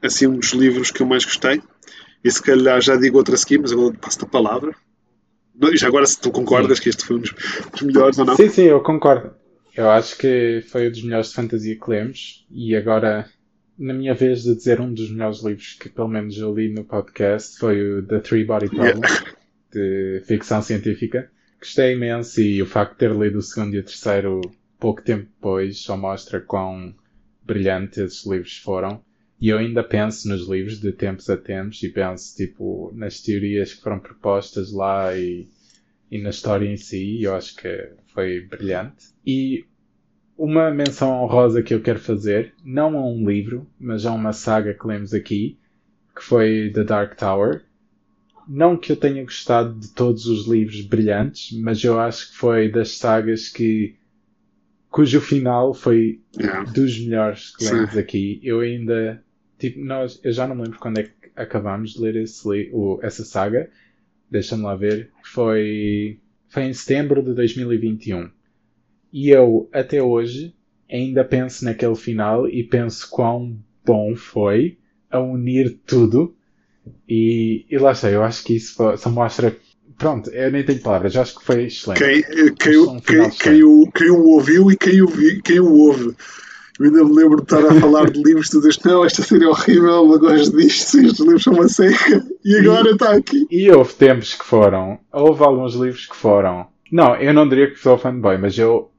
assim, 0.00 0.28
um 0.28 0.38
dos 0.38 0.52
livros 0.52 0.92
que 0.92 1.02
eu 1.02 1.06
mais 1.06 1.24
gostei. 1.24 1.60
E 2.22 2.30
se 2.30 2.40
calhar 2.40 2.80
já 2.80 2.94
digo 2.94 3.18
outra 3.18 3.34
aqui, 3.34 3.58
mas 3.58 3.72
agora 3.72 3.94
passo-te 4.00 4.24
a 4.24 4.28
palavra. 4.28 4.74
Já 5.74 5.88
agora, 5.88 6.06
se 6.06 6.20
tu 6.20 6.30
concordas 6.30 6.78
que 6.78 6.88
este 6.88 7.04
foi 7.04 7.16
um 7.16 7.20
dos 7.20 7.34
melhores 7.82 8.16
ou 8.16 8.24
não? 8.24 8.36
Sim, 8.36 8.48
sim, 8.48 8.62
eu 8.62 8.80
concordo. 8.80 9.34
Eu 9.76 9.90
acho 9.90 10.16
que 10.16 10.64
foi 10.68 10.88
um 10.88 10.90
dos 10.90 11.02
melhores 11.02 11.28
de 11.28 11.34
fantasia 11.34 11.76
que 11.76 11.90
lemos. 11.90 12.46
E 12.50 12.76
agora, 12.76 13.28
na 13.76 13.92
minha 13.92 14.14
vez 14.14 14.44
de 14.44 14.54
dizer 14.54 14.80
um 14.80 14.92
dos 14.92 15.10
melhores 15.10 15.42
livros 15.42 15.74
que 15.74 15.88
pelo 15.88 16.08
menos 16.08 16.36
eu 16.38 16.54
li 16.54 16.68
no 16.68 16.84
podcast, 16.84 17.58
foi 17.58 17.98
o 17.98 18.02
The 18.04 18.20
Three 18.20 18.44
Body 18.44 18.68
Problem, 18.68 19.00
yeah. 19.00 19.32
de 19.72 20.22
ficção 20.26 20.62
científica. 20.62 21.30
Gostei 21.58 21.94
imenso 21.94 22.40
e 22.40 22.62
o 22.62 22.66
facto 22.66 22.92
de 22.92 22.98
ter 22.98 23.12
lido 23.14 23.38
o 23.38 23.42
segundo 23.42 23.74
e 23.74 23.78
o 23.78 23.84
terceiro 23.84 24.40
pouco 24.78 25.02
tempo 25.02 25.24
depois 25.24 25.78
só 25.78 25.96
mostra 25.96 26.40
quão 26.40 26.94
brilhantes 27.44 27.98
esses 27.98 28.26
livros 28.26 28.58
foram. 28.58 29.02
E 29.40 29.48
eu 29.48 29.58
ainda 29.58 29.84
penso 29.84 30.28
nos 30.28 30.48
livros 30.48 30.80
de 30.80 30.92
tempos 30.92 31.30
a 31.30 31.36
tempos 31.36 31.82
e 31.82 31.88
penso, 31.88 32.36
tipo, 32.36 32.92
nas 32.94 33.20
teorias 33.20 33.72
que 33.72 33.82
foram 33.82 34.00
propostas 34.00 34.72
lá 34.72 35.16
e, 35.16 35.48
e 36.10 36.18
na 36.20 36.30
história 36.30 36.66
em 36.66 36.76
si. 36.76 37.22
Eu 37.22 37.34
acho 37.34 37.54
que 37.54 37.90
foi 38.12 38.40
brilhante. 38.40 39.06
E 39.24 39.64
uma 40.36 40.70
menção 40.70 41.22
honrosa 41.22 41.62
que 41.62 41.72
eu 41.72 41.80
quero 41.80 42.00
fazer, 42.00 42.54
não 42.64 42.98
a 42.98 43.06
um 43.06 43.28
livro, 43.28 43.68
mas 43.78 44.06
a 44.06 44.12
uma 44.12 44.32
saga 44.32 44.74
que 44.74 44.86
lemos 44.86 45.14
aqui, 45.14 45.58
que 46.14 46.22
foi 46.22 46.70
The 46.74 46.84
Dark 46.84 47.16
Tower. 47.16 47.64
Não 48.48 48.76
que 48.76 48.92
eu 48.92 48.96
tenha 48.96 49.22
gostado 49.22 49.78
de 49.78 49.90
todos 49.90 50.26
os 50.26 50.46
livros 50.46 50.80
brilhantes, 50.80 51.56
mas 51.58 51.84
eu 51.84 52.00
acho 52.00 52.30
que 52.30 52.36
foi 52.36 52.70
das 52.70 52.92
sagas 52.92 53.48
que 53.48 53.96
cujo 54.90 55.20
final 55.20 55.74
foi 55.74 56.20
yeah. 56.38 56.64
dos 56.70 56.98
melhores 56.98 57.54
que 57.54 57.64
lemos 57.64 57.92
Sim. 57.92 57.98
aqui. 57.98 58.40
Eu 58.42 58.60
ainda 58.60 59.22
Tipo, 59.58 59.80
nós, 59.80 60.20
eu 60.22 60.32
já 60.32 60.46
não 60.46 60.54
me 60.54 60.62
lembro 60.62 60.78
quando 60.78 60.98
é 60.98 61.02
que 61.02 61.10
acabámos 61.34 61.94
de 61.94 62.00
ler 62.00 62.16
esse, 62.16 62.70
o, 62.72 63.00
essa 63.02 63.24
saga. 63.24 63.68
Deixa-me 64.30 64.62
lá 64.62 64.76
ver. 64.76 65.10
Foi, 65.22 66.20
foi 66.48 66.62
em 66.64 66.72
setembro 66.72 67.22
de 67.22 67.34
2021. 67.34 68.30
E 69.12 69.30
eu, 69.30 69.68
até 69.72 70.00
hoje, 70.02 70.54
ainda 70.88 71.24
penso 71.24 71.64
naquele 71.64 71.96
final 71.96 72.48
e 72.48 72.62
penso 72.62 73.10
quão 73.10 73.58
bom 73.84 74.14
foi 74.14 74.78
a 75.10 75.18
unir 75.18 75.80
tudo. 75.84 76.36
E, 77.08 77.66
e 77.70 77.78
lá 77.78 77.92
está, 77.92 78.10
eu 78.10 78.22
acho 78.22 78.44
que 78.44 78.56
isso 78.56 78.76
só 78.96 79.10
mostra. 79.10 79.56
Pronto, 79.96 80.30
eu 80.30 80.50
nem 80.50 80.64
tenho 80.64 80.80
palavras, 80.80 81.14
eu 81.14 81.22
acho 81.22 81.38
que 81.38 81.44
foi 81.44 81.64
excelente. 81.64 81.98
Quem, 81.98 82.54
quem, 82.54 82.78
um 82.78 83.00
quem, 83.00 83.30
quem, 83.30 83.62
o, 83.64 83.90
quem 83.92 84.10
o 84.10 84.26
ouviu 84.28 84.70
e 84.70 84.76
quem 84.76 85.02
o, 85.02 85.08
vi, 85.08 85.42
quem 85.42 85.60
o 85.60 85.72
ouve. 85.72 86.14
Eu 86.78 86.86
ainda 86.86 87.04
me 87.04 87.12
lembro 87.12 87.38
de 87.38 87.42
estar 87.42 87.66
a 87.66 87.74
falar 87.80 88.08
de 88.08 88.22
livros, 88.22 88.48
tu 88.48 88.60
dizes, 88.60 88.78
não, 88.84 89.04
esta 89.04 89.22
série 89.22 89.44
é 89.44 89.48
horrível, 89.48 90.06
não 90.06 90.18
gosto 90.18 90.56
disto, 90.56 91.00
estes 91.00 91.18
livros 91.18 91.42
são 91.42 91.54
uma 91.54 91.68
seca, 91.68 92.24
e 92.44 92.56
agora 92.56 92.92
está 92.92 93.16
aqui. 93.16 93.48
E 93.50 93.68
houve 93.68 93.94
tempos 93.94 94.34
que 94.34 94.44
foram, 94.44 95.00
houve 95.12 95.42
alguns 95.42 95.74
livros 95.74 96.06
que 96.06 96.14
foram. 96.14 96.68
Não, 96.92 97.16
eu 97.16 97.34
não 97.34 97.48
diria 97.48 97.68
que 97.68 97.80
sou 97.80 97.98
fanboy, 97.98 98.38
mas 98.38 98.56
eu 98.56 98.92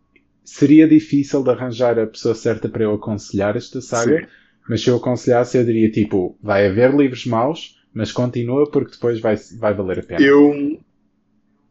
seria 0.43 0.87
difícil 0.87 1.41
de 1.41 1.51
arranjar 1.51 1.97
a 1.97 2.05
pessoa 2.05 2.35
certa 2.35 2.67
para 2.67 2.83
eu 2.83 2.93
aconselhar 2.95 3.55
esta 3.55 3.79
saga, 3.79 4.19
Sim. 4.19 4.27
mas 4.67 4.81
se 4.81 4.89
eu 4.89 4.97
aconselhasse, 4.97 5.57
eu 5.57 5.63
diria 5.63 5.89
tipo, 5.89 6.37
vai 6.43 6.67
haver 6.67 6.93
livros 6.93 7.25
maus, 7.25 7.78
mas 7.93 8.11
continua 8.11 8.69
porque 8.69 8.91
depois 8.91 9.19
vai, 9.19 9.35
vai 9.35 9.73
valer 9.73 9.99
a 9.99 10.03
pena. 10.03 10.21
Eu, 10.21 10.79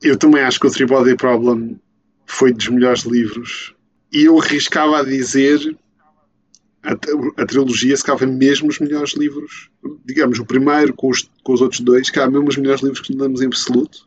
eu 0.03 0.17
também 0.17 0.43
acho 0.43 0.61
que 0.61 0.67
o 0.67 0.71
Three 0.71 0.87
Body 0.87 1.17
Problem 1.17 1.79
foi 2.27 2.53
dos 2.53 2.69
melhores 2.69 3.03
livros. 3.03 3.75
E 4.13 4.25
eu 4.25 4.39
arriscava 4.39 4.99
a 4.99 5.05
dizer 5.05 5.77
a, 6.83 7.43
a 7.43 7.47
trilogia 7.47 7.97
se 7.97 8.05
calhar 8.05 8.27
mesmo 8.29 8.69
os 8.69 8.79
melhores 8.79 9.15
livros. 9.15 9.71
Digamos, 10.05 10.39
o 10.39 10.45
primeiro 10.45 10.95
com 10.95 11.11
os, 11.11 11.29
com 11.43 11.53
os 11.53 11.61
outros 11.61 11.81
dois, 11.81 12.11
calhar 12.11 12.31
mesmo 12.31 12.49
os 12.49 12.57
melhores 12.57 12.83
livros 12.83 13.01
que 13.01 13.15
damos 13.15 13.43
em 13.43 13.47
absoluto 13.47 14.07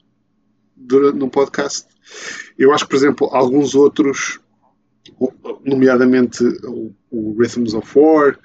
durante, 0.75 1.29
podcast. 1.29 1.87
Eu 2.57 2.73
acho 2.73 2.85
que, 2.85 2.89
por 2.89 2.95
exemplo, 2.95 3.29
alguns 3.31 3.75
outros, 3.75 4.39
nomeadamente 5.63 6.43
o, 6.65 6.91
o 7.09 7.35
Rhythms 7.39 7.73
of 7.73 7.87
War, 7.97 8.37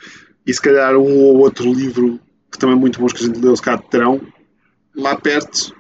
e 0.46 0.52
se 0.52 0.60
calhar 0.60 0.96
um 0.96 1.18
ou 1.18 1.38
outro 1.38 1.72
livro 1.72 2.20
que 2.50 2.58
também 2.58 2.76
muito 2.76 3.00
bons 3.00 3.12
que 3.12 3.22
a 3.22 3.26
gente 3.26 3.40
leu, 3.40 3.56
se 3.56 3.62
calhar 3.62 3.82
terão 3.82 4.20
lá 4.94 5.16
perto, 5.16 5.74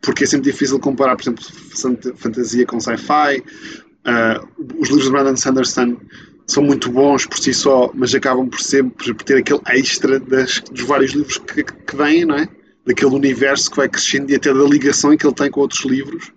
porque 0.00 0.24
é 0.24 0.26
sempre 0.26 0.50
difícil 0.50 0.78
comparar, 0.78 1.16
por 1.16 1.22
exemplo, 1.22 1.44
fantasia 2.16 2.66
com 2.66 2.80
sci-fi. 2.80 3.42
Uh, 4.00 4.64
os 4.78 4.88
livros 4.88 5.04
de 5.04 5.10
Brandon 5.10 5.36
Sanderson 5.36 5.96
são 6.46 6.62
muito 6.62 6.90
bons 6.90 7.26
por 7.26 7.38
si 7.38 7.52
só, 7.54 7.90
mas 7.94 8.14
acabam 8.14 8.48
por 8.48 8.60
sempre 8.60 9.14
por 9.14 9.24
ter 9.24 9.38
aquele 9.38 9.60
extra 9.68 10.18
das, 10.18 10.60
dos 10.60 10.82
vários 10.82 11.12
livros 11.12 11.38
que, 11.38 11.62
que 11.62 11.96
vêm, 11.96 12.24
não 12.24 12.36
é? 12.36 12.48
Daquele 12.84 13.14
universo 13.14 13.70
que 13.70 13.76
vai 13.76 13.88
crescendo 13.88 14.32
e 14.32 14.34
até 14.34 14.52
da 14.52 14.64
ligação 14.64 15.16
que 15.16 15.26
ele 15.26 15.34
tem 15.34 15.50
com 15.50 15.60
outros 15.60 15.84
livros. 15.84 16.32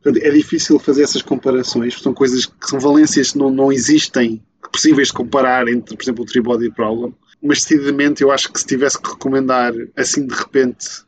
Portanto, 0.00 0.24
é 0.24 0.30
difícil 0.30 0.78
fazer 0.78 1.02
essas 1.02 1.22
comparações, 1.22 2.00
são 2.00 2.14
coisas 2.14 2.46
que 2.46 2.68
são 2.68 2.80
valências 2.80 3.32
que 3.32 3.38
não, 3.38 3.50
não 3.50 3.72
existem 3.72 4.42
possíveis 4.72 5.08
de 5.08 5.14
comparar 5.14 5.68
entre, 5.68 5.96
por 5.96 6.02
exemplo, 6.02 6.24
o 6.24 6.26
Three 6.26 6.40
Body 6.40 6.70
Problem. 6.70 7.14
Mas 7.42 7.62
decididamente 7.62 8.22
eu 8.22 8.30
acho 8.30 8.52
que 8.52 8.60
se 8.60 8.66
tivesse 8.66 9.00
que 9.00 9.10
recomendar 9.10 9.72
assim 9.96 10.26
de 10.26 10.34
repente 10.34 11.04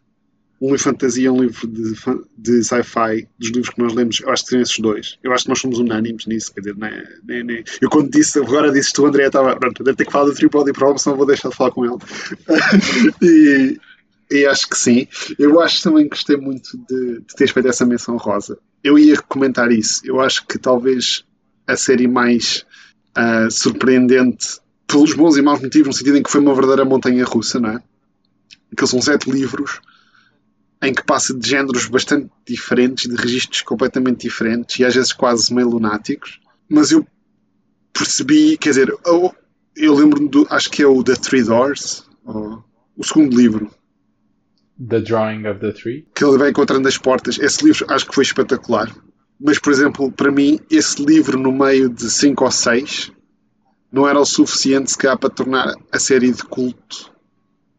um 0.60 0.66
livro 0.66 0.78
de 0.78 0.84
fantasia, 0.84 1.32
um 1.32 1.42
livro 1.42 1.66
de, 1.66 1.94
de 2.38 2.64
sci-fi, 2.64 3.28
dos 3.38 3.50
livros 3.50 3.70
que 3.70 3.82
nós 3.82 3.92
lemos, 3.92 4.20
eu 4.20 4.30
acho 4.30 4.44
que 4.44 4.48
seriam 4.48 4.62
esses 4.62 4.78
dois. 4.78 5.18
Eu 5.22 5.32
acho 5.32 5.44
que 5.44 5.50
nós 5.50 5.60
somos 5.60 5.78
unânimes 5.78 6.26
nisso, 6.26 6.54
quer 6.54 6.60
dizer, 6.60 6.76
nem, 6.76 7.44
nem. 7.44 7.64
eu 7.80 7.90
quando 7.90 8.10
disse, 8.10 8.38
agora 8.38 8.72
disse 8.72 8.92
tu, 8.92 9.04
André, 9.04 9.26
estava, 9.26 9.56
pronto, 9.56 9.84
deve 9.84 9.96
ter 9.96 10.06
que 10.06 10.12
falar 10.12 10.26
do 10.26 10.34
Tripod 10.34 10.68
e 10.70 10.72
Problem, 10.72 10.96
senão 10.96 11.16
vou 11.16 11.26
deixar 11.26 11.50
de 11.50 11.56
falar 11.56 11.70
com 11.70 11.84
ele. 11.84 11.96
e, 13.22 13.78
e 14.30 14.46
acho 14.46 14.68
que 14.68 14.78
sim. 14.78 15.06
Eu 15.38 15.60
acho 15.60 15.82
também 15.82 16.04
que 16.04 16.10
gostei 16.10 16.36
muito 16.36 16.78
de, 16.88 17.20
de 17.20 17.34
teres 17.36 17.52
feito 17.52 17.68
essa 17.68 17.84
menção 17.84 18.16
rosa. 18.16 18.58
Eu 18.82 18.98
ia 18.98 19.20
comentar 19.20 19.70
isso. 19.70 20.00
Eu 20.04 20.20
acho 20.20 20.46
que 20.46 20.58
talvez 20.58 21.24
a 21.66 21.76
série 21.76 22.08
mais 22.08 22.64
uh, 23.18 23.50
surpreendente, 23.50 24.60
pelos 24.86 25.14
bons 25.14 25.36
e 25.36 25.42
maus 25.42 25.60
motivos, 25.60 25.88
no 25.88 25.92
sentido 25.92 26.18
em 26.18 26.22
que 26.22 26.30
foi 26.30 26.40
uma 26.40 26.54
verdadeira 26.54 26.84
montanha 26.84 27.24
russa, 27.24 27.58
não 27.58 27.70
é? 27.70 27.82
Aqueles 28.72 28.90
são 28.90 29.00
sete 29.00 29.30
livros 29.30 29.80
em 30.82 30.92
que 30.92 31.04
passa 31.04 31.32
de 31.32 31.48
géneros 31.48 31.86
bastante 31.86 32.30
diferentes, 32.46 33.08
de 33.08 33.16
registros 33.16 33.62
completamente 33.62 34.22
diferentes 34.22 34.78
e 34.78 34.84
às 34.84 34.94
vezes 34.94 35.12
quase 35.12 35.52
meio 35.54 35.68
lunáticos. 35.68 36.40
Mas 36.68 36.90
eu 36.90 37.06
percebi, 37.92 38.58
quer 38.58 38.70
dizer, 38.70 38.94
eu, 39.06 39.34
eu 39.76 39.94
lembro-me 39.94 40.28
do, 40.28 40.46
acho 40.50 40.70
que 40.70 40.82
é 40.82 40.86
o 40.86 41.02
The 41.02 41.14
Three 41.14 41.42
Doors, 41.42 42.04
o 42.24 43.02
segundo 43.02 43.36
livro. 43.36 43.70
The 44.88 45.00
Drawing 45.00 45.46
of 45.46 45.60
the 45.60 45.72
Three. 45.72 46.06
Que 46.14 46.24
ele 46.24 46.38
vai 46.38 46.50
encontrando 46.50 46.88
as 46.88 46.98
portas. 46.98 47.38
Esse 47.38 47.64
livro 47.64 47.86
acho 47.88 48.06
que 48.06 48.14
foi 48.14 48.24
espetacular. 48.24 48.94
Mas, 49.40 49.58
por 49.58 49.72
exemplo, 49.72 50.10
para 50.10 50.30
mim, 50.30 50.58
esse 50.70 51.04
livro 51.04 51.38
no 51.38 51.52
meio 51.52 51.88
de 51.88 52.10
cinco 52.10 52.44
ou 52.44 52.50
seis 52.50 53.12
não 53.94 54.08
era 54.08 54.18
o 54.18 54.26
suficiente, 54.26 54.90
se 54.90 54.98
calhar, 54.98 55.16
para 55.16 55.30
tornar 55.30 55.72
a 55.92 55.98
série 55.98 56.30
de 56.32 56.42
culto 56.42 57.12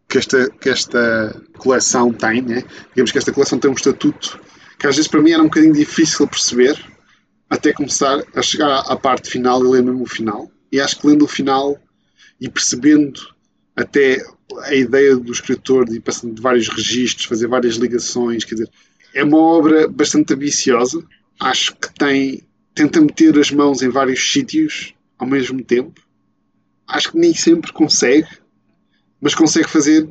que 0.08 0.18
esta, 0.18 0.50
que 0.50 0.70
esta 0.70 1.42
coleção 1.58 2.14
tem, 2.14 2.42
né? 2.42 2.64
digamos 2.90 3.12
que 3.12 3.18
esta 3.18 3.34
coleção 3.34 3.60
tem 3.60 3.70
um 3.70 3.74
estatuto 3.74 4.40
que 4.80 4.88
às 4.88 4.96
vezes 4.96 5.10
para 5.10 5.22
mim 5.22 5.32
era 5.32 5.42
um 5.42 5.48
bocadinho 5.48 5.74
difícil 5.74 6.28
perceber 6.28 6.78
até 7.50 7.74
começar 7.74 8.24
a 8.34 8.42
chegar 8.42 8.80
à 8.80 8.96
parte 8.96 9.30
final 9.30 9.64
e 9.64 9.70
ler 9.70 9.84
mesmo 9.84 10.04
o 10.04 10.08
final. 10.08 10.50
E 10.72 10.80
acho 10.80 11.00
que 11.00 11.08
lendo 11.08 11.26
o 11.26 11.28
final 11.28 11.78
e 12.40 12.50
percebendo 12.50 13.20
até 13.76 14.24
a 14.64 14.74
ideia 14.74 15.16
do 15.16 15.32
escritor 15.32 15.86
de 15.86 15.98
ir 15.98 16.02
passando 16.02 16.34
de 16.34 16.42
vários 16.42 16.68
registros, 16.70 17.26
fazer 17.26 17.48
várias 17.48 17.76
ligações, 17.76 18.44
quer 18.44 18.56
dizer, 18.56 18.70
é 19.14 19.24
uma 19.24 19.38
obra 19.38 19.88
bastante 19.88 20.34
ambiciosa. 20.34 21.04
Acho 21.40 21.76
que 21.76 21.94
tem 21.94 22.44
tenta 22.74 23.00
meter 23.00 23.40
as 23.40 23.52
mãos 23.52 23.82
em 23.82 23.90
vários 23.90 24.32
sítios 24.32 24.94
ao 25.18 25.28
mesmo 25.28 25.64
tempo. 25.64 26.02
Acho 26.88 27.12
que 27.12 27.18
nem 27.18 27.34
sempre 27.34 27.74
consegue, 27.74 28.28
mas 29.20 29.34
consegue 29.34 29.70
fazer, 29.70 30.08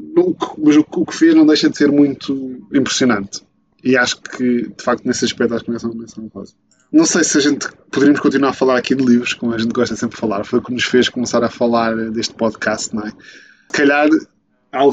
mas 0.59 0.77
o 0.77 0.85
que 0.85 1.15
fez 1.15 1.35
não 1.35 1.47
deixa 1.47 1.69
de 1.69 1.77
ser 1.77 1.91
muito 1.91 2.67
impressionante. 2.73 3.43
E 3.83 3.97
acho 3.97 4.21
que, 4.21 4.69
de 4.69 4.83
facto, 4.83 5.05
nesse 5.05 5.25
aspecto, 5.25 5.55
acho 5.55 5.65
que 5.65 5.71
não 5.71 5.79
é 5.79 6.07
uma 6.19 6.31
coisa. 6.31 6.55
Não 6.91 7.05
sei 7.05 7.23
se 7.23 7.37
a 7.39 7.41
gente 7.41 7.69
poderíamos 7.91 8.21
continuar 8.21 8.51
a 8.51 8.55
falar 8.55 8.79
aqui 8.79 8.95
de 8.95 9.05
livros, 9.05 9.35
como 9.35 9.53
a 9.53 9.59
gente 9.59 9.73
gosta 9.73 9.95
sempre 9.95 10.15
de 10.15 10.21
falar. 10.21 10.45
Foi 10.45 10.59
o 10.59 10.63
que 10.63 10.73
nos 10.73 10.85
fez 10.85 11.09
começar 11.09 11.45
a 11.45 11.51
falar 11.51 11.95
deste 12.11 12.35
podcast, 12.35 12.95
não 12.95 13.03
é? 13.03 13.11
Se 13.11 13.77
calhar, 13.77 14.09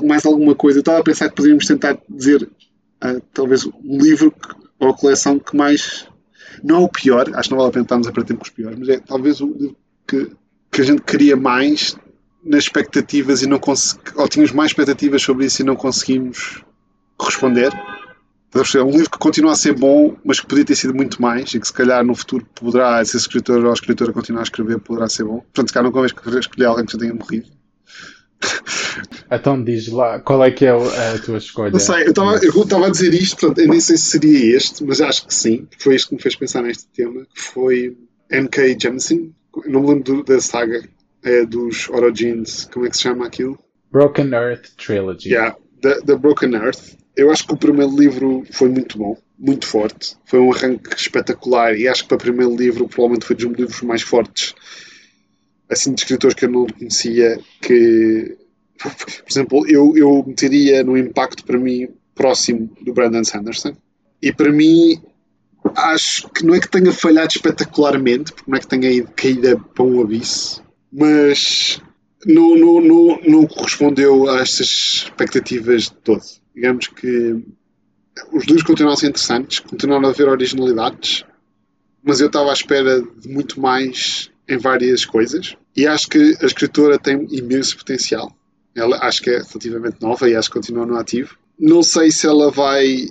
mais 0.03 0.25
alguma 0.25 0.55
coisa. 0.55 0.79
Eu 0.79 0.82
estava 0.82 0.99
a 0.99 1.03
pensar 1.03 1.29
que 1.29 1.36
poderíamos 1.36 1.65
tentar 1.65 1.97
dizer, 2.09 2.43
uh, 2.43 3.21
talvez, 3.34 3.65
um 3.65 3.97
livro 3.97 4.32
que, 4.32 4.55
ou 4.79 4.89
a 4.89 4.93
coleção 4.97 5.39
que 5.39 5.55
mais. 5.55 6.07
Não 6.63 6.77
é 6.77 6.79
o 6.79 6.89
pior, 6.89 7.29
acho 7.34 7.49
que 7.49 7.55
não 7.55 7.59
vale 7.59 7.69
a 7.69 7.73
pena 7.73 7.84
estarmos 7.84 8.07
a 8.07 8.11
perder 8.11 8.36
com 8.36 8.43
os 8.43 8.49
piores, 8.49 8.77
mas 8.77 8.89
é 8.89 8.99
talvez 8.99 9.39
o 9.39 9.47
livro 9.47 9.77
que, 10.07 10.32
que 10.72 10.82
a 10.82 10.86
gente 10.86 11.01
queria 11.01 11.36
mais 11.36 11.95
nas 12.43 12.63
expectativas 12.63 13.41
e 13.41 13.47
não 13.47 13.59
conseguimos, 13.59 14.13
ou 14.15 14.28
tínhamos 14.28 14.51
mais 14.51 14.72
expectativas 14.72 15.22
sobre 15.22 15.45
isso 15.45 15.61
e 15.61 15.65
não 15.65 15.76
conseguimos 15.76 16.63
responder. 17.19 17.72
É 18.76 18.84
um 18.84 18.91
livro 18.91 19.09
que 19.09 19.17
continua 19.17 19.53
a 19.53 19.55
ser 19.55 19.74
bom, 19.74 20.17
mas 20.26 20.41
que 20.41 20.47
podia 20.47 20.65
ter 20.65 20.76
sido 20.76 20.93
muito 20.93 21.22
mais 21.22 21.53
e 21.53 21.59
que 21.59 21.67
se 21.67 21.72
calhar 21.72 22.03
no 22.03 22.13
futuro 22.13 22.45
poderá, 22.53 22.97
se 23.05 23.15
esse 23.15 23.26
escritor 23.26 23.63
ou 23.63 23.69
a 23.69 23.74
escritora 23.74 24.11
continuar 24.11 24.41
a 24.41 24.43
escrever, 24.43 24.78
poderá 24.80 25.07
ser 25.07 25.24
bom. 25.24 25.39
Portanto, 25.39 25.67
se 25.67 25.74
calhar 25.74 25.86
não 25.86 25.91
convém 25.91 26.39
escolher 26.39 26.65
alguém 26.65 26.86
que 26.86 26.91
já 26.91 26.99
tenha 26.99 27.13
morrido. 27.13 27.47
Então 29.30 29.63
diz 29.63 29.88
lá, 29.88 30.19
qual 30.19 30.43
é 30.43 30.51
que 30.51 30.65
é 30.65 30.72
a 30.72 31.19
tua 31.24 31.38
escolha? 31.38 31.72
Não 31.72 31.80
sei, 31.80 32.07
eu 32.07 32.11
estava 32.63 32.88
a 32.88 32.89
dizer 32.89 33.13
isto, 33.13 33.38
portanto, 33.38 33.59
eu 33.59 33.69
nem 33.69 33.80
sei 33.80 33.95
se 33.95 34.05
seria 34.05 34.57
este, 34.57 34.84
mas 34.84 34.99
acho 34.99 35.28
que 35.28 35.34
sim, 35.34 35.67
foi 35.80 35.95
isto 35.95 36.09
que 36.09 36.15
me 36.15 36.22
fez 36.22 36.36
pensar 36.36 36.61
neste 36.61 36.88
tema, 36.88 37.26
que 37.34 37.41
foi 37.41 37.95
N.K. 38.30 38.78
Jemisin, 38.78 39.34
não 39.66 39.82
me 39.82 39.88
lembro 39.88 40.24
da 40.24 40.39
saga, 40.39 40.84
é 41.24 41.45
dos 41.45 41.89
Origins, 41.89 42.70
como 42.72 42.86
é 42.86 42.89
que 42.89 42.97
se 42.97 43.04
chama 43.04 43.26
aquilo? 43.26 43.60
Broken 43.91 44.34
Earth 44.34 44.70
Trilogy. 44.78 45.30
Yeah, 45.30 45.56
da 46.06 46.16
Broken 46.16 46.54
Earth. 46.56 46.95
Eu 47.16 47.30
acho 47.30 47.45
que 47.45 47.54
o 47.54 47.58
primeiro 47.58 47.95
livro 47.95 48.43
foi 48.52 48.70
muito 48.70 48.97
bom, 48.97 49.18
muito 49.38 49.68
forte. 49.68 50.16
Foi 50.26 50.39
um 50.39 50.52
arranque 50.52 50.95
espetacular 50.95 51.78
e 51.78 51.88
acho 51.88 52.04
que 52.04 52.10
para 52.10 52.16
o 52.16 52.20
primeiro 52.20 52.56
livro 52.56 52.88
provavelmente 52.88 53.26
foi 53.26 53.36
dos 53.36 53.45
livros 53.45 53.82
mais 53.82 54.02
fortes 54.02 54.56
assim 55.72 55.93
de 55.93 56.02
escritores 56.02 56.36
que 56.36 56.45
eu 56.45 56.52
não 56.52 56.68
conhecia 56.68 57.39
que 57.62 58.38
por 58.78 59.32
exemplo, 59.32 59.66
eu, 59.68 59.93
eu 59.95 60.24
meteria 60.28 60.84
no 60.84 60.97
impacto 60.97 61.45
para 61.45 61.58
mim 61.58 61.88
próximo 62.14 62.70
do 62.82 62.93
Brandon 62.93 63.24
Sanderson 63.24 63.76
e 64.22 64.34
para 64.34 64.52
mim 64.52 65.02
acho 65.76 66.30
que 66.30 66.45
não 66.45 66.55
é 66.55 66.59
que 66.59 66.70
tenha 66.70 66.91
falhado 66.91 67.34
espetacularmente, 67.34 68.34
porque 68.34 68.49
não 68.49 68.57
é 68.57 68.59
que 68.59 68.68
tenha 68.68 69.03
caído 69.03 69.59
para 69.74 69.84
um 69.84 70.01
abismo, 70.01 70.64
mas 70.91 71.82
não, 72.26 72.55
não, 72.55 72.82
não, 72.82 73.20
não 73.28 73.47
correspondeu 73.47 74.30
a 74.30 74.39
estas 74.39 75.03
expectativas 75.05 75.84
de 75.84 75.93
todo. 75.93 76.22
Digamos 76.53 76.88
que 76.88 77.43
os 78.32 78.45
dois 78.45 78.64
continuam 78.64 78.93
a 78.93 78.97
ser 78.97 79.07
interessantes, 79.07 79.59
continuaram 79.59 80.07
a 80.07 80.12
haver 80.12 80.28
originalidades, 80.28 81.26
mas 82.03 82.20
eu 82.20 82.28
estava 82.28 82.49
à 82.49 82.53
espera 82.53 83.01
de 83.01 83.30
muito 83.30 83.59
mais 83.59 84.30
em 84.47 84.57
várias 84.57 85.05
coisas 85.05 85.55
e 85.76 85.88
acho 85.88 86.09
que 86.09 86.36
a 86.41 86.45
escritora 86.45 86.99
tem 86.99 87.28
imenso 87.32 87.78
potencial. 87.78 88.36
Ela 88.76 88.97
acho 89.01 89.22
que 89.22 89.30
é 89.30 89.38
relativamente 89.38 90.01
nova 90.01 90.30
e 90.30 90.36
acho 90.36 90.49
que 90.49 90.55
continua 90.55 90.86
no 90.86 90.97
ativo. 90.97 91.38
Não 91.59 91.84
sei 91.84 92.12
se 92.12 92.26
ela 92.26 92.49
vai 92.51 93.07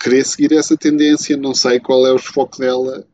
querer 0.00 0.24
seguir 0.24 0.52
essa 0.54 0.76
tendência, 0.76 1.36
não 1.36 1.54
sei 1.54 1.78
qual 1.78 2.06
é 2.06 2.12
o 2.12 2.18
foco 2.18 2.58
dela, 2.58 3.06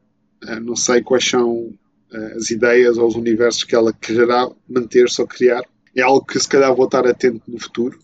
eh, 0.47 0.61
não 0.61 0.77
sei 0.77 1.03
quais 1.03 1.29
são 1.29 1.73
eh, 2.13 2.35
as 2.37 2.51
ideias 2.51 2.97
ou 2.97 3.09
os 3.09 3.17
universos 3.17 3.65
que 3.65 3.75
ela 3.75 3.93
quererá 3.93 4.49
manter-se 4.69 5.21
ou 5.21 5.27
criar. 5.27 5.63
É 5.95 6.03
algo 6.03 6.25
que 6.25 6.39
se 6.39 6.49
calhar 6.49 6.75
vou 6.75 6.85
estar 6.85 7.07
atento 7.07 7.43
no 7.49 7.59
futuro, 7.59 7.99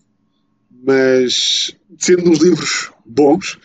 mas 0.85 1.73
sendo 1.97 2.29
uns 2.29 2.39
livros 2.39 2.91
bons 3.05 3.57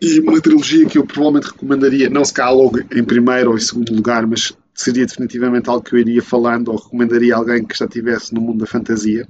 e 0.00 0.20
uma 0.20 0.40
trilogia 0.40 0.86
que 0.86 0.98
eu 0.98 1.06
provavelmente 1.06 1.52
recomendaria, 1.52 2.10
não 2.10 2.24
se 2.24 2.34
calhar 2.34 2.54
logo 2.54 2.78
em 2.78 3.04
primeiro 3.04 3.50
ou 3.50 3.56
em 3.56 3.60
segundo 3.60 3.94
lugar, 3.94 4.26
mas 4.26 4.52
seria 4.74 5.06
definitivamente 5.06 5.70
algo 5.70 5.82
que 5.82 5.94
eu 5.94 5.98
iria 5.98 6.22
falando 6.22 6.68
ou 6.68 6.76
recomendaria 6.76 7.34
a 7.34 7.38
alguém 7.38 7.64
que 7.64 7.78
já 7.78 7.86
estivesse 7.86 8.34
no 8.34 8.42
mundo 8.42 8.58
da 8.58 8.66
fantasia. 8.66 9.26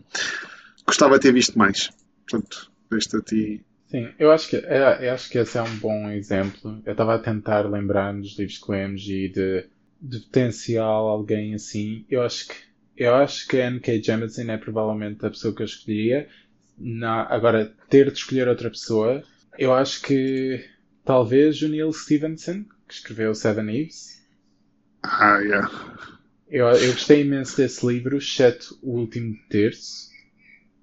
Gostava 0.84 1.18
de 1.18 1.22
ter 1.22 1.32
visto 1.32 1.57
mais. 1.57 1.90
Portanto, 2.28 2.70
deixo 2.90 3.16
a 3.16 3.20
ti 3.20 3.64
Sim, 3.97 4.12
eu 4.18 4.30
acho 4.30 4.49
que, 4.51 4.57
é, 4.57 5.09
eu 5.09 5.14
acho 5.14 5.30
que 5.30 5.38
esse 5.38 5.57
é 5.57 5.62
um 5.62 5.76
bom 5.78 6.11
exemplo. 6.11 6.82
Eu 6.84 6.92
estava 6.92 7.14
a 7.14 7.18
tentar 7.18 7.62
lembrar 7.62 8.12
nos 8.12 8.38
livros 8.38 8.59
que 8.59 8.70
lemos 8.70 9.03
e 9.09 9.28
de 9.28 9.66
de 9.99 10.20
potencial 10.20 11.09
alguém 11.09 11.55
assim, 11.55 12.05
eu 12.11 12.22
acho 12.22 12.49
que 12.49 12.55
eu 12.97 13.14
acho 13.14 13.47
que 13.47 13.59
a 13.61 13.66
N.K. 13.66 14.03
Jemisin 14.03 14.51
é 14.51 14.57
provavelmente 14.57 15.24
a 15.24 15.30
pessoa 15.30 15.55
que 15.55 15.62
eu 15.62 15.66
escolheria. 15.66 16.28
Na, 16.78 17.22
agora, 17.24 17.74
ter 17.90 18.11
de 18.11 18.18
escolher 18.18 18.49
outra 18.49 18.70
pessoa, 18.70 19.22
eu 19.59 19.74
acho 19.74 20.01
que 20.01 20.64
talvez 21.05 21.61
o 21.61 21.68
Neil 21.68 21.92
Stevenson, 21.92 22.64
que 22.86 22.94
escreveu 22.94 23.34
Seven 23.34 23.68
Eves. 23.68 24.22
Ah, 25.03 25.38
yeah. 25.40 25.70
Eu, 26.49 26.68
eu 26.68 26.92
gostei 26.92 27.20
imenso 27.22 27.57
desse 27.59 27.86
livro, 27.86 28.16
exceto 28.16 28.78
o 28.82 28.99
último 28.99 29.36
terço. 29.51 30.11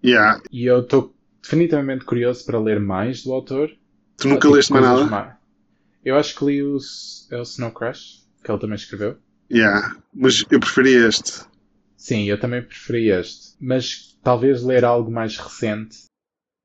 Yeah. 0.03 0.39
E 0.51 0.65
eu 0.65 0.81
estou 0.81 1.12
definitivamente 1.43 2.05
curioso 2.05 2.43
para 2.45 2.59
ler 2.59 2.79
mais 2.79 3.23
do 3.23 3.33
autor. 3.33 3.69
Tu 4.17 4.27
nunca 4.27 4.41
Tipo, 4.41 4.53
leste 4.55 4.71
mais 4.71 4.83
nada? 4.85 5.05
ma- 5.05 5.37
Eu 6.03 6.15
acho 6.17 6.35
que 6.35 6.45
li 6.45 6.63
o, 6.63 6.77
é 7.31 7.37
o 7.37 7.43
Snow 7.43 7.71
Crash, 7.71 8.23
que 8.43 8.49
ele 8.51 8.59
também 8.59 8.75
escreveu. 8.75 9.17
Yeah. 9.51 9.95
Mas 10.13 10.43
eu 10.49 10.59
preferi 10.59 10.93
este. 10.95 11.41
Sim, 11.97 12.23
eu 12.25 12.39
também 12.39 12.61
preferi 12.63 13.09
este. 13.09 13.55
Mas 13.59 14.17
talvez 14.23 14.63
ler 14.63 14.83
algo 14.85 15.11
mais 15.11 15.37
recente. 15.37 15.97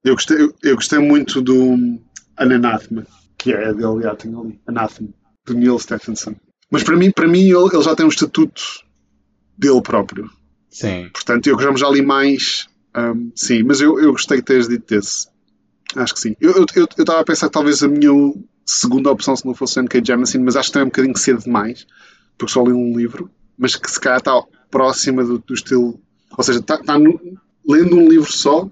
Eu 0.04 0.14
gostei, 0.14 0.40
eu, 0.40 0.54
eu 0.62 0.74
gostei 0.76 0.98
muito 1.00 1.42
do 1.42 2.00
Anathema, 2.36 3.06
que 3.36 3.52
é 3.52 3.72
dele, 3.74 4.02
já 4.02 4.14
tenho 4.16 4.40
ali. 4.40 4.60
Anathema, 4.66 5.10
do 5.44 5.54
Neil 5.54 5.78
Stephenson. 5.78 6.34
Mas 6.70 6.82
para 6.84 6.96
mim, 6.96 7.10
para 7.10 7.26
mim 7.28 7.40
ele, 7.42 7.68
ele 7.72 7.82
já 7.82 7.94
tem 7.96 8.06
um 8.06 8.10
estatuto 8.10 8.62
dele 9.56 9.82
próprio. 9.82 10.30
Sim, 10.70 11.08
Portanto, 11.12 11.46
eu 11.48 11.58
já 11.60 11.74
já 11.76 11.88
li 11.90 12.02
mais. 12.02 12.68
Hum, 12.98 13.30
sim, 13.34 13.62
mas 13.62 13.80
eu, 13.80 13.98
eu 14.00 14.12
gostei 14.12 14.38
de 14.38 14.44
teres 14.44 14.68
dito 14.68 14.86
desse. 14.94 15.28
Acho 15.96 16.14
que 16.14 16.20
sim. 16.20 16.36
Eu 16.40 16.64
estava 16.64 17.20
a 17.20 17.24
pensar 17.24 17.46
que 17.46 17.52
talvez 17.52 17.82
a 17.82 17.88
minha 17.88 18.10
segunda 18.66 19.10
opção 19.10 19.34
se 19.34 19.46
não 19.46 19.54
fosse 19.54 19.78
o 19.78 19.82
N.K. 19.82 20.02
Jemisin, 20.04 20.38
mas 20.40 20.54
acho 20.56 20.68
que 20.68 20.72
também 20.74 20.84
é 20.84 20.86
um 20.86 20.90
bocadinho 20.90 21.16
cedo 21.16 21.42
demais, 21.42 21.86
porque 22.36 22.52
só 22.52 22.62
li 22.62 22.72
um 22.72 22.96
livro, 22.96 23.30
mas 23.56 23.74
que 23.76 23.90
se 23.90 23.98
calhar 23.98 24.18
está 24.18 24.38
próxima 24.70 25.24
do, 25.24 25.38
do 25.38 25.54
estilo. 25.54 25.98
Ou 26.36 26.44
seja, 26.44 26.58
está, 26.60 26.74
está 26.74 26.98
no- 26.98 27.18
lendo 27.66 27.96
um 27.96 28.06
livro 28.08 28.30
só, 28.30 28.68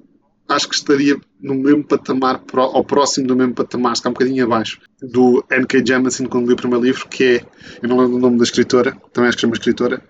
acho 0.48 0.68
que 0.68 0.74
estaria 0.74 1.18
no 1.40 1.54
mesmo 1.54 1.82
patamar, 1.82 2.40
pró- 2.40 2.70
ao 2.74 2.84
próximo 2.84 3.26
do 3.26 3.34
mesmo 3.34 3.54
patamar, 3.54 3.94
está 3.94 4.10
um 4.10 4.12
bocadinho 4.12 4.44
abaixo 4.44 4.78
do 5.00 5.42
N.K. 5.50 5.82
Jemisin 5.86 6.26
quando 6.26 6.48
li 6.48 6.52
o 6.52 6.56
primeiro 6.56 6.84
livro, 6.84 7.08
que 7.08 7.24
é, 7.24 7.44
eu 7.82 7.88
não 7.88 7.96
lembro 7.98 8.16
o 8.16 8.20
nome 8.20 8.36
da 8.36 8.44
escritora, 8.44 8.94
também 9.14 9.28
acho 9.28 9.38
que 9.38 9.46
é 9.46 9.48
uma 9.48 9.54
escritora, 9.56 10.02